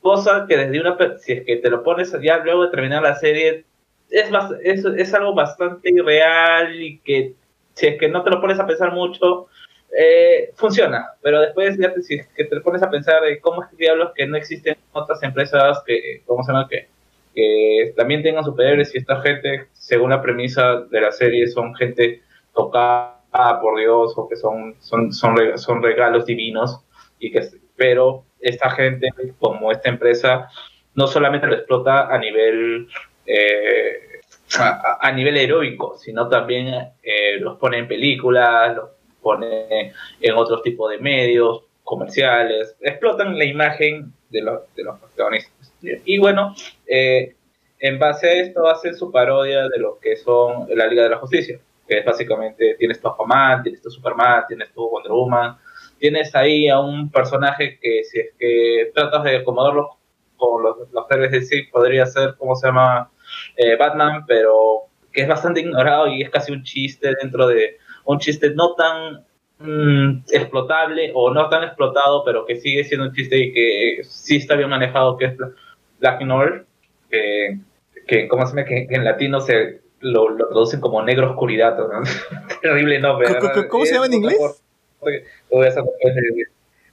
[0.00, 3.16] Cosa que desde una, si es que te lo pones ya luego de terminar la
[3.16, 3.64] serie,
[4.10, 7.34] es, es algo bastante irreal y que
[7.74, 9.48] si es que no te lo pones a pensar mucho,
[9.96, 13.70] eh, funciona, pero después ya te, si- que te pones a pensar de cómo es
[13.70, 16.68] que diablos que no existen otras empresas que, ¿cómo se llama?
[16.68, 16.88] Que,
[17.34, 22.22] que también tengan superhéroes y esta gente, según la premisa de la serie, son gente
[22.54, 26.80] tocada por Dios o que son, son, son, son regalos divinos,
[27.18, 27.42] y que,
[27.76, 29.08] pero esta gente,
[29.38, 30.48] como esta empresa,
[30.94, 32.88] no solamente lo explota a nivel...
[33.26, 34.00] eh,
[34.58, 36.68] a- a nivel heroico, sino también
[37.02, 38.90] eh, los pone en películas, los
[39.28, 45.70] pone en otros tipos de medios comerciales, explotan la imagen de, los de los protagonistas.
[45.82, 46.54] Y bueno,
[46.86, 47.34] eh,
[47.78, 51.18] en base a esto hacen su parodia de lo que son la Liga de la
[51.18, 55.58] Justicia, que es básicamente tienes tu Aquaman, tienes tu Superman, tienes tu Wonder Woman,
[55.98, 59.98] tienes ahí a un personaje que si es que tratas de acomodarlo
[60.38, 63.10] con los, los héroes de sí, podría ser, ¿cómo se llama?
[63.56, 67.76] Eh, Batman, pero que es bastante ignorado y es casi un chiste dentro de
[68.08, 69.24] un chiste no tan
[69.60, 74.36] mm, explotable o no tan explotado, pero que sigue siendo un chiste y que sí
[74.36, 75.52] está bien manejado, que es Bla-
[76.00, 76.64] Black Noir,
[77.10, 77.58] que,
[78.06, 78.64] que ¿cómo se llama?
[78.66, 82.02] Que, que en latino se lo, lo traducen como negro oscuridad, ¿no?
[82.62, 83.28] terrible nombre.
[83.68, 84.38] ¿Cómo- se llama en inglés?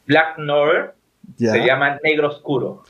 [0.08, 0.92] Black Noir
[1.38, 1.52] Ya.
[1.52, 2.84] se llama negro oscuro.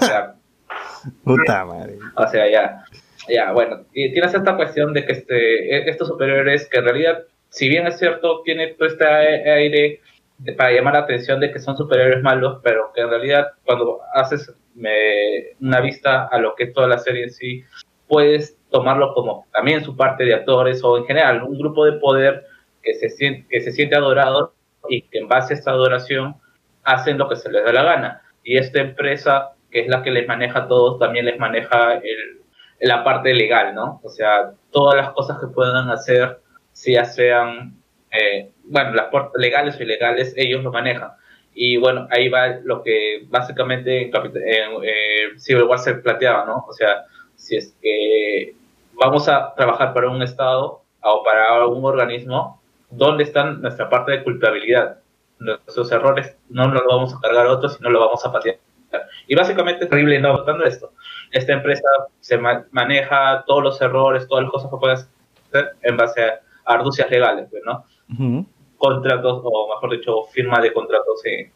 [0.00, 0.34] O sea,
[1.24, 1.98] Puta madre.
[2.16, 2.84] o sea, ya,
[3.28, 7.22] ya, bueno, y tienes esta cuestión de que este, e- estos superiores, que en realidad,
[7.48, 10.00] si bien es cierto, tiene todo este aire
[10.56, 14.52] para llamar la atención de que son superiores malos, pero que en realidad cuando haces
[15.60, 17.64] una vista a lo que es toda la serie en sí,
[18.06, 22.44] puedes tomarlo como también su parte de actores o en general un grupo de poder
[22.82, 24.52] que se siente, que se siente adorado
[24.88, 26.36] y que en base a esta adoración
[26.84, 28.22] hacen lo que se les da la gana.
[28.44, 32.42] Y esta empresa, que es la que les maneja a todos, también les maneja el,
[32.80, 34.00] la parte legal, ¿no?
[34.04, 36.38] O sea, todas las cosas que puedan hacer,
[36.76, 37.74] si ya sean,
[38.10, 41.12] eh, bueno, las puertas legales o ilegales, ellos lo manejan.
[41.54, 44.12] Y bueno, ahí va lo que básicamente en,
[44.82, 46.66] eh, Civil War se planteaba, ¿no?
[46.68, 47.04] O sea,
[47.34, 48.54] si es que
[48.92, 54.22] vamos a trabajar para un Estado o para algún organismo, ¿dónde está nuestra parte de
[54.22, 54.98] culpabilidad?
[55.38, 58.56] Nuestros errores no nos los vamos a cargar a otros, sino lo vamos a patear.
[59.26, 60.92] Y básicamente es terrible no votando esto.
[61.32, 61.88] Esta empresa
[62.20, 65.08] se ma- maneja todos los errores, todas las cosas que puedes
[65.48, 67.84] hacer en base a arducias legales, pues, ¿no?
[68.12, 68.46] Ujú.
[68.78, 71.50] contratos, o mejor dicho, firma de contratos eh,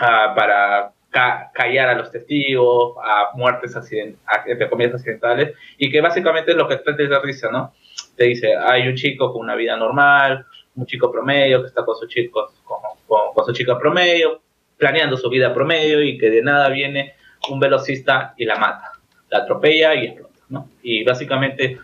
[0.00, 5.90] ah, para ca- callar a los testigos, a muertes accident a- entre comillas accidentales, y
[5.90, 7.72] que básicamente es lo que trata de risa, ¿no?
[8.16, 10.44] Te dice, hay un chico con una vida normal,
[10.76, 14.42] un chico promedio que está con su chico, con, con- con su chica promedio,
[14.76, 17.14] planeando su vida promedio y que de nada viene
[17.50, 18.92] un velocista y la mata,
[19.30, 20.68] la atropella y explota, ¿no?
[20.82, 21.78] Y básicamente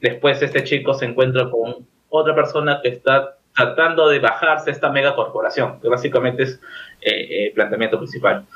[0.00, 5.14] después este chico se encuentra con otra persona que está tratando de bajarse esta mega
[5.16, 6.60] corporación, que básicamente es
[7.00, 8.46] eh, el planteamiento principal.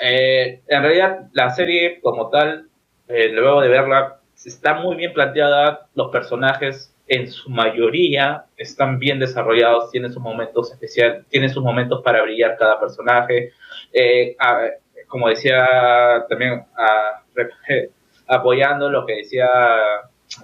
[0.00, 2.66] Eh, en realidad, la serie como tal,
[3.08, 9.18] eh, luego de verla, está muy bien planteada, los personajes en su mayoría están bien
[9.18, 13.52] desarrollados, tienen sus momentos especiales, tienen sus momentos para brillar cada personaje.
[13.92, 14.68] Eh, a-
[15.08, 17.22] como decía también, a-
[18.28, 19.46] apoyando lo que decía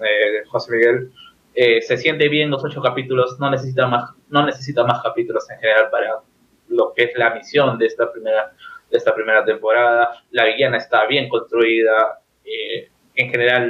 [0.01, 1.11] eh, José Miguel,
[1.61, 5.59] eh, se siente bien los ocho capítulos, no necesita más, no necesita más capítulos en
[5.59, 6.19] general para
[6.69, 8.53] lo que es la misión de esta primera,
[8.89, 10.23] de esta primera temporada.
[10.31, 13.69] La villana está bien construida, eh, en general,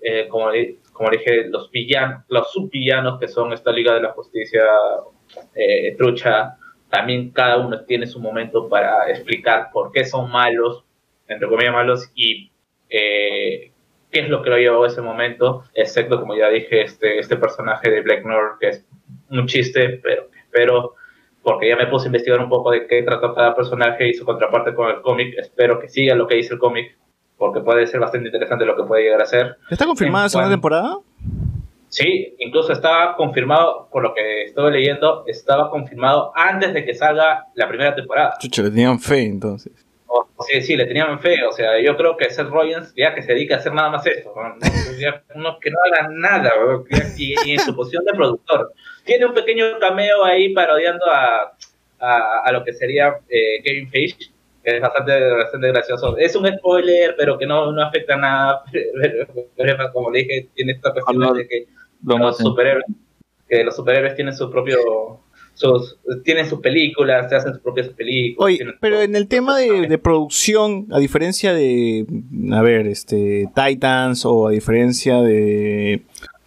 [0.00, 0.50] eh, como,
[0.92, 4.62] como dije, los villanos, los subvillanos que son esta Liga de la Justicia
[5.98, 6.56] trucha,
[6.88, 10.84] también cada uno tiene su momento para explicar por qué son malos,
[11.26, 12.52] entre comillas malos, y
[12.88, 13.72] eh,
[14.14, 17.36] qué es lo que lo llevó a ese momento, excepto, como ya dije, este, este
[17.36, 18.86] personaje de Black North, que es
[19.28, 20.94] un chiste, pero espero,
[21.42, 24.24] porque ya me puse a investigar un poco de qué trató cada personaje y su
[24.24, 26.96] contraparte con el cómic, espero que siga lo que dice el cómic,
[27.36, 29.56] porque puede ser bastante interesante lo que puede llegar a ser.
[29.68, 30.98] ¿Está confirmada la segunda temporada?
[31.88, 37.46] Sí, incluso estaba confirmado, por lo que estuve leyendo, estaba confirmado antes de que salga
[37.54, 38.34] la primera temporada.
[38.38, 39.72] Chucha, le tenían fe entonces.
[40.16, 41.44] O- sí, sí, le tenían fe.
[41.46, 44.06] O sea, yo creo que Seth Rollins, ya que se dedica a hacer nada más
[44.06, 44.54] esto, ¿no?
[45.34, 46.52] Uno que no haga nada,
[47.16, 48.72] y, y en su posición de productor.
[49.04, 51.56] Tiene un pequeño cameo ahí parodiando a,
[51.98, 54.16] a, a lo que sería eh, Kevin Feige,
[54.62, 56.16] que es bastante, bastante gracioso.
[56.16, 58.62] Es un spoiler, pero que no, no afecta nada.
[59.56, 61.66] Pero, como le dije, tiene esta cuestión de que
[62.04, 62.84] Lo los superhéroes,
[63.48, 65.23] que los superhéroes tienen su propio,
[65.54, 68.46] sus, tienen sus películas, se hacen sus propias películas.
[68.46, 72.06] Oye, pero en el tema de, de producción, a diferencia de,
[72.52, 76.02] a ver, este, Titans o a diferencia de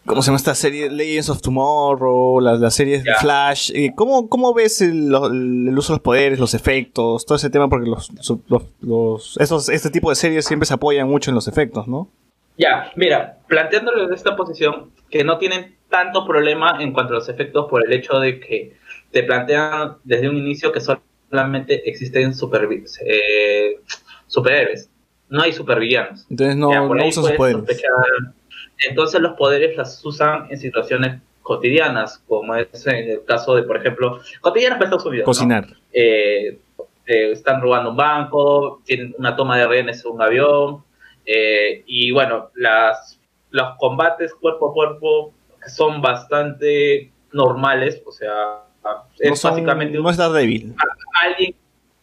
[0.05, 0.89] ¿Cómo se llama esta serie?
[0.89, 3.13] Legends of Tomorrow, las, las series de.
[3.19, 3.71] Flash.
[3.75, 7.67] Eh, ¿cómo, ¿Cómo ves el, uso de los poderes, los efectos, todo ese tema?
[7.67, 11.35] Porque los, su- los, los- esos, este tipo de series siempre se apoyan mucho en
[11.35, 12.09] los efectos, ¿no?
[12.57, 17.27] Ya, mira, planteándolo en esta posición, que no tienen tanto problema en cuanto a los
[17.27, 18.77] efectos por el hecho de que
[19.17, 23.79] te plantean desde un inicio que solamente existen supervi- eh,
[24.27, 24.91] superhéroes,
[25.29, 26.27] no hay supervillanos.
[26.29, 27.57] Entonces no, Ya, usan sus poderes.
[27.57, 27.89] sospechar.
[28.87, 33.77] Entonces los poderes las usan en situaciones cotidianas, como es en el caso de, por
[33.77, 35.23] ejemplo, cotidianas para Estados Unidos.
[35.23, 35.25] ¿no?
[35.25, 35.65] Cocinar.
[35.93, 36.59] eh,
[37.07, 40.83] eh, están robando un banco, tienen una toma de rehenes en un avión,
[41.25, 43.19] eh, y bueno, las,
[43.49, 45.33] los combates cuerpo a cuerpo
[45.65, 48.63] son bastante normales, o sea,
[49.19, 50.75] es no, son- básicamente un- no es Daredevil.
[51.25, 51.55] alguien,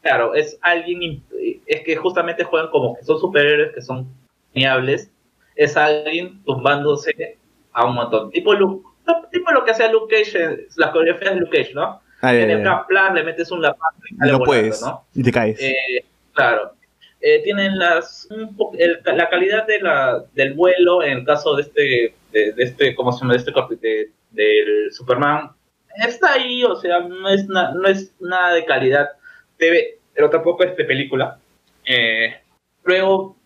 [0.03, 1.23] claro, es alguien,
[1.67, 4.07] es que justamente juegan como que son superhéroes que son
[4.53, 5.11] geniables,
[5.57, 7.39] es alguien tumbándose
[7.73, 8.87] a un montón, tipo, Luke-
[9.33, 12.01] tipo lo que hacía Luke Cage, las coreografías de Luke Cage, ¿no?
[12.21, 12.63] Ah, ya.
[12.63, 14.81] cap, plan, le metes un lapazo y no volando, puedes.
[14.81, 15.05] ¿no?
[15.15, 15.61] Y te caes.
[15.61, 16.73] Eh, claro.
[17.21, 21.55] Eh, tienen las un po- el- la calidad de la, del vuelo en el caso
[21.57, 25.51] de este de, de este cómo se llama de este de- del Superman
[26.09, 29.09] está ahí o sea no es na- no es nada de calidad
[29.57, 31.39] TV pero tampoco es de película
[31.87, 32.35] Eh,
[32.85, 33.37] luego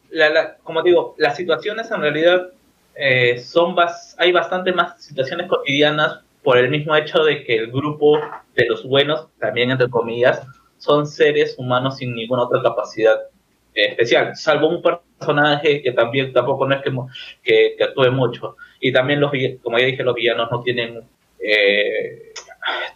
[0.63, 2.49] como digo las situaciones en realidad
[2.95, 7.71] eh, son bas- hay bastante más situaciones cotidianas por el mismo hecho de que el
[7.71, 8.19] grupo
[8.55, 10.43] de los buenos también entre comillas
[10.79, 13.19] son seres humanos sin ninguna otra capacidad
[13.75, 16.91] eh, especial, salvo un personaje que también tampoco no es que,
[17.43, 18.57] que, que actúe mucho.
[18.81, 19.31] Y también, los
[19.63, 21.03] como ya dije, los villanos no tienen
[21.41, 22.33] eh,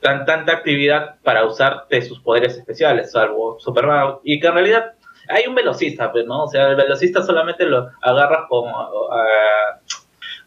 [0.01, 4.15] tan, tanta actividad para usar de sus poderes especiales, salvo Superman.
[4.25, 4.93] Y que en realidad
[5.29, 6.45] hay un velocista, pues, ¿no?
[6.45, 9.79] O sea, el velocista solamente lo agarras con, ah,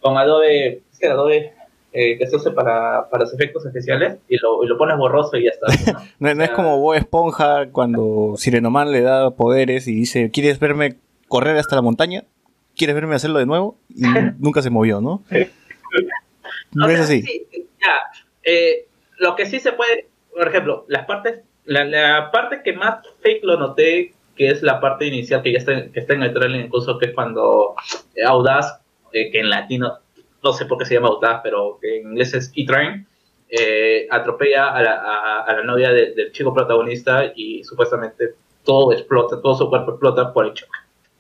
[0.02, 1.54] con Adobe, es que Adobe
[1.94, 5.38] eh, que se usa para, para los efectos especiales y lo, y lo pones borroso
[5.38, 5.68] y ya está.
[5.94, 6.00] ¿no?
[6.20, 10.60] No, no es sea- como Bob Esponja cuando Sirenoman le da poderes y dice, ¿quieres
[10.60, 10.98] verme
[11.30, 12.26] correr hasta la montaña?
[12.76, 13.78] ¿Quieres verme hacerlo de nuevo?
[13.90, 14.02] Y
[14.40, 15.24] nunca se movió, ¿no?
[16.74, 17.22] No O es así.
[17.22, 17.48] sí,
[18.44, 18.86] Eh,
[19.18, 23.44] lo que sí se puede, por ejemplo, las partes, la, la parte que más fake
[23.44, 26.66] lo noté, que es la parte inicial que ya está, que está en el trailer
[26.66, 27.76] incluso, que es cuando
[28.16, 28.82] eh, Audaz,
[29.14, 30.00] eh, que en latino,
[30.44, 33.08] no sé por qué se llama Audaz, pero que en inglés es E-Train,
[33.50, 38.34] eh, atropella a la, a, a la novia de- del chico protagonista y supuestamente
[38.64, 40.72] todo explota, todo su cuerpo explota por el choque.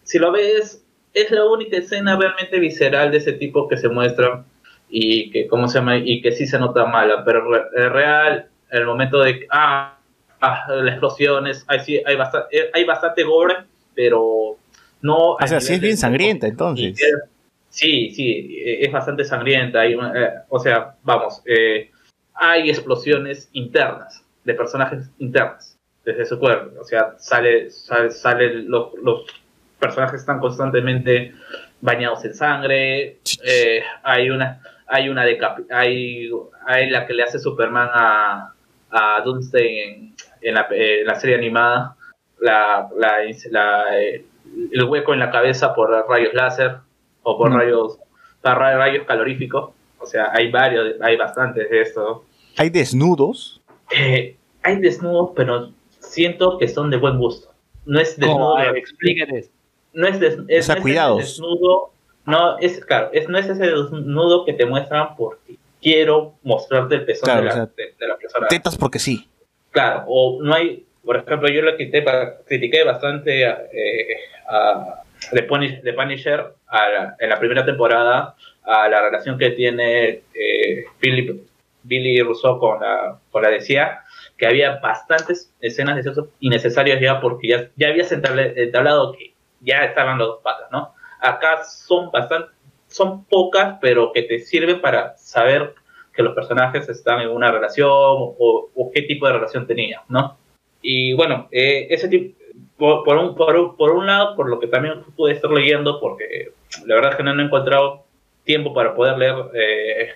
[0.03, 0.83] Si lo ves,
[1.13, 4.43] es la única escena realmente visceral de ese tipo que se muestra
[4.89, 8.85] y que cómo se llama y que sí se nota mala pero es real el
[8.85, 9.97] momento de que, ah,
[10.41, 13.55] ah, las explosiones hay sí hay bastante hay bastante gore
[13.95, 14.57] pero
[15.01, 16.99] no O sea, sí es bien sangrienta, entonces.
[17.69, 21.89] sí sí eh, es bastante sangrienta hay una- eh, o sea vamos eh,
[22.33, 28.93] hay explosiones internas de personajes internas desde su cuerpo o sea sale sale, sale los,
[29.01, 29.25] los
[29.79, 31.33] personajes están constantemente
[31.81, 35.39] bañados en sangre eh, hay una hay una de
[35.71, 36.29] hay,
[36.67, 38.53] hay la que le hace Superman a,
[38.91, 41.95] a Doomsday en, en la, en la serie animada
[42.39, 43.17] la, la,
[43.51, 44.25] la- eh,
[44.71, 46.77] el hueco en la cabeza por rayos láser
[47.23, 47.55] o por Mm.
[47.57, 47.97] rayos
[48.41, 52.25] para rayos caloríficos o sea hay varios hay bastantes de esto
[52.57, 53.61] Hay desnudos.
[53.91, 57.51] Eh, hay desnudos pero siento que son de buen gusto
[57.85, 59.49] no es desnudo explícate.
[59.93, 61.19] no es, des- es- sea, no es cuidados.
[61.21, 61.91] ese desnudo,
[62.25, 67.05] no es claro, es, no es ese desnudo que te muestran porque quiero mostrarte el
[67.05, 68.47] pezón Claro, de, la, o sea, de- de la persona.
[68.47, 69.29] Tetas porque sí.
[69.71, 72.03] Claro, o no hay, por ejemplo, yo le quité,
[72.47, 74.17] critiqué bastante a, eh,
[74.49, 79.51] a The, Punish- The Punisher a la- en la primera temporada a la relación que
[79.51, 81.45] tiene eh, Billy,
[81.83, 83.99] Billy Rousseau con la, con la decía
[84.37, 89.83] que había bastantes escenas de sexo innecesarias ya porque ya, ya habías entablado que ya
[89.85, 90.93] estaban los dos patas, ¿no?
[91.21, 92.49] Acá son bastante,
[92.87, 95.73] son pocas, pero que te sirven para saber
[96.13, 100.37] que los personajes están en una relación o, o qué tipo de relación tenían, ¿no?
[100.81, 102.35] Y bueno, eh, ese tipo,
[102.77, 105.99] por, por un, por, un- por un lado, por lo que también pude estar leyendo,
[105.99, 106.51] porque
[106.85, 108.05] la verdad es que no he encontrado
[108.43, 110.09] tiempo para poder leer eh,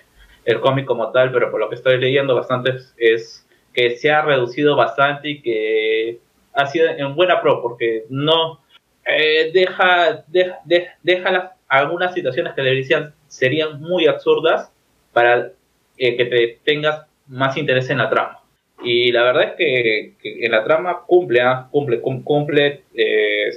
[0.44, 4.22] el cómic como tal, pero por lo que estoy leyendo bastante es que se ha
[4.22, 6.20] reducido bastante y que
[6.54, 8.60] ha sido en buena pro, porque no
[9.04, 14.72] eh, deja, de- de- deja las- algunas situaciones que deberían, serían muy absurdas
[15.12, 15.52] para
[15.98, 18.40] eh, que te tengas más interés en la trama.
[18.82, 20.14] Y la verdad es que,
[20.46, 23.52] en la trama cumple, ah, cumple, cum- cumple, eh,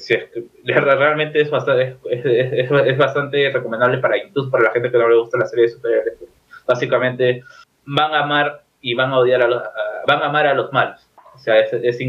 [0.65, 5.37] realmente es bastante, es, bastante recomendable para incluso para la gente que no le gusta
[5.37, 6.13] la serie de superhéroes.
[6.67, 7.41] Básicamente
[7.85, 9.63] van a amar y van a odiar a los,
[10.05, 11.09] van a amar a los malos.
[11.33, 12.01] O sea, es, es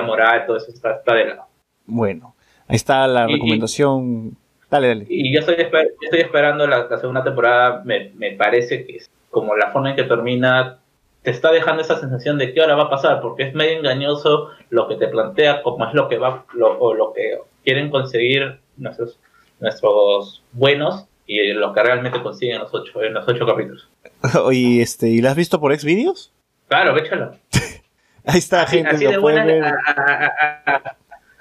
[0.00, 1.46] moral, todo eso está, está de lado.
[1.84, 2.34] Bueno,
[2.68, 4.36] ahí está la Y- y- recomendación.
[4.70, 5.06] Dale, dale.
[5.08, 8.96] Y yo estoy, esper- yo estoy esperando la, la segunda temporada, me, me parece que
[8.96, 10.78] es como la forma en que termina,
[11.22, 14.50] te está dejando esa sensación de qué ahora va a pasar, porque es medio engañoso
[14.70, 18.58] lo que te plantea, como es lo que va, lo, o lo que quieren conseguir
[18.76, 19.18] nuestros,
[19.60, 23.88] nuestros buenos y lo que realmente consiguen en los ocho, en los ocho capítulos.
[24.44, 26.32] Oye, este, ¿y la has visto por Xvideos?
[26.68, 27.36] Claro, échalo.
[28.24, 29.64] Ahí está, Así, gente, así lo de buena, ver.
[29.64, 30.32] a- a-
[30.66, 30.95] a- a-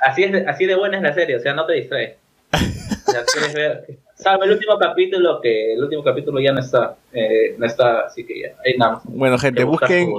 [0.06, 2.18] así, es, de- así de buena es la serie, o sea, no te distrae.
[2.53, 6.95] O sea, quieres ver, sabe el último capítulo que el último capítulo ya no está,
[7.14, 9.02] eh, no está, así que ya, ahí nada más.
[9.06, 10.10] Bueno, gente, busquen,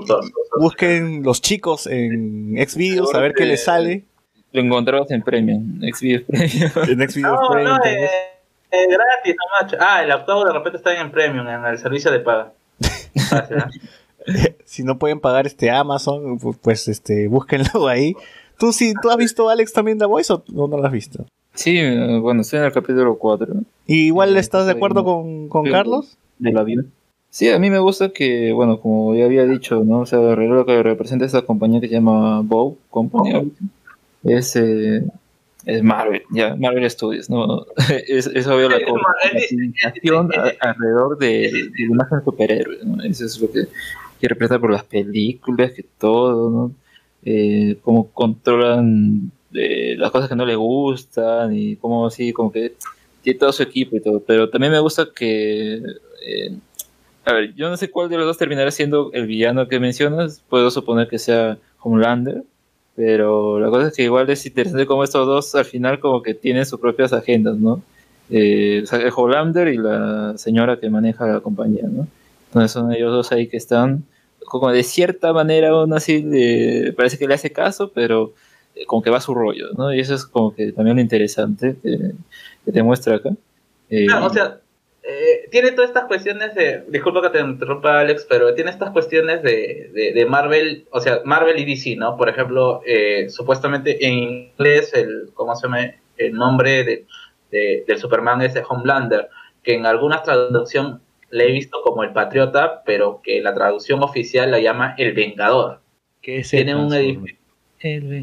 [0.58, 4.04] busquen los chicos en Xvideos a ver qué les sale.
[4.52, 6.70] Lo encontramos en Premium, Xvideos Premium.
[7.02, 8.08] En Xvideos No, Premium, no, eh,
[8.70, 9.76] eh, gratis, no macho.
[9.80, 12.52] Ah, el octavo de repente está en Premium, en el servicio de paga.
[13.14, 13.70] Gracias, ¿ah?
[14.64, 18.14] si no pueden pagar este Amazon, pu- pues este, búsquenlo ahí.
[18.59, 21.27] ¿Tú sí, tú has visto Alex también The Voice o no lo has visto?
[21.55, 23.55] Sí, eh, bueno, estoy en el capítulo 4
[23.87, 25.65] ¿Y igual Sí, estás de acuerdo con, con.
[25.70, 26.16] Carlos?
[26.39, 26.93] del avión.
[27.31, 30.01] Sí, a mí me gusta que, bueno, como ya había dicho, ¿no?
[30.01, 33.65] O sea, lo que representa esta compañía que se llama Bow Company ahorita,
[34.24, 35.03] es, eh,
[35.66, 37.66] es Marvel, ya, Marvel Studios, ¿no?
[38.09, 38.85] es, es obvio la es-
[40.61, 43.03] alrededor de, de la imagen de superhéroes, ¿no?
[43.03, 43.65] Eso es lo que,
[44.20, 46.73] que representa por las películas, que todo, ¿no?
[47.28, 52.74] Eh, cómo controlan eh, las cosas que no le gustan y cómo así, como que
[53.20, 55.82] tiene todo su equipo y todo, pero también me gusta que...
[56.24, 56.57] eh,
[57.24, 60.40] a ver, yo no sé cuál de los dos terminará siendo el villano que mencionas,
[60.48, 62.44] puedo suponer que sea Homelander,
[62.94, 66.35] pero la cosa es que igual es interesante cómo estos dos al final como que
[66.35, 67.82] tienen sus propias agendas, ¿no?
[68.31, 72.07] Eh, o sea, el Homelander y la señora que maneja la compañía, ¿no?
[72.47, 74.05] Entonces son ellos dos ahí que están
[74.47, 76.24] como de cierta manera aún así
[76.97, 78.32] parece que le hace caso, pero
[78.74, 79.93] eh, como que va a su rollo, ¿no?
[79.94, 82.12] Y eso es como que también lo interesante que,
[82.64, 83.31] que te muestra acá.
[83.90, 84.60] Eh, No, o sea,
[85.02, 86.82] eh, tiene todas estas cuestiones de.
[86.89, 91.20] Disculpa que te interrumpa, Alex, pero tiene estas cuestiones de, de, de Marvel, o sea,
[91.24, 92.16] Marvel y DC, ¿no?
[92.16, 95.93] Por ejemplo, eh, supuestamente en inglés, el, ¿cómo se llama?
[96.18, 97.05] El nombre de,
[97.52, 99.28] de- del Superman es de Homelander,
[99.62, 101.01] que en alguna traducción
[101.31, 105.81] le he visto como el Patriota, pero que la traducción oficial la llama el Vengador.
[106.23, 107.36] Que es Tiene un edificio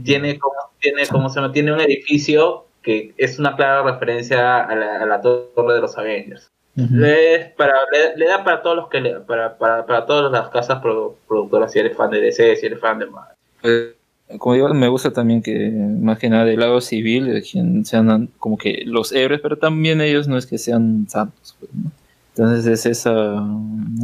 [0.04, 4.76] tiene como, tiene como se llama, tiene un edificio que es una clara referencia a
[4.76, 6.50] la, a la torre de los Avengers.
[6.76, 10.50] Le, para, le, le da para todos los que le- para, para, para todas las
[10.50, 13.36] casas produ- productoras si eres fan de DC, si eres fan de Marvel.
[13.64, 13.94] Eh,
[14.40, 18.28] como digo, me gusta también que más que nada del lado civil, de quien sean
[18.40, 21.56] como que los héroes, pero también ellos no es que sean santos.
[21.60, 21.92] pues, ¿no?
[22.36, 23.46] Entonces es esa,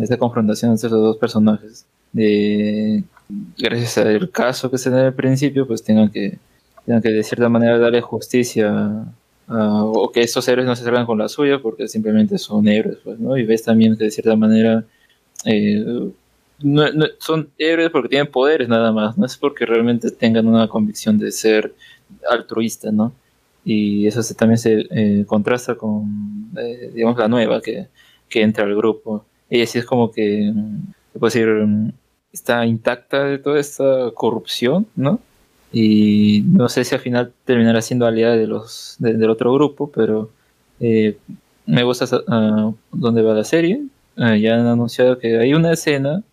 [0.01, 1.85] esa confrontación entre los dos personajes.
[2.11, 3.03] De,
[3.57, 6.37] gracias al caso que se da al principio, pues tengan que,
[6.85, 9.05] tengan que de cierta manera darle justicia
[9.47, 12.97] a- o que estos héroes no se salgan con la suya porque simplemente son héroes.
[13.03, 13.35] Pues, ¿no?
[13.37, 14.83] Y ves también que de cierta manera
[15.45, 15.83] eh,
[16.61, 20.67] no- no- son héroes porque tienen poderes nada más, no es porque realmente tengan una
[20.67, 21.73] convicción de ser
[22.29, 23.11] altruista, ¿no?
[23.65, 27.87] Y eso se- también se eh, contrasta con, eh, digamos, la nueva que,
[28.29, 29.25] que entra al grupo.
[29.49, 30.53] Ella sí es como que,
[31.13, 31.93] se puede decir,
[32.31, 35.19] está intacta de toda esta corrupción, ¿no?
[35.71, 39.91] Y no sé si al final terminará siendo aliada de los, de- del otro grupo,
[39.91, 40.29] pero
[40.79, 41.17] eh,
[41.65, 43.83] me gusta ah, dónde va la serie.
[44.17, 46.23] Ah, ya han anunciado que hay una escena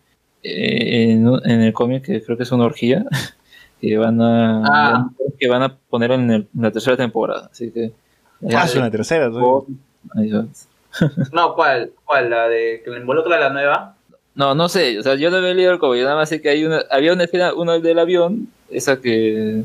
[0.42, 3.04] eh, en, en el cómic que creo que es una orgía
[3.80, 5.10] que van a Ah.
[5.38, 7.92] que van a poner en, el- en la tercera temporada así que
[8.54, 9.28] Ah, es una tercera.
[9.30, 9.64] ¿no?
[10.14, 10.46] Ahí va.
[11.32, 11.90] No, ¿cuál?
[12.04, 12.30] ¿Cuál?
[12.30, 13.92] ¿La de que le involucra a la nueva?
[14.34, 16.28] no no sé o sea yo no me he leído el cómic yo nada más
[16.28, 19.62] sé que hay una había una escena una del avión esa que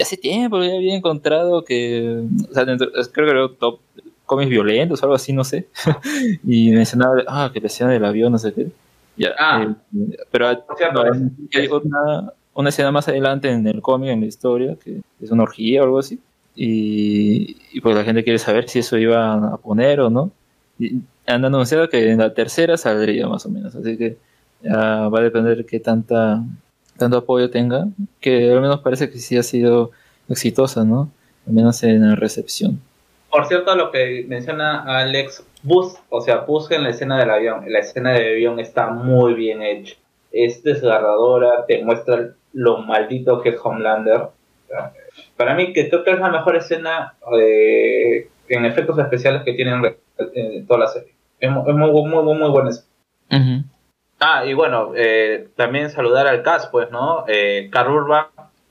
[0.00, 3.80] hace tiempo ya había encontrado que o sea, dentro- creo que era top
[4.24, 5.66] cómics violentos o algo así no sé
[6.46, 8.68] y mencionaba ah que la escena del avión no sé qué
[9.18, 9.66] ya Ah.
[9.92, 10.48] eh, pero
[10.78, 11.12] cierto, no,
[11.52, 15.42] hay una, una escena más adelante en el cómic, en la historia, que es una
[15.42, 16.18] orgía o algo así.
[16.54, 20.30] Y, y pues la gente quiere saber si eso iba a poner o no.
[21.26, 23.74] Han anunciado que en la tercera saldría más o menos.
[23.74, 24.16] Así que
[24.62, 26.42] ya va a depender qué tanta,
[26.96, 27.86] tanto apoyo tenga.
[28.20, 29.90] Que al menos parece que sí ha sido
[30.28, 31.10] exitosa, ¿no?
[31.46, 32.80] Al menos en la recepción.
[33.30, 37.64] Por cierto, lo que menciona Alex, bus, o sea, busquen la escena del avión.
[37.68, 39.96] La escena del avión está muy bien hecha.
[40.32, 44.28] Es desgarradora, te muestra lo maldito que es Homelander.
[45.36, 49.82] Para mí, que creo que es la mejor escena eh, en efectos especiales que tienen
[50.18, 51.14] eh, toda la serie.
[51.40, 52.70] Es, mu- es muy, muy, muy, muy.
[53.30, 53.64] Ujú.
[54.20, 57.24] Ah, y bueno, eh, también saludar al cast, pues, ¿no?
[57.28, 58.26] Eh, Carl Urban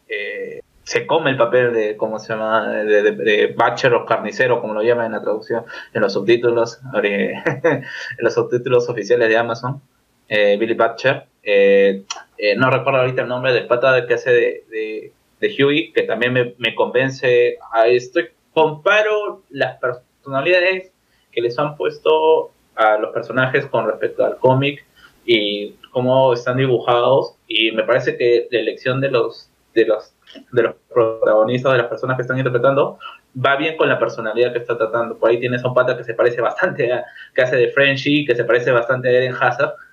[0.07, 2.67] eh, se come el papel de, ¿cómo se llama?
[2.69, 5.63] De, de, de Butcher o carnicero, como lo llaman en la traducción,
[5.93, 7.84] en los subtítulos, en
[8.19, 9.81] los subtítulos oficiales de Amazon.
[10.27, 11.27] Eh, Billy Butcher.
[11.43, 12.03] Eh,
[12.38, 16.01] eh, no recuerdo ahorita el nombre del pata que hace de, de, de Huey, que
[16.03, 18.22] también me, me convence a esto.
[18.51, 20.91] Comparo las personalidades
[21.35, 24.85] que les han puesto a los personajes con respecto al cómic
[25.25, 27.35] y cómo están dibujados.
[27.47, 30.13] Y me parece que la elección de los de los
[30.51, 32.97] de los protagonistas de las personas que están interpretando
[33.45, 35.17] va bien con la personalidad que está tratando.
[35.17, 37.03] Por ahí tienes a un pata que se parece bastante a
[37.33, 39.73] que hace de Frenchy que se parece bastante a Eren Hazard.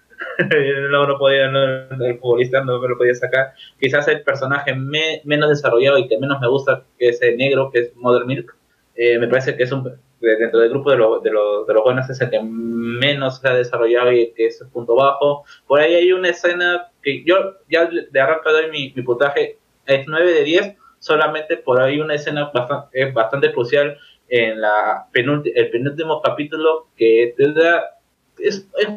[0.91, 1.59] No, no podía no,
[2.05, 3.55] el futbolista no me lo podía sacar.
[3.81, 7.71] Quizás el personaje me- menos desarrollado y que menos me gusta que es el negro
[7.73, 8.55] que es Mother Milk.
[8.95, 9.83] Eh, me parece que es un
[10.23, 13.49] dentro del grupo de, lo- de, los- de los buenos es el que menos se
[13.49, 15.45] ha desarrollado y que es el punto bajo.
[15.67, 20.07] Por ahí hay una escena que yo ya de arranque doy mi, mi puntaje, es
[20.07, 25.53] 9 de 10, solamente por ahí una escena bastante, es bastante crucial en la penúlti-
[25.55, 27.99] el penúltimo capítulo que te da,
[28.39, 28.89] es, es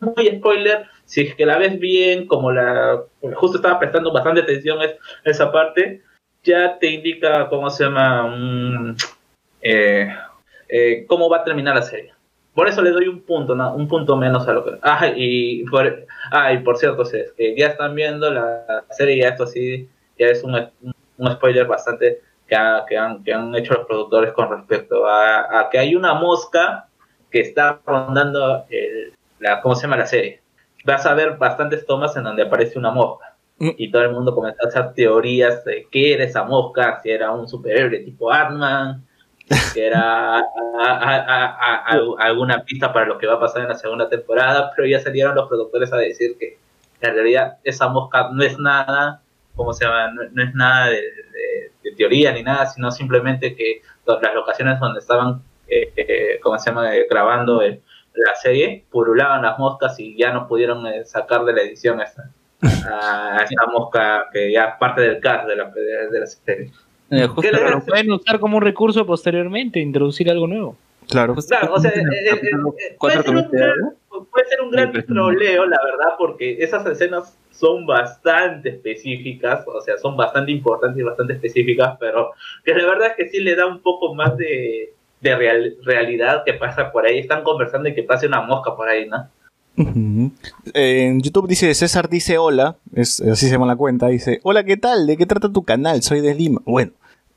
[0.00, 3.02] muy spoiler, si es que la ves bien, como la,
[3.34, 6.02] justo estaba prestando bastante atención a es- a esa parte,
[6.42, 8.96] ya te indica cómo se llama un,
[9.62, 10.08] eh,
[10.74, 12.12] eh, cómo va a terminar la serie.
[12.54, 13.74] Por eso le doy un punto, ¿no?
[13.74, 14.72] un punto menos a lo que.
[14.82, 19.18] Ah, y por, ah, y por cierto, si es que ya están viendo la serie,
[19.18, 19.88] ya esto sí,
[20.18, 20.54] ya es un,
[21.18, 25.60] un spoiler bastante que, ha- que, han, que han hecho los productores con respecto a,
[25.60, 26.88] a que hay una mosca
[27.30, 30.40] que está rondando el- la, ¿cómo se llama la serie?
[30.84, 33.34] Vas a ver bastantes tomas en donde aparece una mosca.
[33.58, 33.70] Mm.
[33.78, 37.30] Y todo el mundo comenzó a hacer teorías de qué era esa mosca, si era
[37.32, 39.04] un superhéroe tipo Ant-Man,
[39.74, 40.44] que era
[42.18, 45.34] alguna pista para lo que va a pasar en la segunda temporada, pero ya salieron
[45.34, 46.58] los productores a decir que
[47.00, 49.22] en realidad esa mosca no es nada,
[49.54, 50.12] ¿cómo se llama?
[50.12, 51.02] No, es nada de,
[51.96, 56.96] teoría ni nada, sino simplemente que las locaciones donde estaban, eh, eh, ¿cómo se llama?,
[56.96, 61.62] Eh, grabando la serie, purulaban las moscas y ya no pudieron eh, sacar de la
[61.62, 66.70] edición a, esa mosca que ya parte del cast de la, de la serie.
[67.12, 70.76] Eh, justo ¿Qué le lo pueden usar como un recurso posteriormente, introducir algo nuevo.
[71.08, 71.34] Claro.
[71.34, 73.74] Claro, o sea, eh, el eh, puede, ser un gran, queda,
[74.30, 79.64] puede ser un gran Ahí, pues, troleo, la verdad, porque esas escenas son bastante específicas,
[79.66, 82.30] o sea, son bastante importantes y bastante específicas, pero
[82.64, 86.44] que la verdad es que sí le da un poco más de, de real- realidad
[86.46, 87.18] que pasa por ahí.
[87.18, 89.28] Están conversando y que pase una mosca por ahí, ¿no?
[89.76, 90.30] Ujú.
[90.74, 94.64] Eh, En YouTube dice César dice hola, es, así se llama la cuenta, dice hola,
[94.64, 95.06] ¿qué tal?
[95.06, 96.02] ¿De qué trata tu canal?
[96.02, 96.60] Soy de Lima.
[96.64, 96.92] Bueno,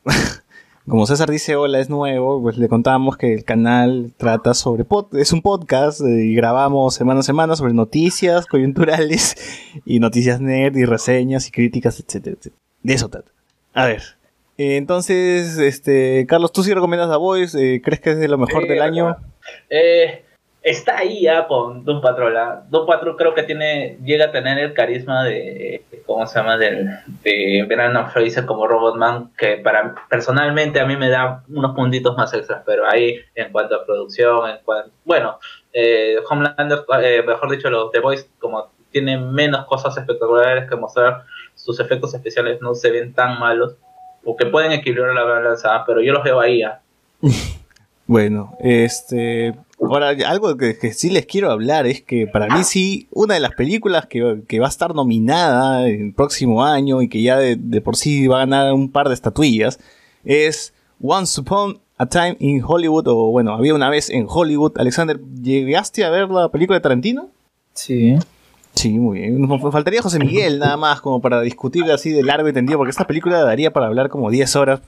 [0.88, 5.18] como César dice hola, es nuevo, pues le contamos que el canal trata sobre, pod-
[5.20, 9.36] es un podcast eh, y grabamos semana a semana sobre noticias coyunturales
[9.86, 12.56] y noticias nerd y reseñas y críticas, etcétera, etcétera.
[12.84, 13.32] De eso trata.
[13.74, 14.04] A ver.
[14.58, 17.58] eh, Entonces, este, Carlos, ¿tú sí recomiendas The Voice?
[17.76, 19.16] Eh, ¿Crees que es de lo mejor del año?
[19.70, 20.24] Eh,
[20.66, 22.34] está ahí ya con Doom Patrol.
[22.70, 26.58] Doom Patrol creo que tiene, llega a tener el carisma de, ¿cómo se llama?
[26.58, 26.90] Del,
[27.24, 32.34] de Brendan Fraser como Robotman, que para personalmente a mí me da unos puntitos más
[32.34, 35.38] extras, pero ahí en cuanto a producción, en cuanto, bueno,
[35.72, 41.26] eh, Homelander, eh, mejor dicho, los The Boys, como tienen menos cosas espectaculares que mostrar,
[41.54, 43.76] sus efectos especiales no se ven tan malos,
[44.24, 46.82] o que pueden equilibrar la balanza, pero yo los veo ahí ya.
[48.08, 49.56] Bueno, este.
[49.80, 53.40] Ahora, algo que, que sí les quiero hablar es que para mí sí, una de
[53.42, 57.58] las películas que, que va a estar nominada el próximo año y que ya de,
[57.58, 59.80] de por sí va a ganar un par de estatuillas
[60.24, 64.74] es Once Upon a Time in Hollywood, o bueno, había una vez en Hollywood.
[64.78, 67.30] Alexander, ¿llegaste a ver la película de Tarantino?
[67.74, 68.16] Sí.
[68.74, 69.40] Sí, muy bien.
[69.40, 72.78] Nos nos faltaría José Miguel nada más como para discutir así de largo y tendido,
[72.78, 74.82] porque esta película daría para hablar como 10 horas,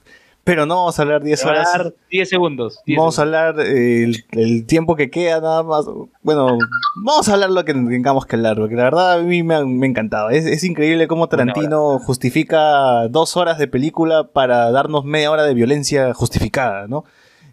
[0.48, 1.72] pero no vamos a hablar 10 Te va a horas.
[1.74, 2.80] dar 10 segundos.
[2.86, 5.84] 10 Vamos a hablar eh, el, el tiempo que queda nada más.
[6.22, 6.56] Bueno,
[7.04, 9.64] vamos a hablar lo que tengamos que hablar, porque la verdad a mí me ha,
[9.66, 10.30] me ha encantado.
[10.30, 15.52] Es, es increíble cómo Tarantino justifica dos horas de película para darnos media hora de
[15.52, 17.04] violencia justificada, ¿no?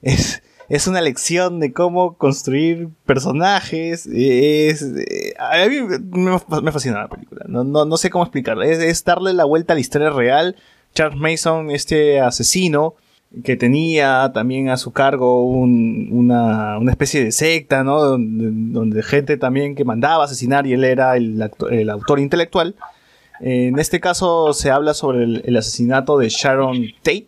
[0.01, 4.07] Es, es una lección de cómo construir personajes.
[4.07, 4.83] Es,
[5.37, 7.43] a mí me, me fascina la película.
[7.49, 8.65] No, no, no sé cómo explicarla.
[8.67, 10.55] Es, es darle la vuelta a la historia real.
[10.95, 12.95] Charles Mason, este asesino,
[13.43, 17.99] que tenía también a su cargo un- una, especie de secta, ¿no?
[18.01, 22.75] Donde, gente también que mandaba asesinar y él era el, el autor intelectual.
[23.41, 27.27] En este caso se habla sobre el, el asesinato de Sharon Tate,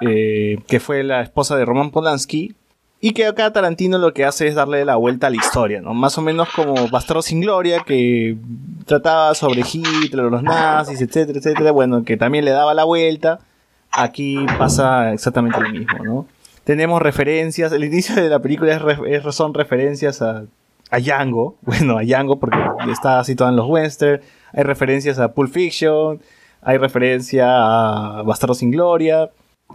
[0.00, 2.54] eh, que fue la esposa de Roman Polanski,
[3.00, 5.94] y que acá Tarantino lo que hace es darle la vuelta a la historia, ¿no?
[5.94, 8.36] Más o menos como Bastardo sin Gloria, que
[8.86, 11.70] trataba sobre Hitler, los nazis, etcétera, etcétera.
[11.70, 13.38] Bueno, que también le daba la vuelta.
[13.92, 16.26] Aquí pasa exactamente lo mismo, ¿no?
[16.64, 18.74] Tenemos referencias, el inicio de la película
[19.06, 20.44] es son referencias a,
[20.90, 22.58] a Django, bueno, a Django porque
[22.90, 24.20] está situado en los western,
[24.52, 26.20] hay referencias a Pulp Fiction,
[26.60, 29.30] hay referencia a Bastardo sin Gloria,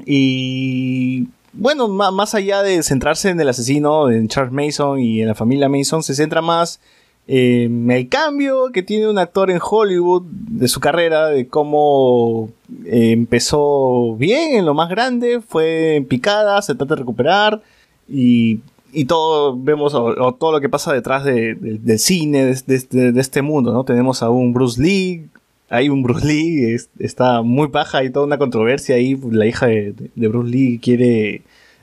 [0.06, 5.36] y bueno, más allá de centrarse en el asesino, en Charles Mason y en la
[5.36, 6.80] familia Mason, se centra más
[7.26, 12.50] en el cambio que tiene un actor en Hollywood de su carrera, de cómo
[12.86, 17.62] empezó bien en lo más grande, fue en picada, se trata de recuperar
[18.10, 18.60] y,
[18.92, 23.22] y todo vemos o, todo lo que pasa detrás de- de- del cine, de- de
[23.22, 23.84] este mundo, ¿no?
[23.84, 25.28] Tenemos a un Bruce Lee,
[25.74, 29.68] hay un Bruce Lee, es- está muy baja, hay toda una controversia ahí, la hija
[29.68, 31.42] de, Bruce Lee quiere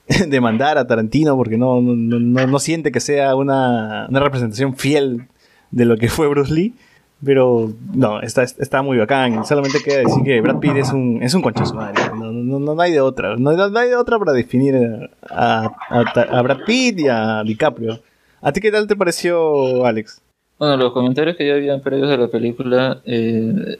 [0.29, 5.27] demandar a Tarantino porque no, no, no- no siente que sea una, una representación fiel
[5.71, 6.75] de lo que fue Bruce Lee.
[7.23, 9.45] Pero no, está, está muy bacán.
[9.45, 12.01] Solamente queda decir que Brad Pitt es un, es un su madre.
[12.17, 13.37] No, no, hay de otra.
[13.37, 14.75] No, hay de otra para definir
[15.29, 18.01] a- a Brad Pitt y a DiCaprio.
[18.41, 20.23] ¿A ti qué tal te pareció, Alex?
[20.61, 23.79] Bueno, los comentarios que ya habían previos de la película eh,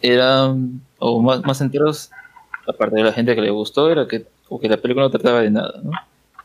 [0.00, 2.12] eran, o más, más enteros,
[2.68, 5.40] aparte de la gente que le gustó, era que, o que la película no trataba
[5.40, 5.90] de nada, ¿no?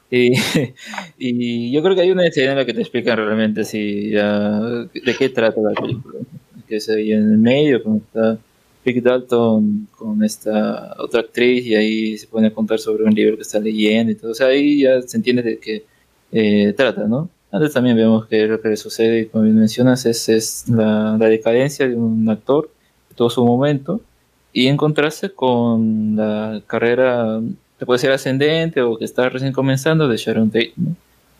[0.09, 0.33] Y,
[1.19, 5.15] y yo creo que hay una escena en la que te explican realmente si de
[5.19, 6.17] qué trata la película.
[6.67, 8.39] Que se veía en el medio, con está
[8.83, 13.35] Rick Dalton con esta otra actriz, y ahí se pone a contar sobre un libro
[13.35, 14.31] que está leyendo y todo.
[14.31, 15.83] O sea, ahí ya se entiende de qué
[16.31, 17.29] eh, trata, ¿no?
[17.73, 21.87] También vemos que lo que le sucede, como bien mencionas, es, es la, la decadencia
[21.87, 22.69] de un actor,
[23.09, 24.01] de todo su momento,
[24.53, 27.41] y encontrarse con la carrera,
[27.77, 30.95] te puede ser ascendente o que está recién comenzando, de Sharon Tate, ¿no?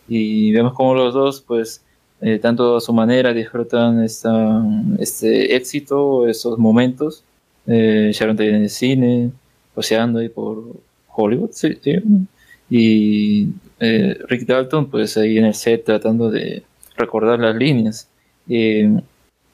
[0.08, 1.82] Y vemos como los dos, pues,
[2.22, 4.64] eh, tanto a su manera disfrutan esta,
[5.00, 7.24] este éxito, esos momentos.
[7.68, 9.32] Eh, Sharon Tate en el cine,
[9.74, 10.64] paseando ahí por
[11.16, 11.96] Hollywood, sí, sí,
[12.70, 13.48] y
[13.80, 16.64] eh, Rick Dalton pues ahí en el set tratando de
[16.98, 18.10] recordar las líneas.
[18.50, 18.90] Eh,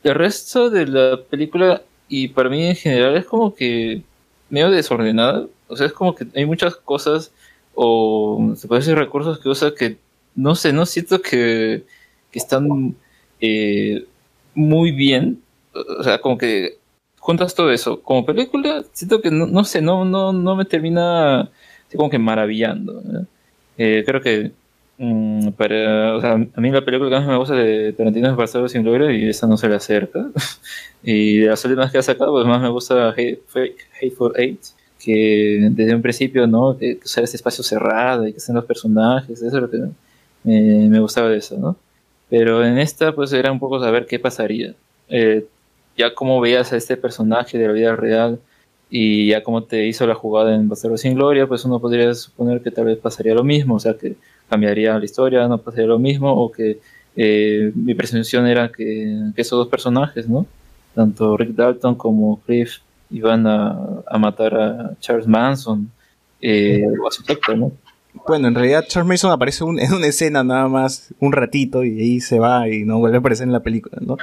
[0.03, 4.03] el resto de la película y para mí en general es como que
[4.49, 7.31] medio desordenada, o sea, es como que hay muchas cosas
[7.73, 9.97] o se puede decir recursos que usa que
[10.35, 11.83] no sé, no siento que,
[12.31, 12.95] que están
[13.39, 14.05] eh,
[14.53, 15.41] muy bien,
[15.73, 16.77] o sea, como que
[17.19, 18.01] juntas todo eso.
[18.01, 21.49] Como película, siento que no, no sé, no, no, no me termina
[21.95, 23.01] como que maravillando.
[23.77, 24.51] Eh, creo que
[24.97, 28.35] mm, para, o sea, a mí la película que más me gusta de Tarantino es
[28.35, 30.29] Bastardo sin Gloria y esa no se le acerca.
[31.03, 33.41] y de las últimas que ha sacado, pues más me gusta Hate,
[34.01, 34.61] Hateful Eight,
[35.03, 36.77] que desde un principio, ¿no?
[36.77, 40.87] Que usar este espacio cerrado y que estén los personajes, eso es lo que eh,
[40.89, 41.75] me gustaba de eso, ¿no?
[42.29, 44.73] Pero en esta, pues era un poco saber qué pasaría.
[45.09, 45.45] Eh,
[45.97, 48.39] ya como veías a este personaje de la vida real
[48.93, 52.61] y ya como te hizo la jugada en Bastardo sin Gloria, pues uno podría suponer
[52.61, 54.17] que tal vez pasaría lo mismo, o sea, que
[54.49, 56.79] cambiaría la historia, no pasaría lo mismo, o que
[57.15, 60.45] eh, mi presunción era que, esos dos personajes, ¿no?
[60.93, 65.89] Tanto Rick Dalton como Cliff iban a, a matar a Charles Manson
[66.41, 67.71] eh, o a su secta, ¿no?
[68.27, 71.99] Bueno, en realidad Charles Mason aparece un- en una escena nada más, un ratito, y
[71.99, 74.17] ahí se va y no vuelve a aparecer en la película, ¿no?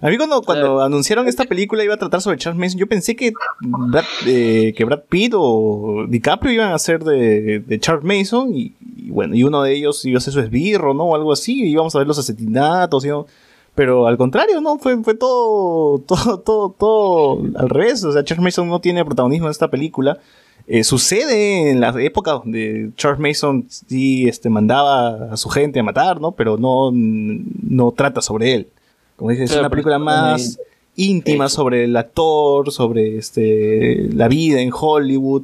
[0.00, 3.16] A mí cuando, cuando anunciaron esta película iba a tratar sobre Charles Mason, yo pensé
[3.16, 8.54] que Brad, eh, que Brad Pitt o DiCaprio iban a ser de, de Charles Mason,
[8.54, 11.04] y, y bueno, y uno de ellos iba a ser su esbirro, ¿no?
[11.04, 13.26] O algo así, y íbamos a ver los asesinatos, ¿no?
[13.74, 14.78] Pero al contrario, ¿no?
[14.78, 18.04] Fue, fue todo, todo, todo, todo al revés.
[18.04, 20.18] O sea, Charles Mason no tiene protagonismo en esta película.
[20.66, 25.82] Eh, sucede en la época donde Charles Mason sí este, mandaba a su gente a
[25.82, 26.32] matar, ¿no?
[26.32, 28.68] Pero no, no trata sobre él.
[29.16, 30.58] Como dije, es una película más
[30.96, 35.42] íntima sobre el actor, sobre este, la vida en Hollywood,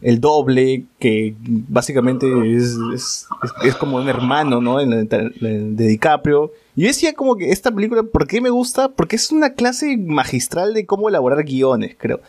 [0.00, 2.26] el doble, que básicamente
[2.56, 4.80] es, es, es- es como un hermano, ¿no?
[4.80, 6.50] En la- de DiCaprio.
[6.74, 8.88] Y yo decía como que esta película, ¿por qué me gusta?
[8.88, 12.20] Porque es una clase magistral de cómo elaborar guiones, creo.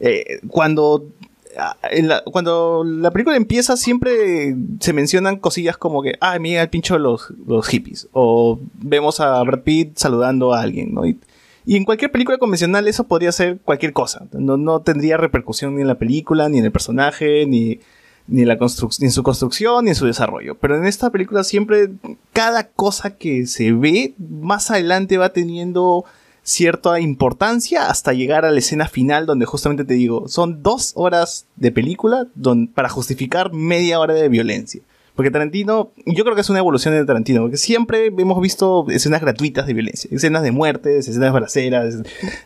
[0.00, 1.06] Eh, cuando
[2.02, 6.94] la- cuando la película empieza siempre se mencionan cosillas como que, ah, mira el pincho
[6.94, 8.08] de los, los hippies.
[8.12, 11.06] O vemos a Brad Pitt saludando a alguien, ¿no?
[11.06, 11.18] Y,
[11.66, 14.26] en cualquier película convencional eso podría ser cualquier cosa.
[14.32, 17.78] No, no tendría repercusión ni en la película, ni en el personaje, ni,
[18.26, 20.56] ni, la ni en su construcción, ni en su desarrollo.
[20.56, 21.90] Pero en esta película siempre
[22.32, 26.04] cada cosa que se ve más adelante va teniendo
[26.42, 31.46] cierta importancia hasta llegar a la escena final donde justamente te digo, son dos horas
[31.56, 32.26] de película
[32.74, 34.82] para justificar media hora de violencia.
[35.14, 39.20] Porque Tarantino, yo creo que es una evolución de Tarantino, porque siempre hemos visto escenas
[39.20, 41.98] gratuitas de violencia, escenas de muertes, escenas balaceras,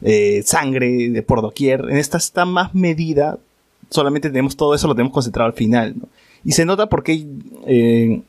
[0.02, 1.84] eh, sangre de por doquier.
[1.88, 3.38] En esta está más medida,
[3.88, 5.94] solamente tenemos todo eso, lo tenemos concentrado al final.
[6.44, 7.24] Y se nota porque
[7.66, 8.22] eh,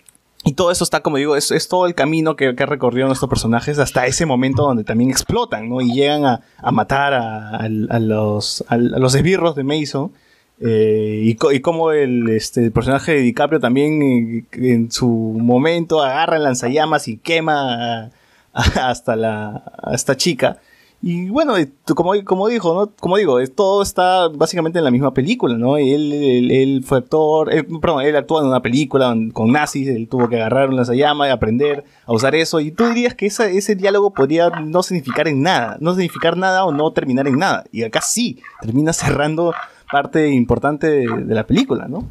[0.48, 3.30] y todo eso está, como digo, es, es todo el camino que, que recorrido nuestros
[3.30, 5.82] personajes hasta ese momento donde también explotan, ¿no?
[5.82, 7.68] Y llegan a, a matar a,
[7.99, 10.11] los, a, los esbirros de Mason.
[10.60, 14.44] eh, y, co- como el, este, personaje de DiCaprio también eh,
[14.74, 18.10] en su momento agarra el lanzallamas y quema
[18.53, 20.57] hasta la a esta chica.
[20.99, 21.53] Y bueno,
[21.86, 22.91] tú- como, como dijo.
[22.99, 25.78] Como digo, todo está básicamente en la misma película, ¿no?
[25.78, 30.28] Él, él, fue actor, él- perdón, él actuó en una película con nazis, él tuvo
[30.28, 32.60] que agarrar un lanzallamas y aprender a usar eso.
[32.60, 36.65] Y tú dirías que esa- ese diálogo podría no significar en nada, no significar nada
[36.65, 37.64] o no terminar en nada.
[37.72, 39.53] Y acá sí, termina cerrando
[39.91, 42.07] parte importante de la película, ¿no?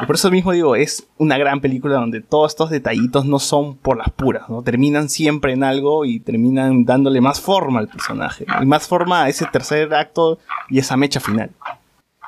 [0.00, 3.76] Y por eso mismo digo, es una gran película donde todos estos detallitos no son
[3.76, 4.62] por las puras, ¿no?
[4.62, 8.46] Terminan siempre en algo y terminan dándole más forma al personaje.
[8.60, 10.38] Y más forma a ese tercer acto
[10.68, 11.50] y esa mecha final.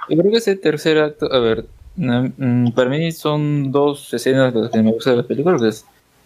[0.08, 1.66] Yo creo que ese tercer acto, a ver,
[1.96, 5.56] mm, para mí son dos escenas las que me gustan de la película,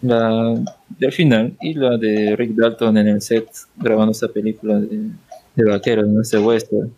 [0.00, 0.54] la
[0.98, 5.10] del final y la de Rick Dalton en el set grabando esta película de,
[5.56, 6.22] de vaqueros, ¿no?
[6.22, 6.92] Este western.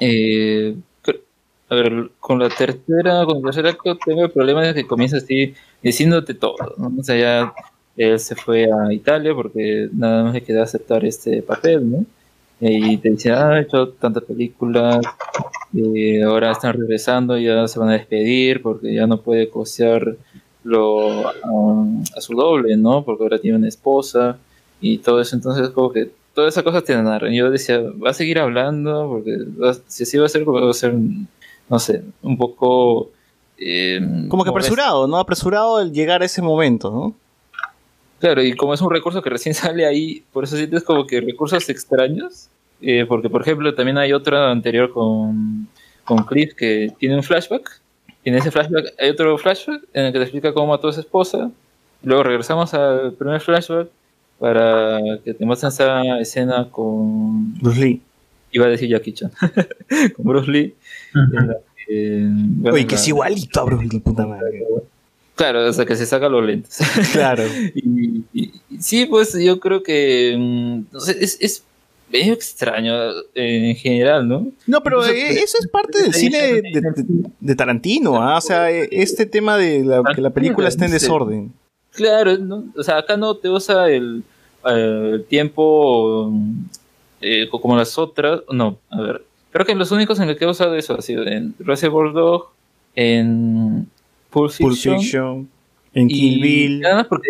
[0.00, 0.76] Eh,
[1.68, 5.18] a ver, con la tercera, con el tercer acto tengo el problema de que comienza
[5.18, 6.92] así diciéndote todo, ¿no?
[6.98, 7.54] O sea, ya
[7.96, 12.06] él se fue a Italia porque nada más le queda aceptar este papel, ¿no?
[12.60, 15.00] Y te dice, ah, he hecho tantas películas,
[15.74, 20.16] eh, ahora están regresando, ya se van a despedir porque ya no puede costear
[20.64, 23.04] lo, um, a su doble, ¿no?
[23.04, 24.38] Porque ahora tiene una esposa
[24.80, 25.36] y todo eso.
[25.36, 27.32] Entonces, como que todas esas cosas te narran.
[27.32, 29.38] Yo decía, va a seguir hablando porque
[29.86, 30.94] si así va a ser, va a ser,
[31.68, 33.10] no sé, un poco.
[33.58, 35.18] eh, Como que apresurado, ¿no?
[35.18, 37.14] Apresurado el llegar a ese momento, ¿no?
[38.20, 41.20] Claro, y como es un recurso que recién sale ahí, por eso sientes como que
[41.20, 42.48] recursos extraños.
[42.80, 45.68] eh, porque, por ejemplo, también hay otra anterior con,
[46.04, 47.80] con Cliff que tiene un flashback.
[48.24, 50.92] Y en ese flashback hay otro flashback en el que te explica cómo mató a
[50.92, 51.50] su esposa.
[52.02, 53.88] Luego regresamos al primer flashback
[54.38, 57.54] para que te muestren esa escena con.
[57.60, 58.02] Bruce Lee.
[58.52, 59.30] Iba a decir Jackie Chan.
[60.16, 60.74] con Bruce Lee.
[61.14, 64.64] Bueno, Oye, que es igualito a Bruce Lee, puta madre.
[65.34, 66.78] Claro, o sea, que se saca los lentes.
[67.12, 67.44] Claro.
[67.74, 68.24] Y,
[68.80, 71.62] sí, pues yo creo que mm, no sé, es, es
[72.12, 72.92] medio extraño
[73.34, 74.48] eh, en general, ¿no?
[74.66, 78.38] No, pero eh, eso es parte del cine de, de- de Tarantino, ¿ah?
[78.38, 81.52] O sea, eh, este tema de la- que la película esté en desorden.
[81.92, 82.64] Claro, ¿no?
[82.76, 84.22] o sea, acá no te usa el,
[84.64, 86.64] el tiempo mm,
[87.20, 90.44] eh, co- como las otras, no, a ver, creo que los únicos en los que
[90.44, 92.48] he usado eso ha sido en Reservoir Dog,
[92.96, 93.86] en
[94.30, 95.48] Pulp Fiction,
[95.94, 96.80] en Kill Bill.
[96.80, 97.28] nada más porque,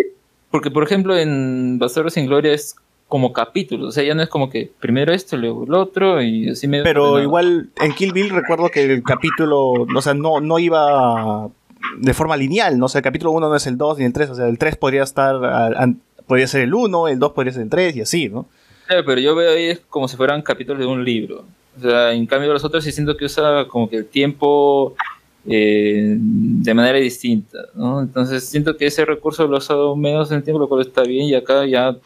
[0.50, 2.74] porque, por ejemplo, en Bastardos sin Gloria es
[3.06, 6.50] como capítulos, o sea, ya no es como que primero esto, luego el otro, y
[6.50, 10.58] así medio Pero igual en Kill Bill recuerdo que el capítulo, o sea, no, no
[10.58, 11.48] iba
[11.98, 12.86] de forma lineal, ¿no?
[12.86, 14.58] O sea, el capítulo 1 no es el 2 ni el 3, o sea, el
[14.58, 17.96] 3 podría estar, al- an- podría ser el 1, el 2 podría ser el 3
[17.96, 18.46] y así, ¿no?
[18.86, 21.44] Claro, pero yo veo ahí como si fueran capítulos de un libro.
[21.78, 24.94] O sea, en cambio los otros sí siento que usa como que el tiempo
[25.46, 28.00] eh, de manera distinta, ¿no?
[28.00, 31.02] Entonces siento que ese recurso lo ha usado menos en el tiempo, lo cual está
[31.02, 31.96] bien, y acá ya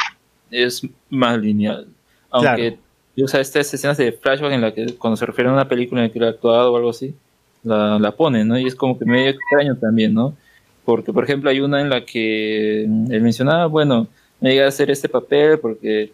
[0.51, 1.89] es más lineal.
[2.31, 2.79] Aunque
[3.17, 6.09] usa estas escenas de flashback en la que cuando se refiere a una película en
[6.09, 7.15] la que él ha actuado o algo así,
[7.63, 8.59] la, la pone, ¿no?
[8.59, 10.37] Y es como que medio extraño también, ¿no?
[10.85, 14.09] Porque, por ejemplo, hay una en la que él mencionaba, bueno,
[14.41, 16.13] me llegué a hacer este papel porque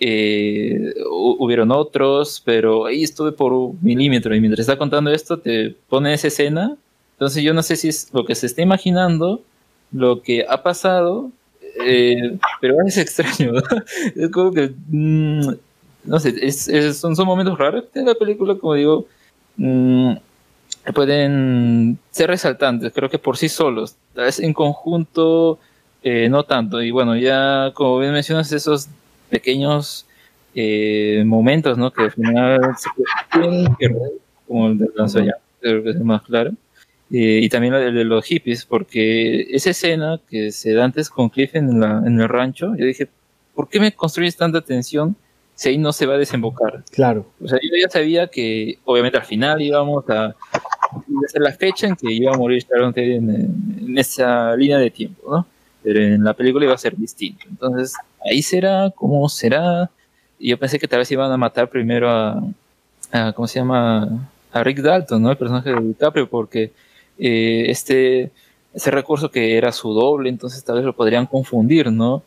[0.00, 5.38] eh, hu- hubieron otros, pero ahí estuve por un milímetro y mientras está contando esto
[5.38, 6.76] te pone esa escena.
[7.12, 9.42] Entonces yo no sé si es lo que se está imaginando,
[9.92, 11.30] lo que ha pasado,
[11.86, 13.52] eh, pero es extraño.
[13.52, 13.60] ¿no?
[14.16, 15.48] Es como que, mm,
[16.04, 19.06] no sé, es- es- son, son momentos raros de la película, como digo,
[19.56, 20.12] mm,
[20.94, 25.58] pueden ser resaltantes, creo que por sí solos, tal vez en conjunto
[26.02, 26.80] eh, no tanto.
[26.82, 28.88] Y bueno, ya como bien mencionas, esos
[29.30, 30.06] pequeños
[30.54, 31.92] eh, momentos, ¿no?
[31.92, 32.88] Que al final se
[33.38, 34.12] ver,
[34.46, 36.52] como el del lanzallamas, creo que es más claro.
[37.12, 41.28] Eh, y también el de los hippies, porque esa escena que se da antes con
[41.28, 43.08] Cliff en, la- en el rancho, yo dije,
[43.54, 45.16] ¿por qué me construyes tanta tensión
[45.56, 46.84] si ahí no se va a desembocar?
[46.90, 47.26] Claro.
[47.42, 50.36] O sea, yo ya sabía que obviamente al final íbamos a,
[51.28, 53.30] ser la fecha en que iba a morir Sharon Tate en,
[53.80, 55.46] en esa línea de tiempo, ¿no?
[55.82, 57.44] Pero en la película iba a ser distinto.
[57.48, 57.94] Entonces,
[58.24, 59.90] ahí será, cómo será.
[60.38, 64.28] Y yo pensé que tal vez iban a matar primero a, ¿cómo se llama?
[64.52, 65.30] A Rick Dalton, ¿no?
[65.30, 66.72] El personaje de DiCaprio, porque
[67.18, 68.30] eh, este,
[68.74, 72.22] ese recurso que era su doble, entonces tal vez lo podrían confundir, ¿no?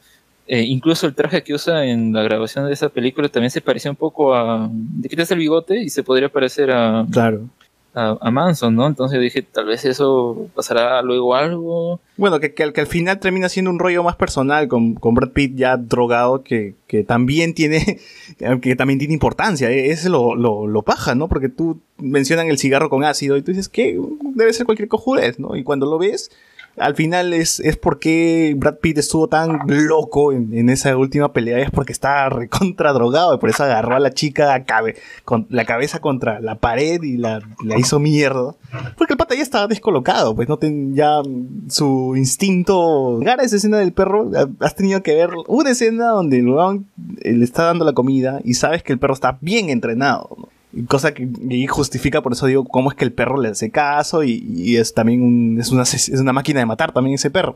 [0.45, 3.89] Eh, incluso el traje que usa en la grabación de esa película también se parecía
[3.89, 4.69] un poco a...
[5.01, 7.47] Le quitas el bigote y se podría parecer a, Claro.
[7.95, 8.87] A, Manson, ¿no?
[8.87, 11.99] Entonces dije, tal vez eso pasará luego algo.
[12.17, 15.55] Bueno, que, que, al- final termina siendo un rollo más personal con, con Brad Pitt
[15.55, 17.99] ya drogado que, que también tiene
[18.61, 19.69] que también tiene importancia.
[19.69, 21.27] Ese es lo, lo, lo paja, ¿no?
[21.27, 23.99] Porque tú mencionan el cigarro con ácido y tú dices que
[24.35, 25.55] debe ser cualquier cojudez, ¿no?
[25.55, 26.31] Y cuando lo ves,
[26.77, 31.59] al final es, es porque Brad Pitt estuvo tan loco en, en esa última pelea,
[31.59, 34.95] es porque estaba recontra drogado y por eso agarró a la chica a cabe-
[35.25, 38.55] con la cabeza contra la pared y la, la hizo mierda.
[38.97, 41.21] Porque el pata ya estaba descolocado, pues no ten, ya
[41.69, 43.19] su instinto.
[43.19, 46.47] Llegar a esa escena del perro, ha- has tenido que ver una escena donde el
[47.21, 50.49] eh, le está dando la comida y sabes que el perro está bien entrenado, ¿no?
[50.87, 51.27] Cosa que
[51.67, 54.93] justifica, por eso digo, cómo es que el perro le hace caso y, y es
[54.93, 57.55] también un- es, una, es una máquina de matar también ese perro.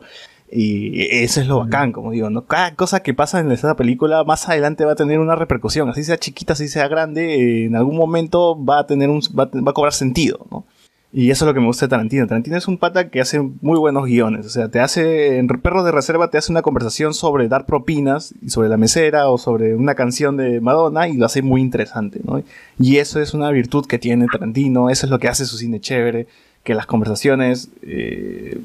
[0.50, 2.46] Y eso es lo bacán, como digo, ¿no?
[2.46, 6.04] Cada cosa que pasa en esa película más adelante va a tener una repercusión, así
[6.04, 9.74] sea chiquita, así sea grande, en algún momento va a tener un, va, va a
[9.74, 10.64] cobrar sentido, ¿no?
[11.10, 12.26] Y eso es lo que me gusta de Tarantino.
[12.26, 14.44] Tarantino es un pata que hace muy buenos guiones.
[14.44, 18.34] O sea, te hace, en Perros de Reserva te hace una conversación sobre dar propinas
[18.42, 22.20] y sobre la mesera o sobre una canción de Madonna y lo hace muy interesante,
[22.24, 22.42] ¿no?
[22.78, 25.80] Y eso es una virtud que tiene Tarantino, eso es lo que hace su cine
[25.80, 26.26] chévere,
[26.62, 28.60] que las conversaciones eh,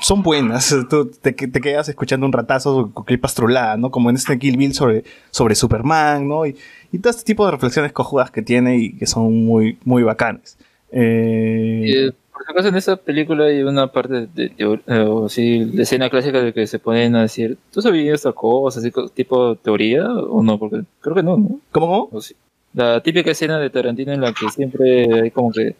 [0.00, 0.72] son buenas.
[0.88, 3.90] Tú te, quedas escuchando un ratazo con clip pastrulada, ¿no?
[3.90, 5.02] Como en este Kill Bill sobre,
[5.32, 6.46] sobre Superman, ¿no?
[6.46, 6.56] Y,
[6.92, 10.56] y todo este tipo de reflexiones cojudas que tiene y que son muy, muy bacanes.
[10.92, 15.28] Eh, Eh, por si acaso en esa película hay una parte de, teo- eh, o
[15.28, 18.80] sí, la escena clásica de que se ponen a decir, ¿tú sabías esta cosa?
[18.80, 21.60] Así, tipo teoría o no, porque creo que no, ¿no?
[21.72, 22.08] ¿Cómo, cómo?
[22.12, 22.34] O sí.
[22.72, 25.74] La típica escena de Tarantino en la que siempre hay como que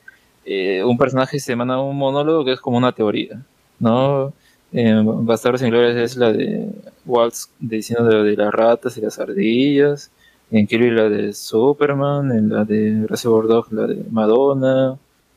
[0.44, 3.40] eh, un personaje se manda un monólogo que es como una teoría,
[3.78, 4.32] ¿no?
[4.72, 6.68] En Bastardos sin Gloria es la de
[7.04, 10.10] Waltz diciendo de, de las ratas y las ardillas,
[10.50, 14.96] en Bill la de Superman, en la de Reservoir Dogs la de Madonna,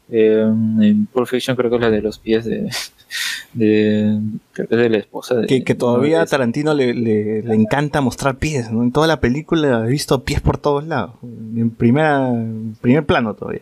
[0.10, 2.70] eh, en Pulp Fiction creo que es la de los pies de,
[3.54, 4.20] de
[4.52, 7.56] creo que es de la esposa de, Que, que todavía a Tarantino le, le- le
[7.56, 8.84] encanta mostrar pies, ¿no?
[8.84, 11.12] En toda la película he visto pies por todos lados.
[11.24, 13.62] En primera, en primer plano todavía.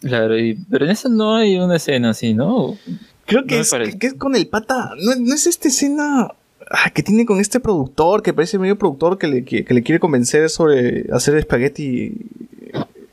[0.00, 2.76] Claro, y, pero en esa no hay una escena así, ¿no?
[3.26, 4.90] Creo que, No es, que es con el pata.
[5.00, 6.28] No, no es esta escena
[6.72, 9.82] ah, que tiene con este productor, que parece medio productor, que le, que, que le
[9.82, 12.12] quiere convencer sobre hacer espagueti.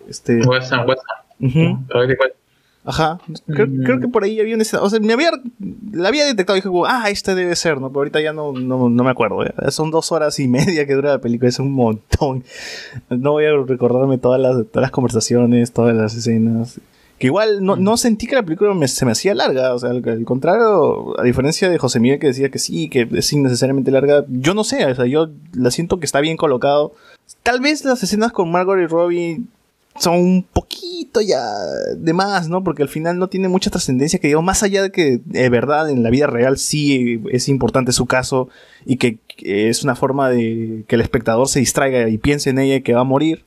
[0.07, 0.41] Este.
[0.41, 1.19] Western, Western.
[1.39, 1.55] es
[2.09, 2.33] igual.
[2.85, 3.19] Ajá.
[3.45, 3.83] Creo, Mm.
[3.83, 4.81] creo que por ahí había una escena.
[4.81, 5.29] O sea, me había,
[5.91, 7.89] la había detectado y dije, ah, este debe ser, ¿no?
[7.89, 9.43] Pero ahorita ya no, no, no me acuerdo.
[9.45, 9.69] ya.
[9.69, 12.43] Son dos horas y media que dura la película, es un montón.
[13.09, 16.79] No voy a recordarme todas las, todas las conversaciones, todas las escenas.
[17.19, 19.73] Que igual no, no sentí que la película me- se me hacía larga.
[19.75, 23.07] O sea, al, al contrario, a diferencia de José Miguel que decía que sí, que
[23.13, 24.85] es innecesariamente larga, yo no sé.
[24.85, 26.93] O sea, yo la siento que está bien colocado.
[27.43, 29.41] Tal vez las escenas con Margot y Robbie
[29.99, 31.43] son un poquito ya
[31.97, 32.63] de más, ¿no?
[32.63, 35.89] Porque al final no tiene mucha trascendencia que digo, más allá de que de verdad
[35.89, 38.47] en la vida real sí es importante su caso
[38.85, 42.59] y que, que es una forma de que el espectador se distraiga y piense en
[42.59, 43.43] ella y que va a morir.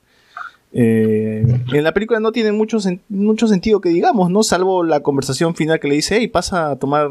[0.74, 2.78] Eh, en la película no tiene mucho,
[3.08, 4.42] mucho sentido que digamos, ¿no?
[4.42, 7.08] Salvo la conversación final que le dice, hey, pasa a tomar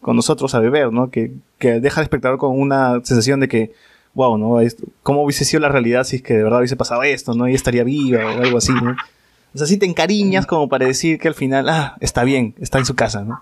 [0.00, 1.10] con nosotros a beber, ¿no?
[1.10, 3.72] Que, que deja al espectador con una sensación de que,
[4.14, 4.58] wow, ¿no?
[5.02, 7.46] ¿Cómo hubiese sido la realidad si es que de verdad hubiese pasado esto, ¿no?
[7.46, 8.96] Ella estaría viva o algo así, ¿no?
[9.54, 12.78] O sea, sí te encariñas como para decir que al final, ah, está bien, está
[12.78, 13.40] en su casa, ¿no?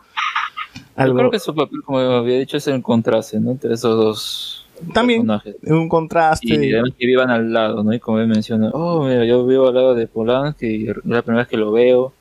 [0.75, 3.53] Yo Algo, creo que su papel, como había dicho, es el contraste, ¿no?
[3.53, 5.27] Entre esos dos También.
[5.67, 6.47] un contraste.
[6.49, 7.93] Y además que vivan al lado, ¿no?
[7.93, 11.23] Y como él menciona, oh, mira, yo vivo al lado de Polanski y es la
[11.23, 12.13] primera vez que lo veo.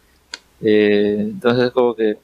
[0.61, 2.17] Eh, entonces, como que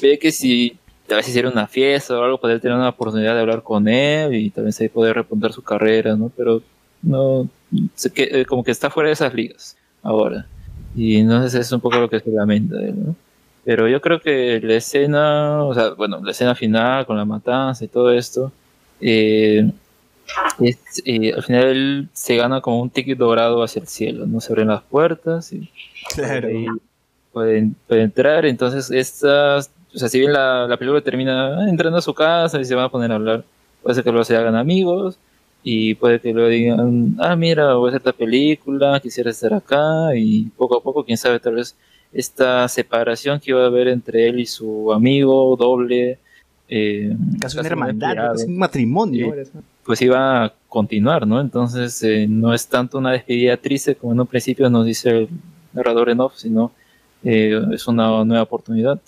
[0.00, 3.40] ve que si tal vez hiciera una fiesta o algo, poder tener una oportunidad de
[3.40, 6.30] hablar con él y tal vez ahí poder repuntar su carrera, ¿no?
[6.36, 6.62] Pero
[7.02, 7.48] no,
[7.94, 10.46] sé que, eh, como que está fuera de esas ligas ahora.
[10.94, 13.16] Y entonces es un poco lo que se lamenta él, ¿no?
[13.64, 17.84] Pero yo creo que la escena, o sea, bueno, la escena final con la matanza
[17.84, 18.52] y todo esto,
[19.00, 19.70] eh,
[20.60, 24.40] es, eh, al final él se gana como un ticket dorado hacia el cielo, ¿no?
[24.40, 25.70] Se abren las puertas y
[26.14, 26.48] Claro.
[26.48, 26.66] ahí
[27.32, 28.46] puede, puede entrar.
[28.46, 32.60] Entonces, estas, o sea, si bien la, la película termina ah, entrando a su casa
[32.60, 33.44] y se van a poner a hablar,
[33.82, 35.18] puede ser que luego se hagan amigos
[35.62, 40.14] y puede que luego digan, ah, mira, voy a hacer esta película, quisiera estar acá
[40.16, 41.76] y poco a poco, quién sabe, tal vez
[42.12, 46.18] esta separación que iba a haber entre él y su amigo doble.
[46.68, 49.34] Eh, Casi una hermandad, un matrimonio.
[49.84, 51.40] Pues iba a continuar, ¿no?
[51.40, 55.28] Entonces eh, no es tanto una despedida triste como en un principio nos dice el
[55.72, 56.72] narrador en off, sino
[57.22, 59.00] eh, es una nueva oportunidad.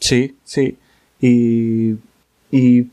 [0.00, 0.76] Sí, sí.
[1.20, 1.94] Y,
[2.50, 2.88] y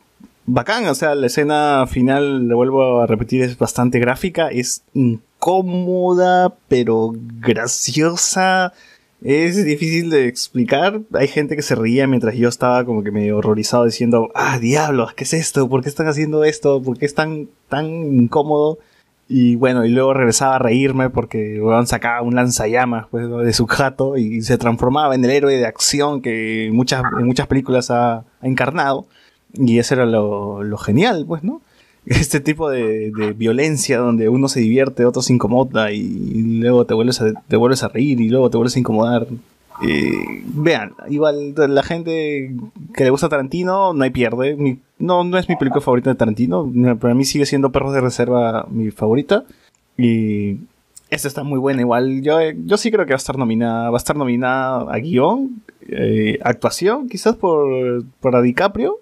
[0.46, 6.54] bacán, o sea, la escena final, le vuelvo a repetir, es bastante gráfica, es incómoda,
[6.68, 8.74] pero graciosa.
[9.22, 11.02] Es difícil de explicar.
[11.14, 15.14] Hay gente que se reía mientras yo estaba como que medio horrorizado diciendo, ah, diablos,
[15.14, 15.70] ¿qué es esto?
[15.70, 16.82] ¿Por qué están haciendo esto?
[16.82, 18.80] ¿Por qué es tan, tan incómodo?
[19.28, 23.68] Y bueno, y luego regresaba a reírme porque weón sacaba un lanzallamas pues, de su
[23.68, 28.18] jato y se transformaba en el héroe de acción que muchas, en muchas películas ha,
[28.18, 29.06] ha encarnado.
[29.54, 31.62] Y eso era lo, lo genial, pues, ¿no?
[32.06, 36.02] Este tipo de, de violencia donde uno se divierte, otro se incomoda y
[36.60, 39.28] luego te vuelves a, te vuelves a reír y luego te vuelves a incomodar.
[39.88, 42.52] Eh, vean, igual la gente
[42.94, 44.56] que le gusta Tarantino no hay pierde.
[44.56, 46.72] Mi- no, no es mi película favorita de Tarantino.
[47.00, 49.44] Para mí sigue siendo Perros de Reserva mi favorita.
[49.98, 50.58] Y
[51.10, 52.22] esta está muy buena igual.
[52.22, 53.90] Yo, yo sí creo que va a estar nominada.
[53.92, 58.98] Va a estar nominada a guion, eh, actuación, quizás por, para DiCaprio.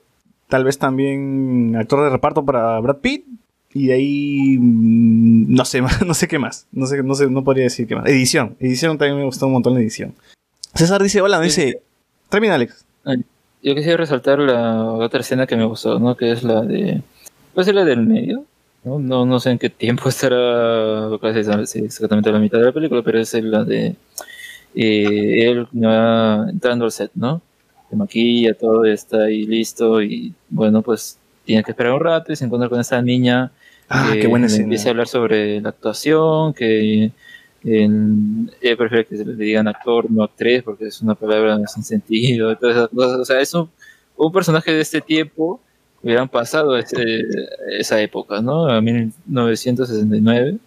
[0.50, 3.26] Tal vez también actor de reparto para Brad Pitt.
[3.72, 6.68] Y de ahí mm, no sé, no sé qué más.
[6.72, 8.06] No sé, no sé, no podría decir qué más.
[8.08, 8.58] Edición.
[8.60, 10.16] Edición también me gustó un montón la edición.
[10.74, 11.82] César dice, hola, me dice.
[12.30, 12.84] Termina, Alex.
[13.62, 16.16] Yo quisiera resaltar la otra escena que me gustó, ¿no?
[16.18, 17.02] Que es la de.
[17.54, 18.46] Pues es la del medio.
[18.84, 21.40] No, no, no sé en qué tiempo estará casi
[21.80, 23.96] exactamente la mitad de la película, pero es la de
[24.76, 27.42] eh, él va entrando al set, ¿no?
[27.90, 32.36] Se maquilla, todo está ahí listo y bueno, pues tiene que esperar un rato y
[32.36, 33.52] se encuentra con esta niña
[33.92, 37.12] Ah, que qué buena le empieza a hablar sobre la actuación, que
[37.64, 41.82] en, ella prefiere que se le digan actor, no actriz, porque es una palabra sin
[41.84, 43.18] sentido, y todas esas cosas.
[43.20, 43.68] O sea, es un,
[44.16, 45.60] un personaje de este tiempo
[46.04, 47.26] hubieran pasado ese-
[47.80, 48.68] esa época, ¿no?
[48.68, 50.58] A 1969.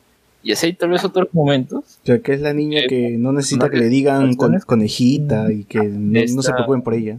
[0.43, 1.85] Y así hay tal vez otros momentos.
[2.03, 4.59] O sea, que es la niña Eh, que no necesita no, que le digan con-
[4.61, 7.19] conejita y que no, no se Esta- preocupen por ella.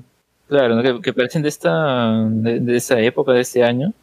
[0.49, 0.83] Claro, ¿no?
[0.83, 3.93] que, que parecen de esta de, de esa época, de este año,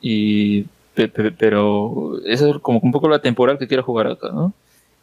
[0.00, 0.62] y
[0.94, 4.52] pe- pe- pero eso es como un poco la temporal que quiero jugar acá, ¿no?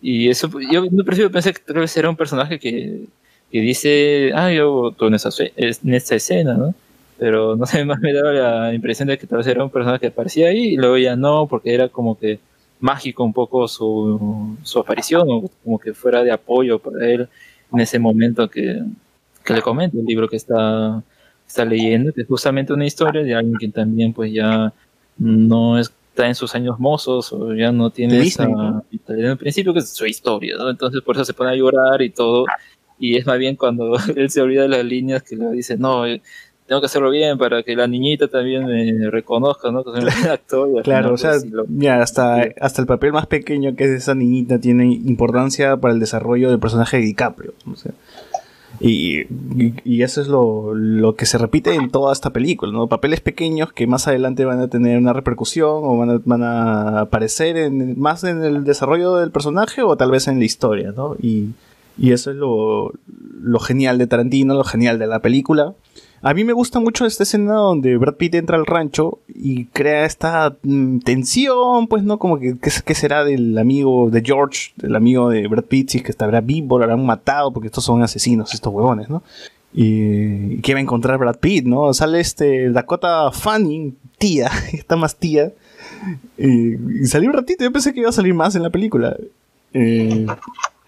[0.01, 3.05] Y eso, yo no principio pensé que tal vez era un personaje que,
[3.51, 6.73] que dice, ah, yo estuve en esa, en esta escena, ¿no?
[7.17, 9.99] Pero no sé, más me daba la impresión de que tal vez era un personaje
[10.01, 12.39] que aparecía ahí y luego ya no, porque era como que
[12.79, 17.27] mágico un poco su, su aparición, o como que fuera de apoyo para él
[17.73, 18.83] en ese momento que,
[19.43, 21.03] que le comento el libro que está,
[21.47, 24.73] está leyendo, que es justamente una historia de alguien que también pues ya
[25.17, 28.47] no está en sus años mozos o ya no tiene esa
[28.89, 30.69] vitalidad en principio que es su historia, ¿no?
[30.69, 32.45] Entonces por eso se pone a llorar y todo.
[32.97, 36.05] Y es más bien cuando él se olvida de las líneas que le dice, no,
[36.67, 39.83] tengo que hacerlo bien para que la niñita también me reconozca, ¿no?
[39.83, 42.87] Que soy un buen actor y Claro, o sea, pues, lo- mira, hasta, hasta el
[42.87, 47.03] papel más pequeño que es esa niñita tiene importancia para el desarrollo del personaje de
[47.03, 47.53] DiCaprio.
[47.71, 47.91] o sea.
[48.79, 52.87] y, y- y eso es lo, lo que se repite en toda esta película, ¿no?
[52.87, 56.99] Papeles pequeños que más adelante van a tener una repercusión o van a, van a
[57.01, 61.15] aparecer en, más en el desarrollo del personaje o tal vez en la historia, ¿no?
[61.21, 61.51] Y,
[61.97, 62.93] y eso es lo,
[63.41, 65.73] lo genial de Tarantino, lo genial de la película.
[66.21, 70.05] A mí me gusta mucho esta escena donde Brad Pitt entra al rancho y crea
[70.05, 72.17] esta mm, tensión, pues, ¿no?
[72.17, 75.89] Como que, ¿qué, será del amigo de George, del amigo de Brad Pitt?
[75.89, 79.21] Si es que estará vivo, lo habrán matado, porque estos son asesinos, estos huevones, ¿no?
[79.71, 81.93] Y que va a encontrar Brad Pitt, ¿no?
[81.93, 85.51] Sale este Dakota Fanning, tía, está más tía.
[86.39, 89.15] Y, y salió un ratito, yo pensé que iba a salir más en la película.
[89.73, 90.25] Eh,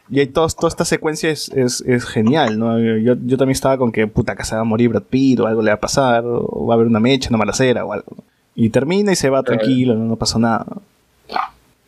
[0.09, 2.79] y ahí toda esta secuencia es, es, es genial, ¿no?
[2.79, 5.47] Yo, yo también estaba con que, puta, que se va a morir Brad Pitt o
[5.47, 8.15] algo le va a pasar, o va a haber una mecha, una balacera o algo.
[8.55, 10.65] Y termina y se va tranquilo, no, no pasó nada.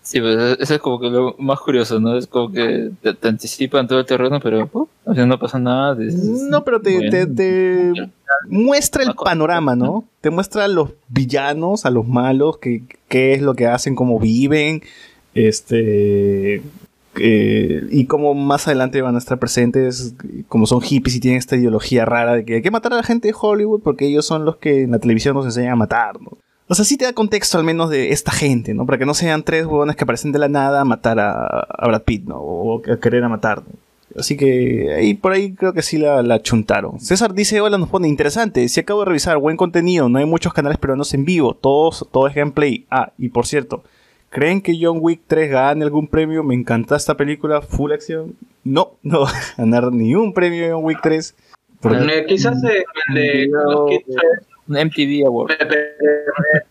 [0.01, 2.17] Sí, pues eso es como que lo más curioso, ¿no?
[2.17, 4.67] Es como que te, te anticipan todo el terreno, pero
[5.05, 5.95] no pasa nada.
[6.49, 7.93] No, pero te, te, te
[8.47, 10.05] muestra el panorama, ¿no?
[10.21, 14.19] Te muestra a los villanos, a los malos, qué, qué es lo que hacen, cómo
[14.19, 14.81] viven,
[15.35, 16.63] este...
[17.15, 20.15] eh, y cómo más adelante van a estar presentes,
[20.47, 23.03] como son hippies y tienen esta ideología rara de que hay que matar a la
[23.03, 26.21] gente de Hollywood porque ellos son los que en la televisión nos enseñan a matar,
[26.21, 26.37] ¿no?
[26.71, 28.85] O sea, sí te da contexto al menos de esta gente, ¿no?
[28.85, 32.03] Para que no sean tres huevones que aparecen de la nada a matar a, Brad
[32.03, 32.37] Pitt, ¿no?
[32.37, 33.63] O a querer a matar.
[34.15, 36.99] Así que ahí por ahí creo que sí la, la chuntaron.
[36.99, 38.69] César dice, hola, nos pone interesante.
[38.69, 42.27] Si acabo de revisar, buen contenido, no hay muchos canales peruanos en vivo, todos, todo
[42.27, 42.85] es gameplay.
[42.91, 43.83] Ah, y por cierto,
[44.29, 46.43] ¿creen que John Wick 3 gane algún premio?
[46.43, 48.35] Me encanta esta película, full acción.
[48.63, 51.35] No, no va a ganar ni un premio John Wick 3.
[51.81, 53.49] Porque- Eh, quizás el de
[53.89, 54.19] Kitchen,
[54.67, 55.49] Un MTV Award.
[55.59, 56.61] me- me-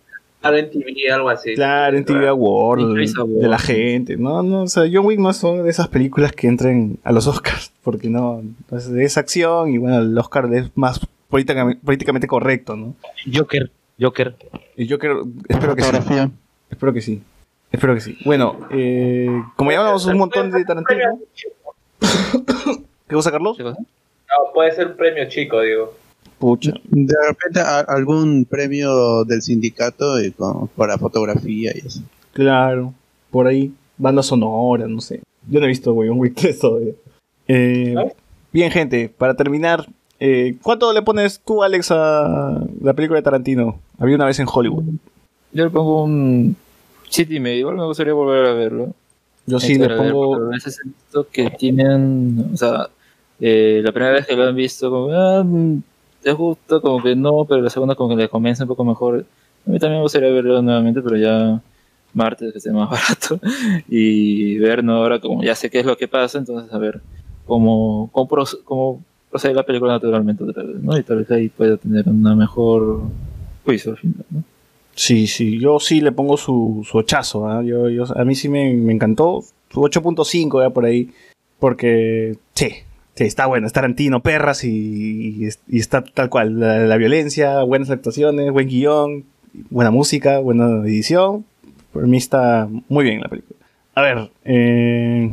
[0.40, 1.54] Claro, en TV, algo así.
[1.56, 4.16] Claro, en TV Award, de la gente.
[4.16, 7.26] No, no, o sea, John Wick no son de esas películas que entren a los
[7.26, 12.76] Oscars, porque no, es, es acción y bueno, el Oscar es más políticamente, políticamente correcto,
[12.76, 12.94] ¿no?
[13.34, 13.68] Joker,
[14.00, 14.36] Joker.
[14.76, 15.90] Y creo, espero que sí.
[16.70, 17.20] Espero que sí.
[17.70, 18.16] Espero que sí.
[18.24, 21.18] Bueno, eh, como ya hablamos un montón de Tarantino.
[23.08, 23.56] ¿Qué cosa, Carlos?
[23.56, 23.78] ¿Qué cosa?
[23.80, 25.94] No, puede ser un premio chico, digo.
[26.38, 26.72] Pucha.
[26.84, 30.32] De repente a- algún premio del sindicato y
[30.76, 32.00] para fotografía y eso.
[32.32, 32.92] Claro,
[33.30, 33.72] por ahí.
[33.96, 35.20] Banda sonora, no sé.
[35.50, 36.92] Yo no he visto John Wick 3 todavía.
[37.48, 38.12] Eh, ¿No?
[38.52, 39.86] bien, gente, para terminar,
[40.20, 43.80] eh, ¿cuánto le pones tú, Alex, a la película de Tarantino?
[43.98, 44.84] Había una vez en Hollywood.
[45.52, 46.54] Yo le pongo un
[47.16, 47.58] y medio.
[47.60, 48.94] Igual me gustaría volver a verlo.
[49.46, 50.34] Yo sí le ver, pongo.
[50.36, 52.88] A veces he visto que tienen, o sea,
[53.40, 55.78] eh, la primera vez que lo han visto, como, ah, mm,
[56.22, 59.24] te gusta, como que no, pero la segunda como que le convence un poco mejor.
[59.66, 61.60] A mí también me gustaría verlo nuevamente, pero ya
[62.14, 63.40] martes que esté más barato
[63.88, 64.96] y ver, ¿no?
[64.96, 67.00] Ahora como ya sé qué es lo que pasa, entonces a ver
[67.46, 70.96] cómo, cómo, proce- cómo procede la película naturalmente otra vez, ¿no?
[70.98, 73.00] Y tal vez ahí pueda tener una mejor
[73.64, 74.42] juicio al final, ¿no?
[74.98, 77.46] Sí, sí, yo sí le pongo su, su ochazo.
[77.48, 77.62] ¿ah?
[77.62, 79.44] Yo, yo- a mí sí me, me encantó.
[79.70, 81.10] Su 8.5 ya por ahí.
[81.60, 82.70] Porque, sí,
[83.14, 83.68] sí, está bueno.
[83.68, 86.58] Es Tarantino, perras y, y es- y está tal cual.
[86.58, 89.24] La, la violencia, buenas actuaciones, buen guion,
[89.70, 91.44] buena música, buena edición.
[91.92, 93.56] Por mí está muy bien la película.
[93.94, 95.30] A ver, eh,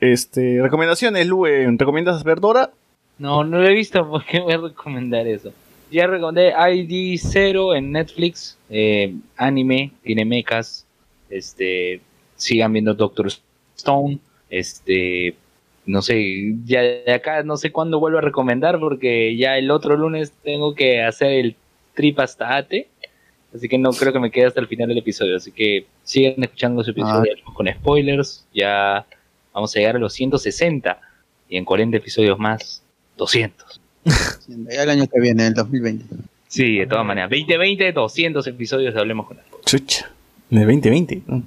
[0.00, 1.66] este, recomendaciones, Lue.
[1.76, 2.70] ¿Recomiendas ver Dora?
[3.18, 5.52] No, no lo he visto, ¿por qué voy a recomendar eso?
[5.92, 10.86] Ya recomendé ID0 en Netflix, eh, anime, tiene mechas,
[11.28, 12.00] este,
[12.34, 13.28] sigan viendo Doctor
[13.76, 15.36] Stone, este,
[15.84, 19.94] no sé, ya de acá no sé cuándo vuelvo a recomendar porque ya el otro
[19.98, 21.56] lunes tengo que hacer el
[21.92, 22.88] trip hasta Ate,
[23.54, 26.42] así que no creo que me quede hasta el final del episodio, así que sigan
[26.42, 29.04] escuchando los episodios con spoilers, ya
[29.52, 30.98] vamos a llegar a los 160
[31.50, 32.82] y en 40 episodios más
[33.18, 33.81] 200.
[34.04, 36.04] Ya el año que viene, el 2020.
[36.48, 37.30] Sí, de todas maneras.
[37.30, 39.64] 2020, 200 episodios de Hablemos con Spoilers.
[39.64, 40.10] Chucha.
[40.50, 41.22] De 2020.
[41.26, 41.42] ¿no?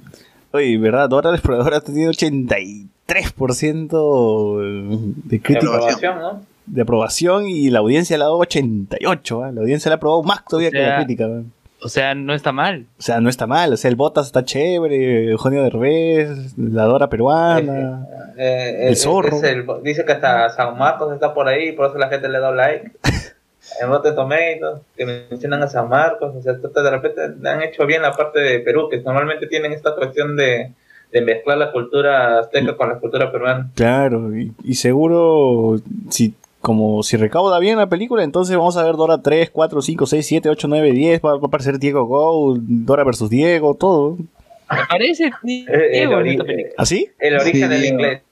[0.52, 1.08] Oye, ¿verdad?
[1.08, 6.42] Dora la exploradora ha tenido 83% de De crítica aprobación, ¿no?
[6.66, 9.44] de aprobación y la audiencia le ha dado 88.
[9.44, 9.52] ¿ah?
[9.52, 11.26] La audiencia le ha aprobado más todavía O sea, que la crítica.
[11.26, 11.42] ¿ah?
[11.86, 12.86] O sea, no está mal.
[12.98, 13.72] O sea, no está mal.
[13.72, 18.06] O sea, el Botas está chévere, Eugenio Derbez, la Dora peruana.
[18.36, 19.36] Eh, El eh, zorro.
[19.36, 22.38] es el- dice que hasta San Marcos está por ahí, por eso la gente le
[22.40, 22.90] da like.
[23.82, 28.00] En Rotten Tomatoes, que mencionan a San Marcos, o sea, de repente han hecho bien
[28.00, 30.70] la parte de Perú, que normalmente tienen esta cuestión de,
[31.12, 33.68] de mezclar la cultura azteca con la cultura peruana.
[33.74, 35.80] Claro, y, y seguro,
[36.10, 36.32] si
[36.66, 40.26] como si recauda bien la película, entonces vamos a ver Dora 3, 4, 5, 6,
[40.26, 41.20] 7, 8, 9, 10.
[41.24, 44.16] Va, va a aparecer Diego Go, Dora versus Diego, todo.
[44.18, 46.74] Me parece Eh, Diego el, en esta ori- película.
[46.76, 47.08] ¿Así?
[47.20, 47.94] el origen Sí, del Diego.
[47.94, 48.22] inglés.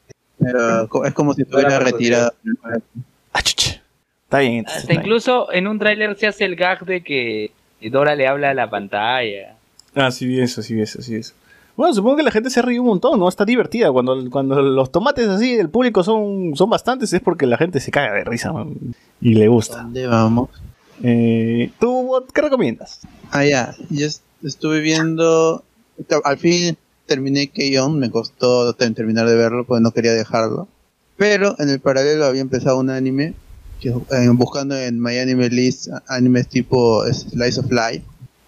[0.40, 2.32] Pero es como si estuviera retirado.
[3.32, 3.80] Ah, chucha.
[4.24, 4.54] Está bien.
[4.54, 5.00] entonces, Hasta está bien.
[5.06, 7.52] incluso en un tráiler se hace el gag de que
[7.82, 9.54] Dora le habla a la pantalla.
[9.94, 10.82] Ah, sí, vi eso, sí, vi
[11.76, 13.28] Bueno, supongo que la gente se ríe un montón, ¿no?
[13.28, 13.90] Está divertida.
[13.90, 17.90] Cuando, cuando los tomates así del público son, son bastantes, es porque la gente se
[17.90, 18.74] caga de risa man,
[19.20, 19.82] y le gusta.
[19.82, 20.50] ¿Dónde vamos?
[21.02, 23.00] Eh, ¿Tú qué recomiendas?
[23.32, 23.74] Ah, ya.
[23.90, 25.64] Yo est- estuve viendo.
[26.24, 26.76] Al fin
[27.06, 27.98] terminé Keyon.
[27.98, 30.68] Me costó ter- terminar de verlo porque no quería dejarlo.
[31.16, 33.34] Pero en el paralelo había empezado un anime.
[33.80, 38.02] Que, eh, buscando en My Anime List animes tipo Slice of Life.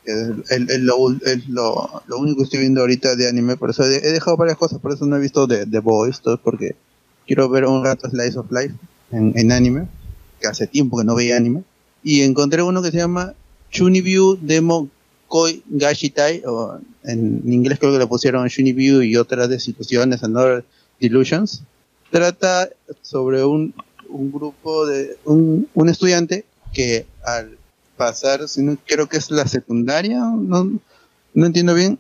[0.07, 3.57] Es, lo, es lo, lo único que estoy viendo ahorita de anime.
[3.57, 4.79] Por eso he, he dejado varias cosas.
[4.79, 6.21] Por eso no he visto The, The Boys.
[6.21, 6.77] Todo porque
[7.27, 8.75] quiero ver un rato Slice of Life
[9.11, 9.89] en, en anime.
[10.41, 11.65] Que hace tiempo que no veía anime.
[12.03, 13.35] Y encontré uno que se llama
[13.71, 14.89] Chunibyu Demo
[15.29, 20.65] Koi Gashitai, o en inglés creo que le pusieron Shunibyu y otras desilusiones, Another
[21.01, 21.63] Delusions.
[22.11, 22.69] Trata
[23.03, 23.75] sobre un,
[24.09, 27.59] un grupo de un, un estudiante que al
[27.97, 30.79] pasar, si no- creo que es la secundaria, no,
[31.35, 31.99] no entiendo bien,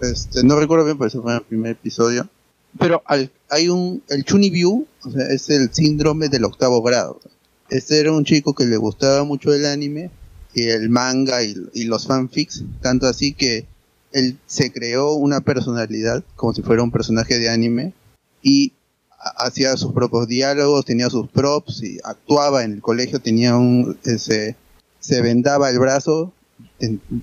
[0.00, 2.28] este, no recuerdo bien, pero ese fue el primer episodio.
[2.78, 7.20] Pero al- hay un, el Chunibyu, o sea, es el síndrome del octavo grado.
[7.68, 10.10] Este era un chico que le gustaba mucho el anime
[10.54, 13.66] y el manga y, y los fanfics, tanto así que
[14.12, 17.92] él se creó una personalidad como si fuera un personaje de anime
[18.42, 18.72] y
[19.18, 23.98] ha- hacía sus propios diálogos, tenía sus props y actuaba en el colegio, tenía un
[24.04, 24.54] ese
[25.06, 26.32] se vendaba el brazo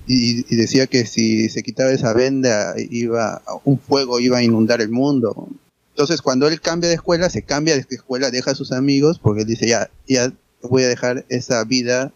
[0.06, 4.88] y, decía que si se quitaba esa venda iba un fuego iba a inundar el
[4.88, 5.48] mundo.
[5.90, 9.42] Entonces cuando él cambia de escuela, se cambia de escuela, deja a sus amigos porque
[9.42, 10.32] él dice ya ya
[10.62, 12.10] voy a dejar esa vida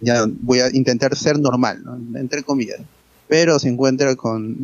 [0.00, 2.18] ya voy a intentar ser normal, ¿no?
[2.18, 2.80] entre comillas.
[3.26, 4.58] Pero se encuentra con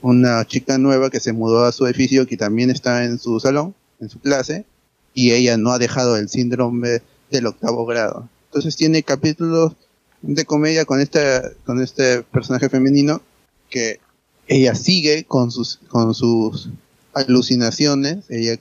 [0.00, 3.74] una chica nueva que se mudó a su edificio, que también está en su salón,
[4.00, 4.64] en su clase,
[5.12, 8.30] y ella no ha dejado el síndrome del octavo grado.
[8.52, 9.74] Entonces tiene capítulos
[10.22, 13.20] de comedia con esta, con este personaje femenino
[13.68, 14.00] que
[14.46, 16.70] ella sigue con sus, con sus
[17.12, 18.58] alucinaciones, ella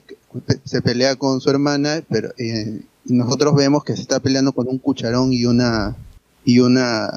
[0.65, 4.77] se pelea con su hermana, pero eh, nosotros vemos que se está peleando con un
[4.77, 5.95] cucharón y una
[6.43, 7.09] y una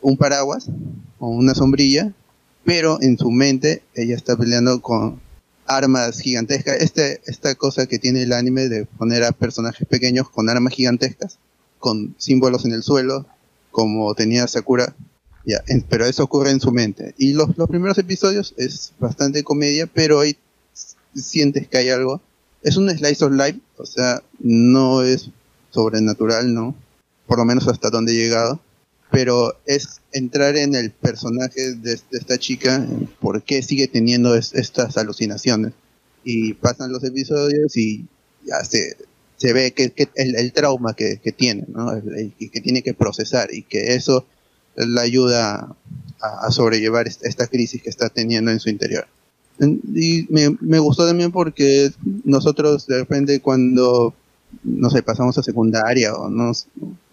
[0.00, 0.66] un paraguas
[1.18, 2.12] o una sombrilla,
[2.64, 5.20] pero en su mente ella está peleando con
[5.66, 6.76] armas gigantescas.
[6.80, 11.38] Este, esta cosa que tiene el anime de poner a personajes pequeños con armas gigantescas,
[11.78, 13.26] con símbolos en el suelo,
[13.74, 14.94] como tenía Sakura.
[15.44, 17.14] Ya, pero eso ocurre en su mente.
[17.18, 20.38] Y los, los primeros episodios es bastante comedia, pero ahí
[21.14, 22.22] sientes que hay algo.
[22.62, 25.28] Es un slice of life, o sea, no es
[25.70, 26.74] sobrenatural, ¿no?
[27.26, 28.60] Por lo menos hasta donde he llegado.
[29.10, 32.86] Pero es entrar en el personaje de, esta chica,
[33.20, 35.72] por qué sigue teniendo es- estas alucinaciones.
[36.24, 38.06] Y pasan los episodios y
[38.46, 38.96] ya se,
[39.44, 41.92] se ve que, que el, el trauma que, que tiene, ¿no?
[41.92, 44.24] El- el- que, tiene que procesar y que eso
[44.76, 45.76] le ayuda
[46.22, 49.06] a, a sobrellevar est- esta crisis que está teniendo en su interior.
[49.60, 51.92] Y me, me gustó también porque
[52.24, 54.14] nosotros de repente cuando,
[54.64, 56.66] no sé, pasamos a secundaria o nos,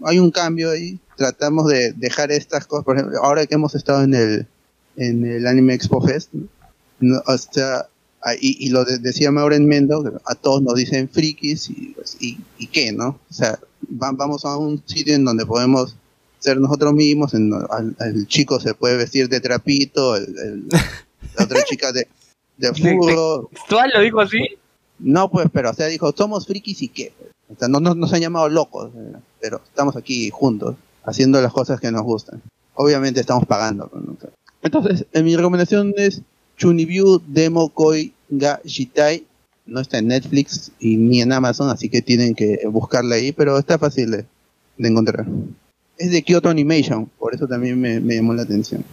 [0.03, 4.03] hay un cambio ahí, tratamos de dejar estas cosas, por ejemplo, ahora que hemos estado
[4.03, 4.47] en el,
[4.95, 6.29] en el Anime Expo Fest,
[7.01, 7.87] no, o sea,
[8.39, 12.38] y, y lo de- decía Maureen Mendo, a todos nos dicen frikis y, pues, y,
[12.57, 13.19] y qué, ¿no?
[13.30, 13.57] O sea,
[14.02, 15.95] va- vamos a un sitio en donde podemos
[16.39, 20.68] ser nosotros mismos, en, al- el chico se puede vestir de trapito, el, el-
[21.38, 22.07] la otra chica de,
[22.57, 23.49] de furro.
[23.52, 24.39] ¿Textual lo dijo así?
[24.99, 27.14] No, pues, pero, o sea, dijo, somos frikis y qué.
[27.49, 31.52] O sea, no nos, nos han llamado locos, eh, pero estamos aquí juntos, haciendo las
[31.52, 32.41] cosas que nos gustan.
[32.76, 33.89] Obviamente estamos pagando.
[33.93, 34.15] no.
[34.64, 36.22] Entonces, en mi recomendación es
[36.61, 39.25] Chunibyu Demo Koi ga Shitai.
[39.65, 43.57] No está en Netflix y ni en Amazon, así que tienen que buscarla ahí, pero
[43.57, 44.25] está fácil de,
[44.77, 45.25] de encontrar.
[45.97, 48.83] Es de Kyoto Animation, por eso también me, me llamó la atención.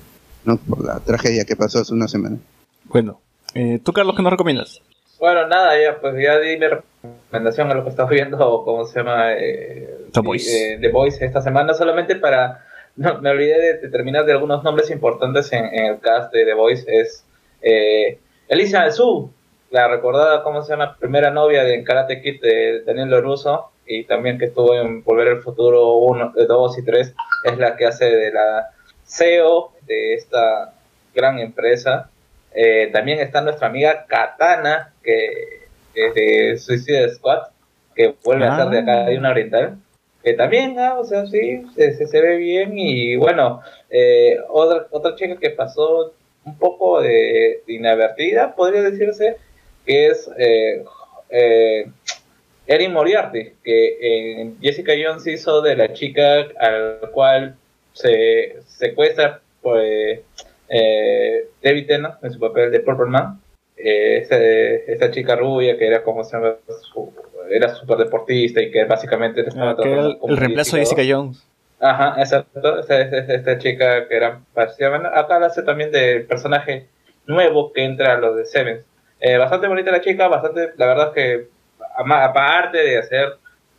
[0.45, 0.57] ¿no?
[0.57, 2.39] Por la tragedia que pasó hace una semana.
[2.85, 3.21] Bueno,
[3.55, 4.81] eh, ¿tú, Carlos, qué nos recomiendas?
[5.19, 9.01] Bueno, nada, ya, pues ya di mi recomendación a lo que estás viendo, ¿cómo se
[9.01, 9.33] llama?
[9.35, 10.75] Eh, The Voice.
[10.75, 12.65] eh, The Voice esta semana, solamente para.
[12.97, 16.45] No, me olvidé de, de terminar de algunos nombres importantes en, en el cast de
[16.47, 16.85] The Voice.
[16.89, 17.25] Es
[17.63, 18.19] eh,
[18.49, 19.31] Elisa Su,
[19.71, 20.97] la recordada, ¿cómo se llama?
[20.99, 25.43] Primera novia de Karate Kid de Daniel LaRusso, y también que estuvo en Volver al
[25.43, 27.15] Futuro 1, 2 y 3,
[27.45, 28.71] es la que hace de la
[29.05, 30.75] CEO de esta
[31.15, 32.11] gran empresa.
[32.55, 37.49] Eh, también está nuestra amiga Katana, que es de Suicide Squad,
[37.95, 39.79] que vuelve a ser de acá de una oriental.
[40.23, 42.77] Que también, ah, o sea, sí, se, se, se ve bien.
[42.77, 46.13] Y bueno, eh, otra, otra chica que pasó
[46.49, 49.37] un poco de, de inadvertida, podría decirse,
[49.87, 50.85] que es eh,
[51.31, 51.87] eh,
[52.67, 57.57] Erin Moriarty, que en Jessica Jones hizo de la chica al cual
[57.93, 60.23] se secuestra por eh,
[60.69, 63.41] eh, David Tennant en su papel de Purple Man.
[63.77, 66.57] Eh, esa chica rubia que era como se llama,
[66.93, 67.13] su-
[67.49, 70.83] era súper deportista y que básicamente estaba Ah, que el, reemplazo de.
[70.83, 71.43] Jessica Jones.
[71.81, 72.81] Ajá, exacto.
[72.81, 74.89] Esta, esta- chica que era parecida.
[74.91, 76.89] bueno, Acá hace también del personaje
[77.27, 78.85] nuevo que entra a los de Seven.
[79.21, 81.49] Eh, bastante bonita la chica, bastante, la verdad es que
[81.97, 83.37] aparte de hacer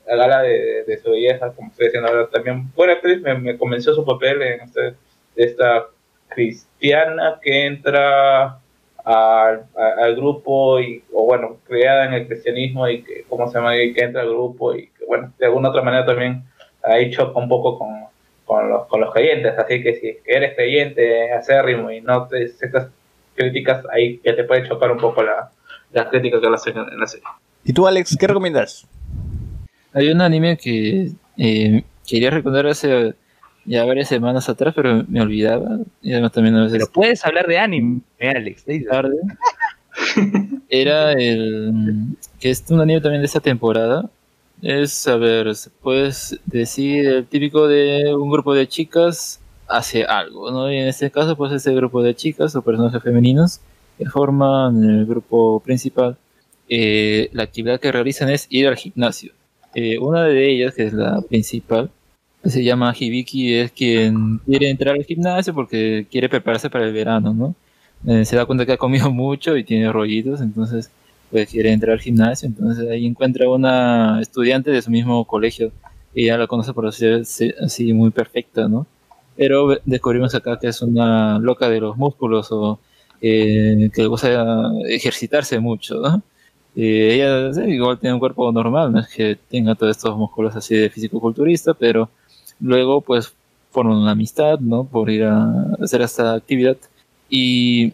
[0.08, 3.58] la gala de, de- su belleza, como estoy diciendo ahora, también buena actriz, me, me
[3.58, 4.96] convenció su papel en este,
[5.36, 5.88] esta
[6.28, 8.60] cristiana que entra
[9.06, 13.76] al, al grupo y o bueno creada en el cristianismo y que cómo se llama
[13.78, 16.44] y que entra al grupo y que bueno de alguna otra manera también
[16.84, 18.06] ahí choca un poco con,
[18.46, 22.90] con los con los creyentes así que si eres creyente acérrimo y no te aceptas
[23.36, 25.52] críticas ahí que te puede chocar un poco la
[25.92, 27.26] las críticas que le hacen en la serie
[27.64, 28.88] ¿Y tú, Alex, qué recomiendas?
[29.94, 33.14] Hay un anime que eh, quería recordar hace
[33.66, 35.80] ya varias semanas atrás, pero me olvidaba.
[36.02, 38.66] Y además también a veces Pero puedes hablar de anime, Alex.
[38.90, 39.16] tarde.
[40.70, 42.16] Era el.
[42.40, 44.10] que es un anime también de esta temporada.
[44.62, 45.48] Es, a ver,
[46.46, 50.72] decir el típico de un grupo de chicas hace algo, ¿no?
[50.72, 53.62] Y en este caso, pues ese grupo de chicas o personajes femeninos
[53.98, 56.18] que forman el grupo principal.
[56.70, 59.34] eh, la actividad que realizan es ir al gimnasio.
[59.76, 61.90] Eh, una de ellas, que es la principal,
[62.44, 67.34] se llama Hibiki, es quien quiere entrar al gimnasio porque quiere prepararse para el verano,
[67.34, 67.56] ¿no?
[68.08, 70.92] Eh, se da cuenta que ha comido mucho y tiene rollitos, entonces
[71.32, 75.72] pues quiere entrar al gimnasio, entonces ahí encuentra una estudiante de su mismo colegio
[76.14, 77.06] y ya la conoce por así,
[77.62, 78.88] así muy perfecta, ¿no?
[79.36, 82.80] Pero descubrimos acá que es una loca de los músculos o
[83.22, 86.22] eh, que le gusta ejercitarse mucho, ¿no?
[86.76, 90.56] Eh, ella sí, igual tiene un cuerpo normal, no es que tenga todos estos músculos
[90.56, 92.10] así de físico-culturista, pero
[92.60, 93.34] luego pues
[93.72, 94.84] forman una amistad, ¿no?
[94.84, 96.78] Por ir a hacer esta actividad.
[97.30, 97.94] Y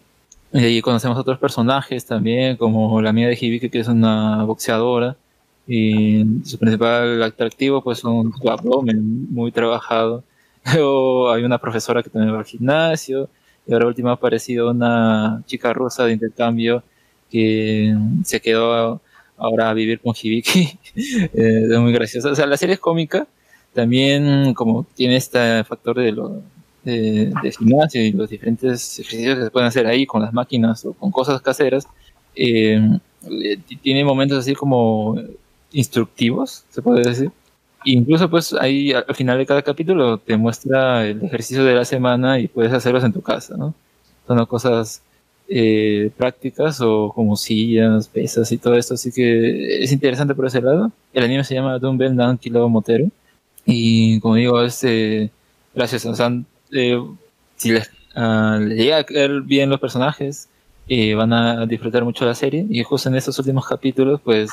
[0.58, 5.18] y conocemos otros personajes también, como la amiga de Hibiki, que es una boxeadora.
[5.68, 10.24] Y su principal atractivo, pues, un su abdomen muy trabajado.
[10.74, 13.30] Luego hay una profesora que también va al gimnasio.
[13.68, 16.84] Y ahora último ha aparecido una chica rusa de intercambio
[17.30, 19.02] que se quedó
[19.38, 20.80] ahora a vivir con Hibiki.
[21.34, 22.32] Eh, es muy graciosa.
[22.32, 23.28] O sea, la serie es cómica.
[23.74, 26.42] También, como tiene este factor de lo,
[26.86, 30.94] de, gimnasio y los diferentes ejercicios que se pueden hacer ahí con las máquinas o
[30.94, 31.88] con cosas caseras,
[32.36, 32.80] eh,
[33.82, 35.20] tiene momentos así como
[35.72, 37.32] instructivos, se puede decir.
[37.86, 41.86] Incluso pues ahí al al final de cada capítulo te muestra el ejercicio de la
[41.86, 43.74] semana y puedes hacerlos en tu casa, ¿no?
[44.28, 45.02] Son cosas
[45.48, 50.62] eh, prácticas o como sillas, pesas y todo esto, así que es interesante por ese
[50.62, 50.92] lado.
[51.14, 53.08] El anime se llama Dumbbell Dan Kilo Motero
[53.66, 55.30] y como digo, es eh,
[55.76, 56.32] gracias, o sea,
[56.72, 57.02] eh,
[57.56, 60.50] si les, ah, les llega a caer bien los personajes,
[60.88, 62.66] eh, van a disfrutar mucho la serie.
[62.70, 64.52] Y justo en estos últimos capítulos, pues,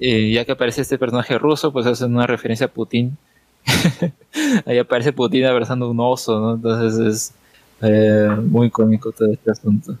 [0.00, 3.16] eh, ya que aparece este personaje ruso, pues hacen una referencia a Putin.
[4.66, 6.54] Ahí aparece Putin abrazando un oso, ¿no?
[6.54, 7.34] Entonces es
[7.82, 9.96] eh, muy cómico todo este asunto.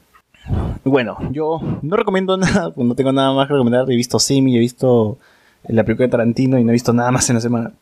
[0.84, 3.90] Bueno, yo no recomiendo nada, pues no tengo nada más que recomendar.
[3.90, 5.18] He visto Simi, he visto
[5.68, 7.72] la película de Tarantino y no he visto nada más en la semana.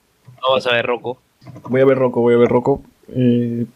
[0.41, 1.19] No vas a ver Rocco.
[1.69, 2.83] Voy a ver Rocco, voy a ver Rocco.
[3.09, 3.67] Eh,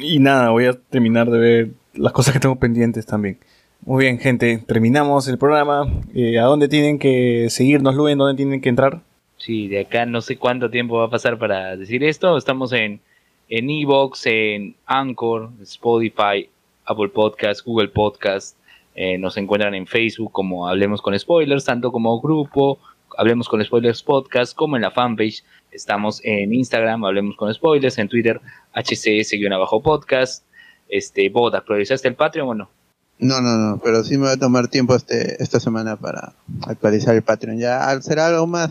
[0.00, 3.38] y nada, voy a terminar de ver las cosas que tengo pendientes también.
[3.84, 5.86] Muy bien, gente, terminamos el programa.
[6.14, 8.18] Eh, ¿A dónde tienen que seguirnos, Luen?
[8.18, 9.00] ¿Dónde tienen que entrar?
[9.36, 12.36] Sí, de acá no sé cuánto tiempo va a pasar para decir esto.
[12.36, 13.00] Estamos en
[13.48, 16.48] en Evox, en Anchor, Spotify,
[16.84, 18.56] Apple Podcast, Google Podcast.
[18.94, 22.78] Eh, nos encuentran en Facebook como Hablemos con Spoilers, tanto como grupo
[23.16, 25.42] Hablemos con Spoilers Podcast, como en la fanpage.
[25.72, 28.40] Estamos en Instagram, Hablemos con Spoilers, en Twitter,
[28.74, 30.42] HCS-podcast.
[30.88, 32.70] Este, Bot, ¿actualizaste el Patreon o no?
[33.18, 36.34] No, no, no, pero sí me va a tomar tiempo este esta semana para
[36.66, 37.58] actualizar el Patreon.
[37.58, 38.70] Ya al- será algo más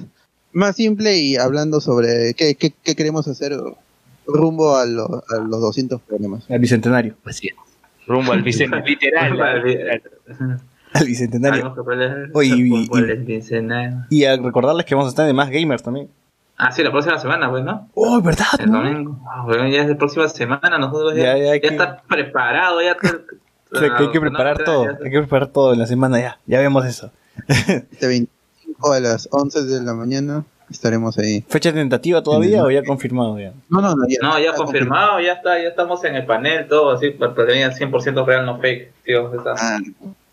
[0.53, 3.53] más simple y hablando sobre qué, qué, qué queremos hacer
[4.27, 6.49] rumbo a, lo- a los 200 programas.
[6.49, 7.15] Al bicentenario.
[7.25, 7.55] Así es.
[8.07, 9.35] Rumbo al Vicente, literal.
[10.95, 11.75] Al bicentenario.
[11.75, 13.89] Poner- Oye, y- y-.
[14.09, 16.09] Y a recordarles que vamos a estar de más gamers también.
[16.57, 17.89] Ah, sí, la próxima semana, pues, ¿no?
[17.95, 18.45] Oh, ¿verdad?
[18.59, 18.77] El no?
[18.81, 19.19] domingo.
[19.29, 22.91] Ah, bueno, ya es la próxima semana, nosotros ya, Ya, ya que- está preparado, ya.
[22.91, 23.19] está-
[23.71, 24.83] O sea, que hay que Ah, preparar no, todo.
[25.03, 26.39] Hay que preparar todo en la semana ya.
[26.45, 27.11] Ya vemos eso.
[27.47, 31.43] Este 25 a las 11 de la mañana estaremos ahí.
[31.49, 33.51] ¿Fecha tentativa todavía o ya confirmado ya?
[33.69, 36.91] No, no, no, ya, No, ya confirmado, ya está, ya estamos en el panel, todo
[36.91, 39.33] así, para para tener 100% real, no fake, tío.
[39.35, 39.55] está.
[39.57, 39.79] Ah,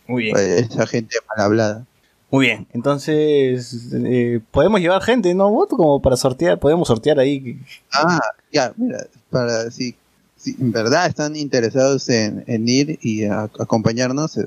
[0.06, 0.34] Muy bien.
[0.34, 1.86] pues, esa gente mal hablada.
[2.30, 2.66] Muy bien.
[2.72, 5.50] Entonces, eh, podemos llevar gente, ¿no?
[5.50, 6.58] Voto como para sortear.
[6.58, 7.58] Podemos sortear ahí.
[7.92, 8.20] Ah,
[8.50, 9.94] ya, mira, para si,
[10.36, 14.46] si en verdad están interesados en, en ir y a- acompañarnos, eh,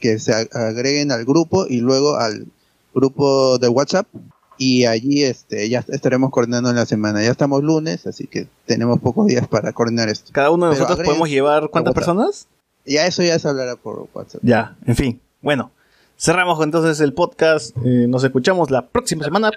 [0.00, 2.46] que se ag- agreguen al grupo y luego al
[2.94, 4.06] grupo de WhatsApp
[4.58, 7.22] y allí este ya estaremos coordinando en la semana.
[7.24, 10.30] Ya estamos lunes, así que tenemos pocos días para coordinar esto.
[10.32, 12.46] Cada uno de Pero nosotros podemos llevar cuántas personas?
[12.86, 14.40] Ya eso ya se hablará por WhatsApp.
[14.44, 15.20] Ya, en fin.
[15.42, 15.70] Bueno,
[16.18, 17.76] cerramos entonces el podcast.
[17.84, 19.50] Eh, nos escuchamos la próxima semana.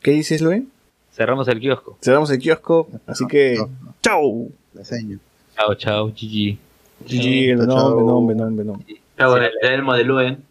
[0.00, 0.64] ¿Qué dices, Luis?
[1.12, 1.98] Cerramos el kiosco.
[2.02, 2.88] Cerramos el kiosco.
[3.06, 4.48] Así que, No, chao.
[4.74, 5.18] la seño.
[5.56, 6.58] Chao, chao, GG.
[7.06, 7.56] GG, el.
[7.58, 8.82] Venom, Venom, Venom.
[9.18, 10.44] Chavo, el elmo de Luen.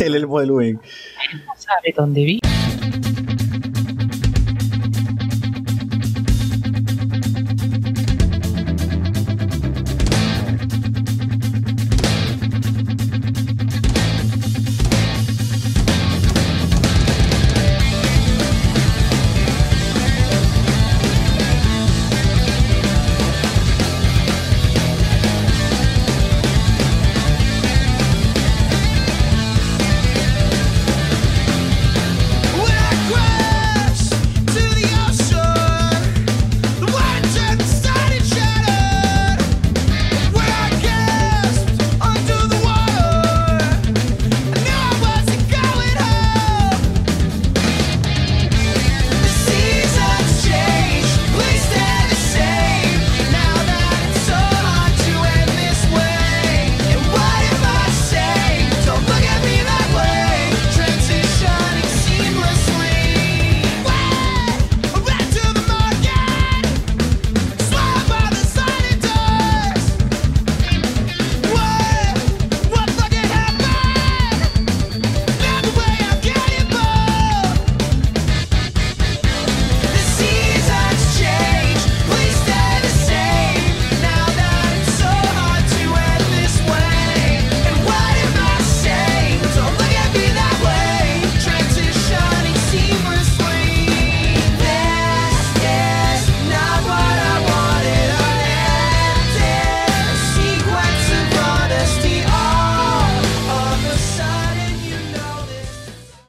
[0.00, 0.80] El elmo de Luen.
[1.56, 2.40] ¿Sabe dónde vi?